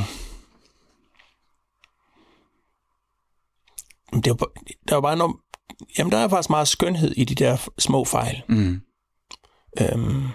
Det 4.13 4.27
er 4.27 4.31
jo, 4.31 4.37
der 4.87 4.91
er 4.91 4.95
jo 4.95 5.01
bare 5.01 5.17
noget, 5.17 5.35
Jamen, 5.97 6.11
der 6.11 6.17
er 6.17 6.27
faktisk 6.27 6.49
meget 6.49 6.67
skønhed 6.67 7.11
i 7.11 7.23
de 7.23 7.35
der 7.35 7.69
små 7.77 8.05
fejl. 8.05 8.43
Mm. 8.47 8.81
Øhm, 9.81 10.27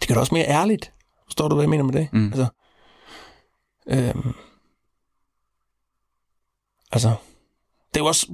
det 0.00 0.08
gør 0.08 0.14
det 0.14 0.20
også 0.20 0.34
mere 0.34 0.46
ærligt. 0.46 0.92
Forstår 1.24 1.48
du, 1.48 1.54
hvad 1.54 1.62
jeg 1.62 1.70
mener 1.70 1.84
med 1.84 1.92
det? 1.92 2.08
Mm. 2.12 2.26
Altså, 2.26 2.46
øhm, 3.86 4.34
altså, 6.92 7.08
det 7.88 8.00
er 8.00 8.04
jo 8.04 8.06
også... 8.06 8.26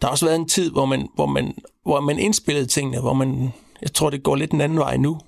Der 0.00 0.06
har 0.06 0.10
også 0.10 0.26
været 0.26 0.36
en 0.36 0.48
tid, 0.48 0.70
hvor 0.70 0.86
man, 0.86 1.08
hvor 1.14 1.26
man, 1.26 1.54
hvor 1.82 2.00
man 2.00 2.18
indspillede 2.18 2.66
tingene, 2.66 3.00
hvor 3.00 3.12
man... 3.12 3.52
Jeg 3.82 3.92
tror, 3.94 4.10
det 4.10 4.22
går 4.22 4.36
lidt 4.36 4.50
den 4.50 4.60
anden 4.60 4.78
vej 4.78 4.96
nu. 4.96 5.20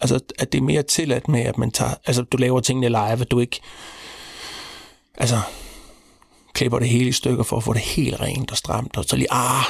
Altså, 0.00 0.20
at 0.38 0.52
det 0.52 0.58
er 0.58 0.62
mere 0.62 0.82
tilladt 0.82 1.28
med, 1.28 1.40
at 1.40 1.58
man 1.58 1.70
tager... 1.70 1.94
Altså, 2.06 2.22
du 2.22 2.36
laver 2.36 2.60
tingene 2.60 2.88
live, 2.88 3.20
at 3.20 3.30
du 3.30 3.38
ikke... 3.38 3.60
Altså, 5.18 5.40
klipper 6.54 6.78
det 6.78 6.88
hele 6.88 7.08
i 7.08 7.12
stykker 7.12 7.44
for 7.44 7.56
at 7.56 7.62
få 7.62 7.72
det 7.72 7.80
helt 7.80 8.20
rent 8.20 8.50
og 8.50 8.56
stramt, 8.56 8.96
og 8.96 9.04
så 9.04 9.16
lige, 9.16 9.32
ah, 9.32 9.64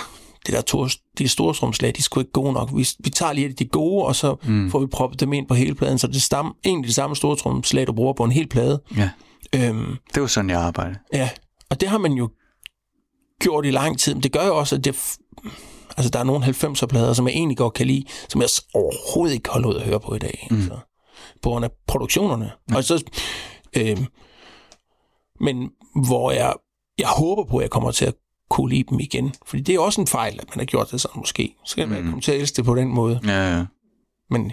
det 0.46 0.54
der 0.54 0.60
to, 0.60 0.86
de 1.18 1.28
store 1.28 1.54
strømslag, 1.54 1.92
de 1.92 1.98
er 1.98 2.02
sgu 2.02 2.20
ikke 2.20 2.32
gode 2.32 2.52
nok. 2.52 2.70
Vi, 2.74 2.88
vi 2.98 3.10
tager 3.10 3.32
lige 3.32 3.52
de 3.52 3.64
gode, 3.64 4.04
og 4.04 4.16
så 4.16 4.36
mm. 4.42 4.70
får 4.70 4.78
vi 4.78 4.86
proppet 4.86 5.20
dem 5.20 5.32
ind 5.32 5.48
på 5.48 5.54
hele 5.54 5.74
pladen, 5.74 5.98
så 5.98 6.06
det 6.06 6.16
er 6.16 6.20
stam, 6.20 6.54
egentlig 6.64 6.86
det 6.86 6.94
samme 6.94 7.16
store 7.16 7.36
tromslag, 7.36 7.86
du 7.86 7.92
bruger 7.92 8.12
på 8.12 8.24
en 8.24 8.32
hel 8.32 8.48
plade. 8.48 8.82
Ja, 8.96 9.10
Øhm, 9.54 9.96
det 10.14 10.22
var 10.22 10.28
sådan, 10.28 10.50
jeg 10.50 10.60
arbejdede. 10.60 10.98
ja, 11.12 11.30
og 11.70 11.80
det 11.80 11.88
har 11.88 11.98
man 11.98 12.12
jo 12.12 12.30
gjort 13.40 13.66
i 13.66 13.70
lang 13.70 13.98
tid, 13.98 14.14
men 14.14 14.22
det 14.22 14.32
gør 14.32 14.46
jo 14.46 14.58
også, 14.58 14.76
at 14.76 14.84
det, 14.84 15.16
altså 15.96 16.10
der 16.10 16.18
er 16.18 16.24
nogle 16.24 16.44
90'er-plader, 16.46 17.12
som 17.12 17.26
jeg 17.26 17.34
egentlig 17.34 17.56
godt 17.56 17.74
kan 17.74 17.86
lide, 17.86 18.04
som 18.28 18.40
jeg 18.40 18.48
overhovedet 18.74 19.34
ikke 19.34 19.48
holder 19.50 19.68
ud 19.68 19.74
at 19.74 19.82
høre 19.82 20.00
på 20.00 20.14
i 20.14 20.18
dag. 20.18 20.46
Mm. 20.50 20.56
Altså, 20.56 20.78
på 21.42 21.48
grund 21.48 21.64
af 21.64 21.70
produktionerne. 21.86 22.50
Mm. 22.68 22.76
Og 22.76 22.84
så, 22.84 23.04
øhm, 23.76 24.06
men 25.40 25.70
hvor 26.06 26.30
jeg, 26.30 26.52
jeg 26.98 27.08
håber 27.08 27.44
på, 27.44 27.56
at 27.56 27.62
jeg 27.62 27.70
kommer 27.70 27.90
til 27.90 28.04
at 28.04 28.14
kunne 28.50 28.70
lide 28.70 28.84
dem 28.90 29.00
igen. 29.00 29.34
Fordi 29.46 29.62
det 29.62 29.74
er 29.74 29.78
også 29.80 30.00
en 30.00 30.06
fejl, 30.06 30.38
at 30.42 30.48
man 30.48 30.58
har 30.58 30.64
gjort 30.64 30.90
det 30.90 31.00
sådan 31.00 31.18
måske. 31.20 31.54
Så 31.66 31.76
kan 31.76 31.88
man 31.88 31.98
Mm. 32.02 32.04
komme 32.08 32.20
til 32.20 32.32
at 32.32 32.40
elske 32.40 32.56
det 32.56 32.64
på 32.64 32.74
den 32.74 32.88
måde. 32.88 33.20
Ja, 33.26 33.56
ja. 33.56 33.64
Men 34.30 34.52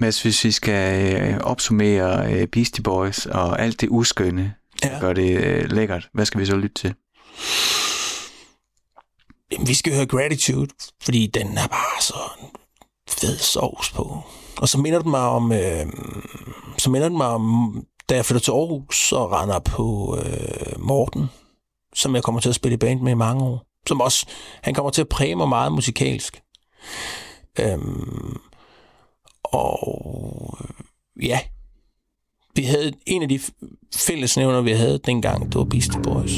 Mads, 0.00 0.22
hvis 0.22 0.44
vi 0.44 0.50
skal 0.50 1.14
øh, 1.22 1.38
opsummere 1.38 2.32
øh, 2.32 2.46
Beastie 2.46 2.82
Boys 2.82 3.26
og 3.26 3.60
alt 3.62 3.80
det 3.80 3.88
uskønne, 3.88 4.54
Ja. 4.84 4.94
ja. 4.94 5.00
gør 5.00 5.12
det 5.12 5.30
øh, 5.44 5.70
lækkert, 5.72 6.08
hvad 6.12 6.24
skal 6.26 6.40
vi 6.40 6.46
så 6.46 6.56
lytte 6.56 6.74
til? 6.74 6.94
Jamen, 9.52 9.68
vi 9.68 9.74
skal 9.74 9.94
høre 9.94 10.06
Gratitude, 10.06 10.68
fordi 11.02 11.26
den 11.26 11.58
er 11.58 11.66
bare 11.66 12.02
så 12.02 12.14
fed 13.08 13.38
sovs 13.38 13.90
på. 13.92 14.18
Og 14.60 14.68
så 14.68 14.78
minder 14.78 15.02
den 15.02 15.10
mig 15.10 15.20
om, 15.20 15.52
øh, 15.52 15.86
så 16.78 16.90
minder 16.90 17.08
den 17.08 17.16
mig 17.16 17.26
om, 17.26 17.84
da 18.08 18.14
jeg 18.14 18.24
flytter 18.24 18.40
til 18.40 18.50
Aarhus 18.50 19.12
og 19.12 19.32
render 19.32 19.58
på 19.58 20.18
øh, 20.24 20.80
Morten, 20.80 21.26
som 21.94 22.14
jeg 22.14 22.22
kommer 22.22 22.40
til 22.40 22.48
at 22.48 22.54
spille 22.54 22.74
i 22.74 22.78
band 22.78 23.00
med 23.00 23.12
i 23.12 23.14
mange 23.14 23.44
år. 23.44 23.66
Som 23.86 24.00
også, 24.00 24.26
han 24.62 24.74
kommer 24.74 24.90
til 24.90 25.00
at 25.00 25.08
præge 25.08 25.36
mig 25.36 25.48
meget 25.48 25.72
musikalsk. 25.72 26.40
Øhm, 27.60 28.36
og 29.44 30.58
øh, 31.18 31.26
ja, 31.26 31.40
vi 32.54 32.62
havde 32.62 32.92
en 33.06 33.22
af 33.22 33.28
de 33.28 33.40
fællesnævner, 33.96 34.60
vi 34.60 34.72
havde 34.72 34.98
dengang, 34.98 35.46
det 35.46 35.54
var 35.58 35.64
Beastie 35.64 36.02
Boys, 36.02 36.32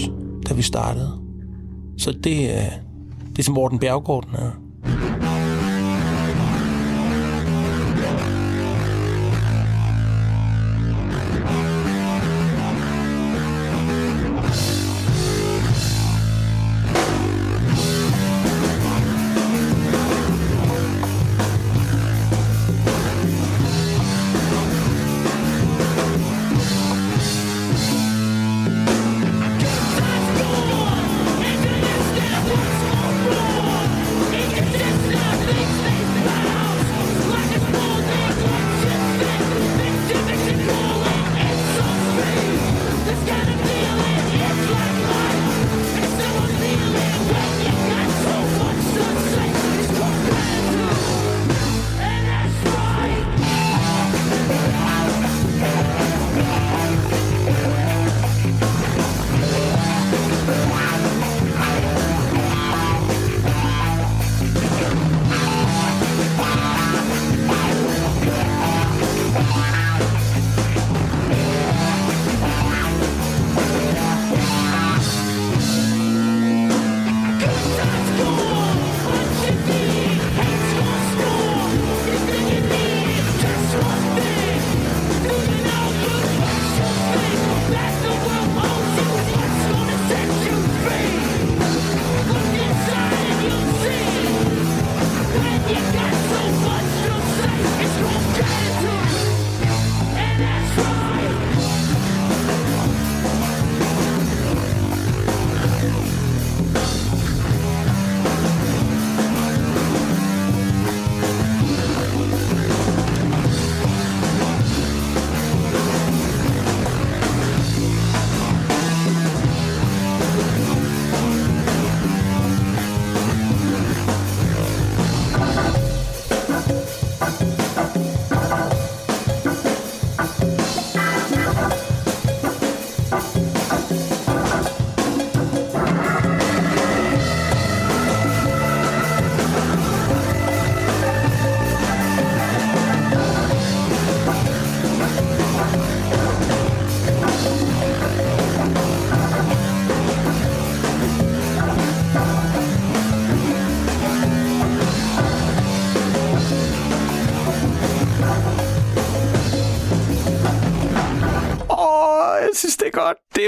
da 0.48 0.54
vi 0.54 0.62
startede. 0.62 1.20
Så 1.98 2.12
det, 2.12 2.50
er- 2.54 2.72
det 3.38 3.42
er 3.42 3.46
som 3.46 3.54
Morten 3.54 3.78
Bjergård, 3.78 4.24
den 4.26 4.34
er. 4.34 4.50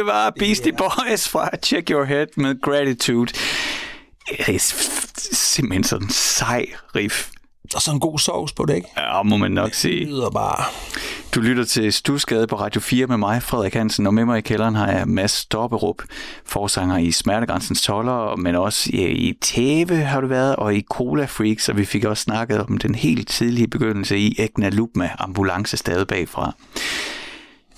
Det 0.00 0.06
var 0.06 0.30
Beastie 0.38 0.72
Boys 0.72 1.28
fra 1.28 1.48
Check 1.62 1.90
Your 1.90 2.04
Head 2.04 2.26
med 2.36 2.60
Gratitude. 2.62 3.32
Det 4.46 4.54
er 4.54 4.58
simpelthen 5.32 5.84
sådan 5.84 6.06
en 6.06 6.10
sej 6.12 6.66
riff. 6.96 7.28
Og 7.74 7.82
så 7.82 7.90
en 7.90 8.00
god 8.00 8.18
sovs 8.18 8.52
på 8.52 8.64
det, 8.64 8.74
ikke? 8.74 8.88
Ja, 8.96 9.22
må 9.22 9.36
man 9.36 9.52
nok 9.52 9.68
Det 9.68 9.76
sige. 9.76 10.04
lyder 10.04 10.30
bare... 10.30 10.64
Du 11.34 11.40
lytter 11.40 11.64
til 11.64 11.92
Stusgade 11.92 12.46
på 12.46 12.56
Radio 12.56 12.80
4 12.80 13.06
med 13.06 13.16
mig, 13.16 13.42
Frederik 13.42 13.74
Hansen, 13.74 14.06
og 14.06 14.14
med 14.14 14.24
mig 14.24 14.38
i 14.38 14.40
kælderen 14.40 14.74
har 14.74 14.92
jeg 14.92 15.08
Mads 15.08 15.30
Stopperup, 15.30 15.96
forsanger 16.46 16.98
i 16.98 17.12
Smertegrænsens 17.12 17.82
Toller, 17.82 18.36
men 18.36 18.54
også 18.54 18.90
i, 18.92 19.06
i 19.06 19.32
Tæve 19.40 19.96
har 19.96 20.20
du 20.20 20.26
været, 20.26 20.56
og 20.56 20.74
i 20.74 20.82
Cola 20.90 21.24
Freaks, 21.24 21.68
og 21.68 21.76
vi 21.76 21.84
fik 21.84 22.04
også 22.04 22.22
snakket 22.22 22.60
om 22.60 22.78
den 22.78 22.94
helt 22.94 23.28
tidlige 23.28 23.68
begyndelse 23.68 24.18
i 24.18 24.34
Egna 24.38 24.68
Lupma, 24.68 25.10
ambulance 25.18 25.76
stadig 25.76 26.06
bagfra. 26.06 26.52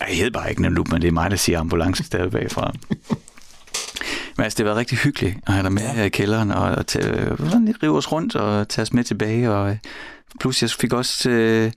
Jeg 0.08 0.16
hedder 0.16 0.30
bare 0.30 0.50
Egna 0.50 0.68
Lupma, 0.68 0.98
det 0.98 1.08
er 1.08 1.12
mig, 1.12 1.30
der 1.30 1.36
siger 1.36 1.60
ambulance 1.60 2.04
stadig 2.04 2.30
bagfra. 2.30 2.72
Men 4.36 4.44
altså, 4.44 4.56
det 4.56 4.64
været 4.64 4.76
rigtig 4.76 4.98
hyggeligt 4.98 5.36
at 5.46 5.52
have 5.52 5.62
dig 5.62 5.72
med 5.72 5.82
ja. 5.82 5.92
her 5.92 6.04
i 6.04 6.08
kælderen, 6.08 6.50
og 6.50 6.78
at 6.78 6.86
tage, 6.86 7.36
sådan 7.38 7.64
lidt 7.64 7.82
rive 7.82 7.96
os 7.96 8.12
rundt 8.12 8.36
og 8.36 8.68
tage 8.68 8.82
os 8.82 8.92
med 8.92 9.04
tilbage, 9.04 9.50
og 9.50 9.70
øh, 9.70 9.76
plus 10.40 10.62
jeg 10.62 10.70
fik 10.70 10.92
også... 10.92 11.30
Øh, 11.30 11.72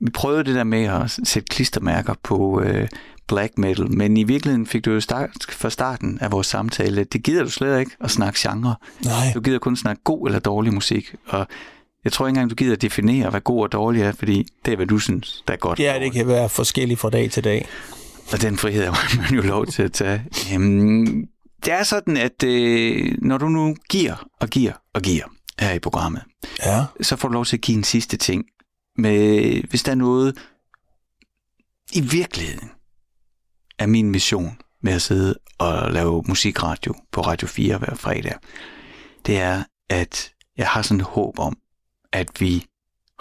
vi 0.00 0.10
prøvede 0.10 0.44
det 0.44 0.54
der 0.54 0.64
med 0.64 0.84
at 0.84 1.10
sætte 1.10 1.48
klistermærker 1.50 2.14
på 2.22 2.60
øh, 2.60 2.88
black 3.28 3.58
metal, 3.58 3.92
men 3.92 4.16
i 4.16 4.24
virkeligheden 4.24 4.66
fik 4.66 4.84
du 4.84 4.90
jo 4.90 5.00
start, 5.00 5.30
fra 5.50 5.70
starten 5.70 6.18
af 6.20 6.32
vores 6.32 6.46
samtale, 6.46 7.00
at 7.00 7.12
det 7.12 7.22
gider 7.22 7.44
du 7.44 7.50
slet 7.50 7.80
ikke 7.80 7.90
at 8.00 8.10
snakke 8.10 8.38
genre. 8.42 8.74
Nej. 9.04 9.12
Du 9.34 9.40
gider 9.40 9.58
kun 9.58 9.76
snakke 9.76 10.02
god 10.04 10.26
eller 10.26 10.38
dårlig 10.38 10.74
musik, 10.74 11.14
og 11.26 11.46
jeg 12.04 12.12
tror 12.12 12.26
ikke 12.26 12.30
engang, 12.30 12.50
du 12.50 12.54
gider 12.54 12.72
at 12.72 12.82
definere, 12.82 13.30
hvad 13.30 13.40
god 13.40 13.62
og 13.62 13.72
dårlig 13.72 14.02
er, 14.02 14.12
fordi 14.12 14.46
det 14.64 14.72
er, 14.72 14.76
hvad 14.76 14.86
du 14.86 14.98
synes, 14.98 15.42
der 15.48 15.52
er 15.54 15.58
godt. 15.58 15.78
Ja, 15.80 15.98
det 16.00 16.12
kan 16.12 16.26
være 16.28 16.48
forskelligt 16.48 17.00
fra 17.00 17.10
dag 17.10 17.30
til 17.30 17.44
dag. 17.44 17.66
Og 18.32 18.42
den 18.42 18.56
frihed 18.56 18.84
har 18.86 19.16
man 19.20 19.34
jo 19.34 19.42
lov 19.48 19.66
til 19.66 19.82
at 19.82 19.92
tage. 19.92 20.24
Jamen, 20.50 21.06
det 21.64 21.72
er 21.72 21.82
sådan, 21.82 22.16
at 22.16 22.42
øh, 22.44 23.14
når 23.22 23.38
du 23.38 23.48
nu 23.48 23.76
giver 23.90 24.28
og 24.40 24.48
giver 24.48 24.72
og 24.94 25.02
giver 25.02 25.24
her 25.60 25.72
i 25.72 25.78
programmet, 25.78 26.22
Ja. 26.64 26.84
så 27.02 27.16
får 27.16 27.28
du 27.28 27.32
lov 27.34 27.44
til 27.44 27.56
at 27.56 27.60
give 27.60 27.76
en 27.78 27.84
sidste 27.84 28.16
ting. 28.16 28.44
Med, 28.98 29.62
hvis 29.70 29.82
der 29.82 29.92
er 29.92 29.96
noget 29.96 30.38
i 31.92 32.00
virkeligheden 32.00 32.70
er 33.78 33.86
min 33.86 34.10
mission 34.10 34.58
med 34.82 34.92
at 34.92 35.02
sidde 35.02 35.34
og 35.58 35.92
lave 35.92 36.22
musikradio 36.28 36.94
på 37.12 37.20
Radio 37.20 37.48
4 37.48 37.78
hver 37.78 37.94
fredag, 37.94 38.34
det 39.26 39.38
er, 39.38 39.62
at 39.90 40.30
jeg 40.56 40.66
har 40.68 40.82
sådan 40.82 41.00
et 41.00 41.06
håb 41.06 41.38
om, 41.38 41.56
at 42.14 42.40
vi 42.40 42.66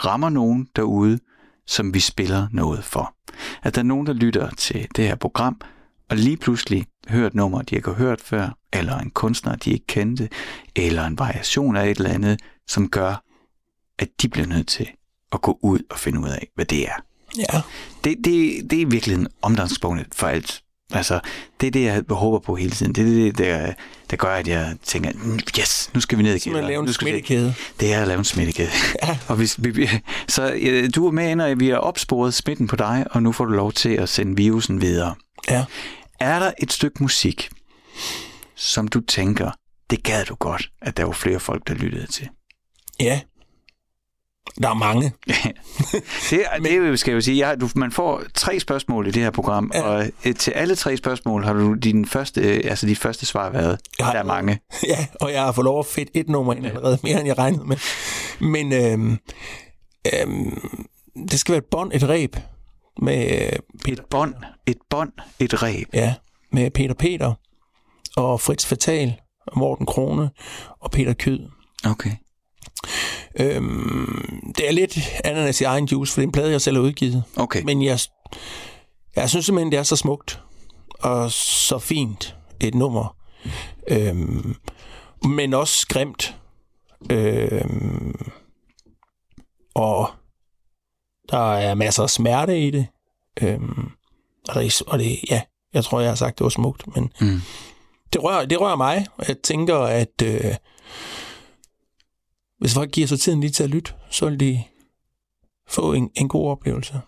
rammer 0.05 0.29
nogen 0.29 0.67
derude, 0.75 1.19
som 1.67 1.93
vi 1.93 1.99
spiller 1.99 2.47
noget 2.51 2.83
for. 2.83 3.15
At 3.63 3.75
der 3.75 3.81
er 3.81 3.85
nogen, 3.85 4.07
der 4.07 4.13
lytter 4.13 4.49
til 4.49 4.87
det 4.95 5.07
her 5.07 5.15
program, 5.15 5.61
og 6.09 6.17
lige 6.17 6.37
pludselig 6.37 6.85
hører 7.09 7.27
et 7.27 7.35
nummer, 7.35 7.61
de 7.61 7.75
ikke 7.75 7.87
har 7.89 7.95
hørt 7.95 8.21
før, 8.21 8.57
eller 8.73 8.97
en 8.97 9.09
kunstner, 9.09 9.55
de 9.55 9.71
ikke 9.71 9.87
kendte, 9.87 10.29
eller 10.75 11.05
en 11.05 11.19
variation 11.19 11.75
af 11.75 11.89
et 11.89 11.97
eller 11.97 12.09
andet, 12.09 12.41
som 12.67 12.89
gør, 12.89 13.23
at 13.99 14.09
de 14.21 14.29
bliver 14.29 14.47
nødt 14.47 14.67
til 14.67 14.87
at 15.31 15.41
gå 15.41 15.59
ud 15.61 15.79
og 15.89 15.99
finde 15.99 16.19
ud 16.19 16.29
af, 16.29 16.47
hvad 16.55 16.65
det 16.65 16.87
er. 16.87 16.95
Ja. 17.37 17.61
Det, 18.03 18.17
det, 18.17 18.71
det 18.71 18.73
er 18.73 18.81
i 18.81 18.83
virkeligheden 18.83 19.27
omdrejningspunktet 19.41 20.07
for 20.15 20.27
alt. 20.27 20.63
Altså, 20.91 21.19
det 21.61 21.67
er 21.67 21.71
det, 21.71 21.83
jeg 21.83 22.03
håber 22.09 22.39
på 22.39 22.55
hele 22.55 22.71
tiden. 22.71 22.93
Det 22.95 23.01
er 23.01 23.05
det, 23.05 23.37
der, 23.37 23.73
der 24.09 24.17
gør, 24.17 24.29
at 24.35 24.47
jeg 24.47 24.75
tænker, 24.83 25.11
"Mm, 25.15 25.39
yes, 25.59 25.89
nu 25.93 26.01
skal 26.01 26.17
vi 26.17 26.23
ned 26.23 26.35
i 26.35 26.39
kælderen. 26.39 26.65
lave 26.67 26.79
en 26.79 26.85
Nu 26.85 26.93
skal 26.93 27.05
vi- 27.05 27.11
smittekæde. 27.11 27.53
Det 27.79 27.93
er 27.93 28.01
at 28.01 28.07
lave 28.07 28.17
en 28.17 28.23
smittekæde. 28.25 28.69
Ja. 29.03 29.17
og 29.27 29.35
hvis, 29.35 29.63
vi, 29.63 29.69
vi, 29.69 29.89
så 30.27 30.53
øh, 30.55 30.89
du 30.95 31.07
er 31.07 31.11
med 31.11 31.29
ind, 31.31 31.41
og 31.41 31.59
vi 31.59 31.69
har 31.69 31.77
opsporet 31.77 32.33
smitten 32.33 32.67
på 32.67 32.75
dig, 32.75 33.05
og 33.11 33.23
nu 33.23 33.31
får 33.31 33.45
du 33.45 33.51
lov 33.51 33.71
til 33.71 33.89
at 33.89 34.09
sende 34.09 34.35
virusen 34.35 34.81
videre. 34.81 35.15
Ja. 35.49 35.65
Er 36.19 36.39
der 36.39 36.51
et 36.61 36.73
stykke 36.73 37.03
musik, 37.03 37.49
som 38.55 38.87
du 38.87 38.99
tænker, 39.01 39.51
det 39.89 40.03
gad 40.03 40.25
du 40.25 40.35
godt, 40.35 40.69
at 40.81 40.97
der 40.97 41.03
var 41.05 41.11
flere 41.11 41.39
folk, 41.39 41.67
der 41.67 41.73
lyttede 41.73 42.07
til? 42.07 42.29
Ja. 42.99 43.21
Der 44.61 44.69
er 44.69 44.73
mange. 44.73 45.13
det, 46.29 46.39
det 46.63 46.77
jo- 46.77 46.95
skal 46.95 47.11
jeg 47.11 47.15
jo 47.15 47.21
sige, 47.21 47.47
jeg, 47.47 47.61
du, 47.61 47.69
man 47.75 47.91
får 47.91 48.21
tre 48.33 48.59
spørgsmål 48.59 49.07
i 49.07 49.11
det 49.11 49.23
her 49.23 49.29
program, 49.31 49.71
ja. 49.73 49.81
Og 49.83 50.05
til 50.39 50.51
alle 50.51 50.75
tre 50.75 50.97
spørgsmål 50.97 51.43
har 51.43 51.53
du 51.53 51.73
din 51.73 52.05
første, 52.05 52.41
øh, 52.41 52.61
altså 52.69 52.87
de 52.87 52.95
første 52.95 53.25
svar 53.25 53.49
været. 53.49 53.79
Jeg 53.99 54.05
har- 54.05 54.13
Der 54.13 54.19
er 54.19 54.23
mange. 54.23 54.59
Ja, 54.87 55.05
og 55.21 55.31
jeg 55.33 55.41
har 55.43 55.51
fået 55.51 55.65
lov 55.65 55.79
at 55.79 55.85
fedt 55.85 56.09
et 56.13 56.29
nummer 56.29 56.53
ind 56.53 56.65
allerede, 56.65 56.97
mere 57.03 57.19
end 57.19 57.27
jeg 57.27 57.37
regnede 57.37 57.65
med. 57.65 57.77
Men 58.39 58.73
øhm, 58.73 59.17
øhm, 60.13 60.61
det 61.29 61.39
skal 61.39 61.51
være 61.51 61.57
et 61.59 61.65
bånd, 61.71 61.91
et 61.93 62.09
ræb 62.09 62.35
med, 63.01 63.31
øh, 63.41 63.93
Et 63.93 64.01
bånd, 64.09 64.33
et 64.67 64.77
bånd, 64.89 65.11
et 65.39 65.63
ræb. 65.63 65.87
ja, 65.93 66.13
med 66.51 66.71
Peter 66.71 66.93
Peter 66.93 67.33
og 68.17 68.41
Fritz 68.41 68.65
Fatal 68.65 69.13
og 69.47 69.57
Morten 69.59 69.85
Krone 69.85 70.29
og 70.81 70.91
Peter 70.91 71.13
Kød. 71.13 71.39
Okay. 71.85 72.11
Øhm, 73.39 74.53
det 74.57 74.67
er 74.67 74.71
lidt 74.71 74.99
ananas 75.23 75.61
i 75.61 75.63
egen 75.63 75.85
juice, 75.85 76.13
for 76.13 76.21
det 76.21 76.23
er 76.25 76.27
en 76.27 76.31
plade, 76.31 76.51
jeg 76.51 76.61
selv 76.61 76.75
har 76.77 76.83
udgivet. 76.83 77.23
Okay. 77.35 77.61
Men 77.63 77.83
jeg, 77.83 77.99
jeg 79.15 79.29
synes 79.29 79.45
simpelthen, 79.45 79.71
det 79.71 79.79
er 79.79 79.83
så 79.83 79.95
smukt 79.95 80.39
og 80.99 81.31
så 81.31 81.79
fint 81.79 82.35
et 82.59 82.75
nummer. 82.75 83.15
Øhm, 83.87 84.55
men 85.23 85.53
også 85.53 85.87
grimt. 85.87 86.35
Øhm, 87.11 88.31
og 89.75 90.09
der 91.31 91.53
er 91.53 91.73
masser 91.73 92.03
af 92.03 92.09
smerte 92.09 92.59
i 92.67 92.71
det. 92.71 92.87
Øhm, 93.41 93.89
og, 94.49 94.63
det, 94.63 94.81
og 94.87 94.99
det, 94.99 95.19
ja, 95.29 95.41
jeg 95.73 95.83
tror, 95.83 95.99
jeg 95.99 96.09
har 96.09 96.15
sagt, 96.15 96.37
det 96.37 96.43
var 96.43 96.49
smukt, 96.49 96.95
men 96.95 97.11
Mm. 97.21 97.41
det, 98.13 98.23
rører, 98.23 98.45
det 98.45 98.61
rører 98.61 98.75
mig, 98.75 99.05
jeg 99.27 99.35
tænker, 99.43 99.77
at 99.77 100.21
øh, 100.23 100.55
hvis 102.63 102.73
folk 102.73 102.91
giver 102.91 103.07
sig 103.07 103.19
tiden 103.19 103.39
lige 103.41 103.51
til 103.51 103.63
at 103.63 103.69
lytte, 103.69 103.91
så 104.11 104.29
vil 104.29 104.39
de 104.39 104.63
få 105.69 105.93
en, 105.93 106.09
en 106.15 106.27
god 106.27 106.49
oplevelse. 106.49 107.01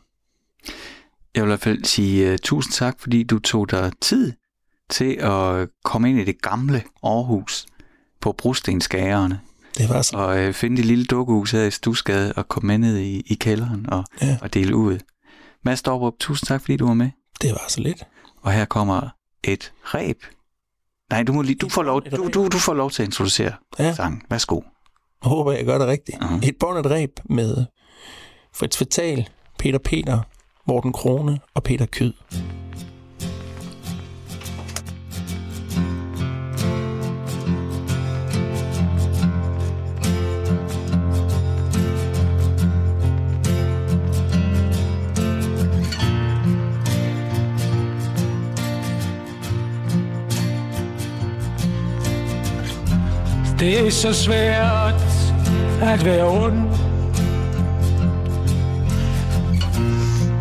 Jeg 1.36 1.43
vil 1.43 1.47
i 1.47 1.51
hvert 1.51 1.60
fald 1.60 1.84
sige 1.84 2.32
uh, 2.32 2.38
tusind 2.43 2.74
tak, 2.74 2.99
fordi 2.99 3.24
du 3.24 3.39
tog 3.39 3.72
dig 3.72 3.91
tid 4.01 4.34
til 4.89 5.14
at 5.14 5.68
komme 5.84 6.10
ind 6.10 6.20
i 6.20 6.24
det 6.24 6.41
gamle 6.41 6.84
Aarhus 7.03 7.66
på 8.22 8.32
Brostensgagerne 8.32 9.41
Det 9.78 9.89
var 9.89 10.01
så. 10.01 10.18
og 10.18 10.47
uh, 10.47 10.53
finde 10.53 10.78
det 10.78 10.86
lille 10.86 11.06
dukkehus 11.06 11.51
her 11.51 11.64
i 11.64 11.72
Stusgade 11.72 12.34
og 12.34 12.47
komme 12.47 12.68
med 12.68 12.78
ned 12.78 12.97
i, 12.97 13.20
i 13.26 13.36
kælderen 13.36 13.89
og, 13.89 14.03
Ja. 14.22 14.38
og 14.41 14.53
dele 14.53 14.76
ud. 14.76 14.99
Mads 15.64 15.82
Dorprup, 15.82 16.14
tusind 16.20 16.47
tak, 16.47 16.62
fordi 16.62 16.78
du 16.78 16.88
var 16.88 16.93
med. 16.93 17.10
Det 17.41 17.51
var 17.51 17.66
så 17.70 17.82
lidt. 17.82 18.03
Og 18.41 18.51
her 18.51 18.66
kommer 18.66 19.10
et 19.43 19.74
ræb. 19.84 20.24
Nej, 21.10 21.24
du, 21.24 21.34
må 21.34 21.41
lige, 21.41 21.56
du, 21.56 21.70
får 21.70 21.84
lov, 21.84 22.01
du, 22.01 22.30
du, 22.34 22.47
du 22.47 22.58
får 22.58 22.74
lov 22.74 22.91
til 22.91 23.01
at 23.03 23.08
introducere 23.08 23.53
Ja. 23.80 23.93
sangen. 23.93 24.22
Værsgo. 24.30 24.62
Jeg 25.26 25.30
håber, 25.30 25.52
jeg 25.52 25.66
gør 25.66 25.78
det 25.78 25.88
rigtigt. 25.88 26.22
Mhm. 26.22 26.42
Et 26.44 26.56
bånd 26.60 26.78
et 26.78 26.92
ræb 26.92 27.20
med 27.30 27.66
Fritz 28.54 28.78
Fatal, 28.78 29.30
Peter 29.60 29.80
Peter, 29.80 30.20
Morten 30.68 30.94
Krone 30.94 31.40
og 31.56 31.64
Peter 31.64 31.86
Kød. 31.86 32.14
Det 53.60 53.88
er 53.88 53.90
så 53.90 54.14
svært 54.14 54.95
at 55.82 56.06
være 56.06 56.28
ond 56.28 56.70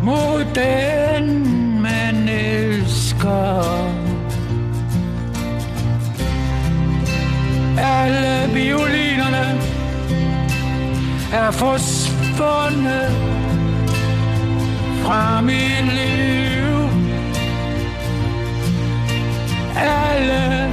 mod 0.03 0.45
den, 0.55 1.41
man 1.81 2.29
elsker. 2.29 3.63
Alle 7.77 8.53
violinerne 8.53 9.61
er 11.33 11.51
forsvundet 11.51 13.11
fra 15.03 15.41
mit 15.41 15.85
liv. 15.93 16.89
Alle 19.75 20.71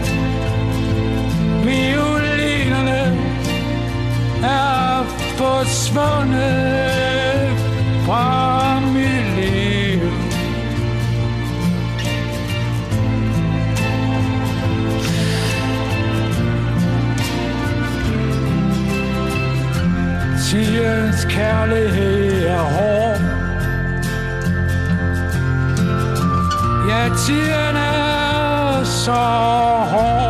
violinerne 1.64 2.21
er 4.42 5.04
forsvundet 5.36 6.42
fra 8.06 8.80
mit 8.80 9.24
liv. 9.36 10.00
Tidens 20.50 21.24
kærlighed 21.24 22.46
er 22.46 22.58
hård 22.58 23.20
Ja, 26.88 27.08
tiden 27.26 27.76
så 28.84 29.12
hård 29.92 30.21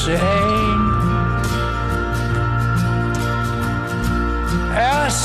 shame. 0.00 0.88
as 4.72 5.24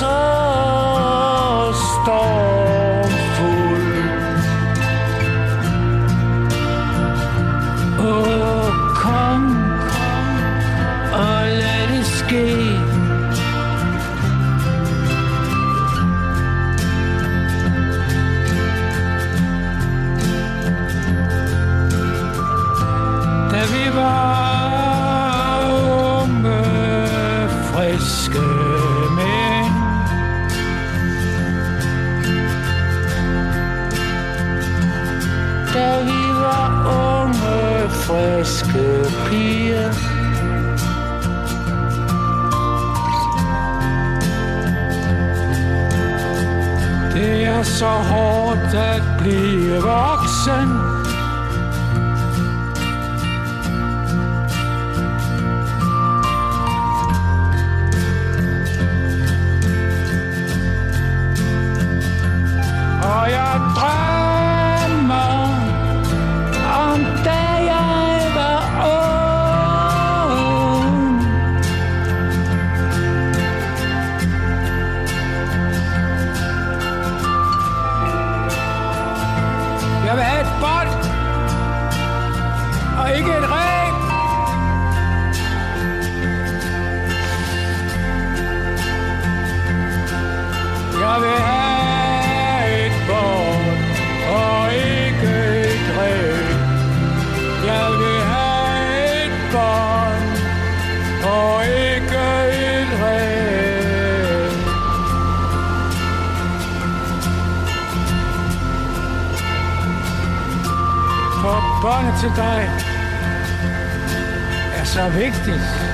så. 115.59 115.85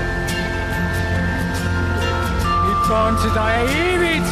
Mit 2.66 2.80
bånd 2.88 3.18
til 3.22 3.32
dig 3.34 3.54
er 3.62 3.68
evigt. 3.94 4.32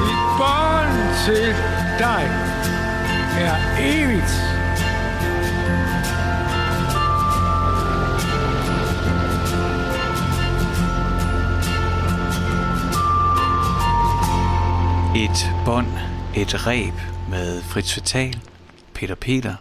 Mit 0.00 0.22
bånd 0.38 0.96
til 1.24 1.54
dig 1.98 2.24
er 3.40 3.56
evigt. 3.78 4.50
Et 15.16 15.50
bånd, 15.64 15.86
et 16.34 16.66
reb 16.66 16.94
med 17.30 17.62
Fritz 17.62 17.94
Fatal, 17.94 18.36
Peter 18.94 19.14
Peter, 19.14 19.54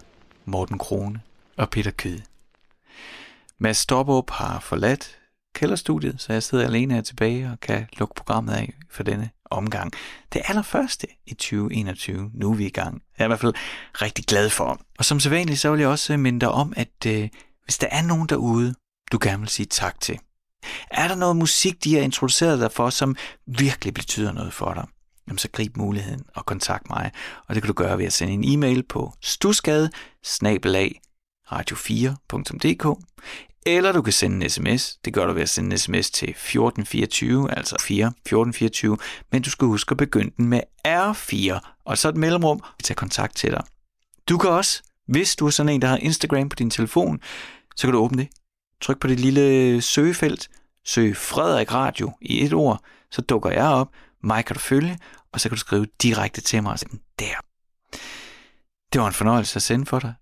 Morten 0.46 0.78
Krone 0.78 1.22
og 1.58 1.70
Peter 1.70 1.92
Kyde. 1.92 2.24
Mads 3.58 3.78
Stopperup 3.78 4.30
har 4.30 4.60
forladt 4.60 5.20
kælderstudiet, 5.56 6.22
så 6.22 6.34
jeg 6.34 6.44
sidder 6.44 6.66
alene 6.66 6.94
her 6.94 7.02
tilbage 7.02 7.50
og 7.52 7.60
kan 7.60 7.88
lukke 7.98 8.16
programmet 8.16 8.54
af 8.54 8.74
for 8.90 9.04
denne 9.04 9.30
omgang. 9.46 9.94
Det 10.34 10.42
allerførste 10.48 11.08
i 11.26 11.34
2021. 11.34 12.32
Nu 12.34 12.52
er 12.52 12.56
vi 12.56 12.66
i 12.66 12.70
gang. 12.70 13.02
Jeg 13.18 13.24
er 13.24 13.28
i 13.28 13.30
hvert 13.30 13.40
fald 13.40 13.54
rigtig 13.94 14.26
glad 14.26 14.50
for. 14.50 14.82
Og 15.00 15.06
som 15.06 15.20
sædvanligt, 15.20 15.60
så 15.60 15.72
vil 15.72 15.80
jeg 15.80 15.90
også 15.90 16.14
øh, 16.14 16.20
minde 16.20 16.40
dig 16.40 16.52
om, 16.52 16.74
at 16.78 17.06
øh, 17.08 17.30
hvis 17.64 17.78
der 17.78 17.88
er 17.92 18.02
nogen 18.02 18.28
derude, 18.30 18.76
du 19.12 19.20
gerne 19.22 19.40
vil 19.40 19.50
sige 19.50 19.66
tak 19.66 20.02
til. 20.02 20.20
Er 20.92 21.08
der 21.08 21.16
noget 21.16 21.36
musik, 21.36 21.84
de 21.84 21.96
har 21.96 22.02
introduceret 22.02 22.60
dig 22.60 22.72
for, 22.72 22.90
som 22.90 23.16
virkelig 23.46 23.94
betyder 23.94 24.32
noget 24.32 24.54
for 24.54 24.74
dig? 24.74 24.86
Jamen 25.30 25.38
så 25.38 25.50
grib 25.52 25.78
muligheden 25.78 26.24
og 26.36 26.46
kontakt 26.46 26.90
mig. 26.90 27.12
Og 27.48 27.56
det 27.56 27.64
kan 27.64 27.68
du 27.68 27.74
gøre 27.74 27.98
ved 27.98 28.06
at 28.06 28.14
sende 28.14 28.34
en 28.34 28.44
e-mail 28.44 28.84
på 28.84 29.14
stusgade 29.22 29.90
radio4.dk 31.52 33.00
eller 33.66 33.92
du 33.92 34.02
kan 34.02 34.14
sende 34.14 34.46
en 34.46 34.50
sms. 34.50 34.98
Det 35.06 35.14
gør 35.14 35.26
du 35.26 35.34
ved 35.34 35.42
at 35.42 35.50
sende 35.50 35.72
en 35.72 35.78
sms 35.78 36.12
til 36.12 36.30
1424, 36.30 37.58
altså 37.58 37.76
4 37.82 38.08
1424, 38.08 38.98
men 39.32 39.42
du 39.42 39.50
skal 39.50 39.68
huske 39.68 39.92
at 39.92 39.98
begynde 39.98 40.32
den 40.38 40.48
med 40.48 40.62
R4, 40.88 41.60
og 41.86 41.98
så 41.98 42.10
et 42.10 42.18
mellemrum, 42.18 42.64
vi 42.78 42.84
tager 42.84 42.96
kontakt 42.96 43.36
til 43.36 43.52
dig. 43.52 43.64
Du 44.30 44.38
kan 44.38 44.50
også, 44.50 44.82
hvis 45.08 45.36
du 45.36 45.46
er 45.46 45.50
sådan 45.50 45.74
en, 45.74 45.82
der 45.82 45.88
har 45.88 45.98
Instagram 45.98 46.50
på 46.50 46.56
din 46.56 46.70
telefon, 46.70 47.20
så 47.76 47.88
kan 47.88 47.94
du 47.94 48.00
åbne 48.00 48.18
det. 48.18 48.30
Tryk 48.82 49.00
på 49.00 49.08
det 49.08 49.20
lille 49.20 49.82
søgefelt, 49.82 50.50
søg 50.86 51.18
Frederik 51.18 51.74
Radio 51.74 52.12
i 52.22 52.46
et 52.46 52.54
ord, 52.54 52.84
så 53.12 53.22
dukker 53.22 53.50
jeg 53.50 53.68
op, 53.68 53.90
mig 54.24 54.46
kan 54.46 54.54
du 54.54 54.60
følge, 54.60 54.98
og 55.34 55.40
så 55.40 55.50
kan 55.50 55.56
du 55.56 55.60
skrive 55.60 55.88
direkte 56.02 56.42
til 56.42 56.64
mig 56.64 56.72
og 56.72 56.80
sige, 56.80 57.00
der. 57.20 57.36
Det 58.94 59.02
var 59.02 59.08
en 59.08 59.14
fornøjelse 59.14 59.56
at 59.56 59.62
sende 59.62 59.86
for 59.86 60.00
dig. 60.00 60.14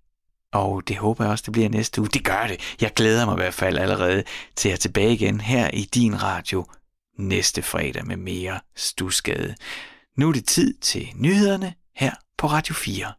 Og 0.52 0.88
det 0.88 0.96
håber 0.96 1.24
jeg 1.24 1.30
også, 1.30 1.42
det 1.46 1.52
bliver 1.52 1.68
næste 1.68 2.00
uge. 2.00 2.08
Det 2.08 2.24
gør 2.24 2.46
det. 2.46 2.76
Jeg 2.80 2.92
glæder 2.94 3.26
mig 3.26 3.34
i 3.34 3.42
hvert 3.42 3.54
fald 3.54 3.78
allerede 3.78 4.24
til 4.56 4.68
at 4.68 4.80
tilbage 4.80 5.12
igen 5.12 5.40
her 5.40 5.70
i 5.70 5.82
din 5.82 6.22
radio 6.22 6.66
næste 7.18 7.62
fredag 7.62 8.06
med 8.06 8.16
mere 8.16 8.60
stusgade. 8.76 9.54
Nu 10.16 10.28
er 10.28 10.32
det 10.32 10.46
tid 10.46 10.74
til 10.74 11.08
nyhederne 11.14 11.74
her 11.96 12.14
på 12.38 12.46
Radio 12.46 12.74
4. 12.74 13.12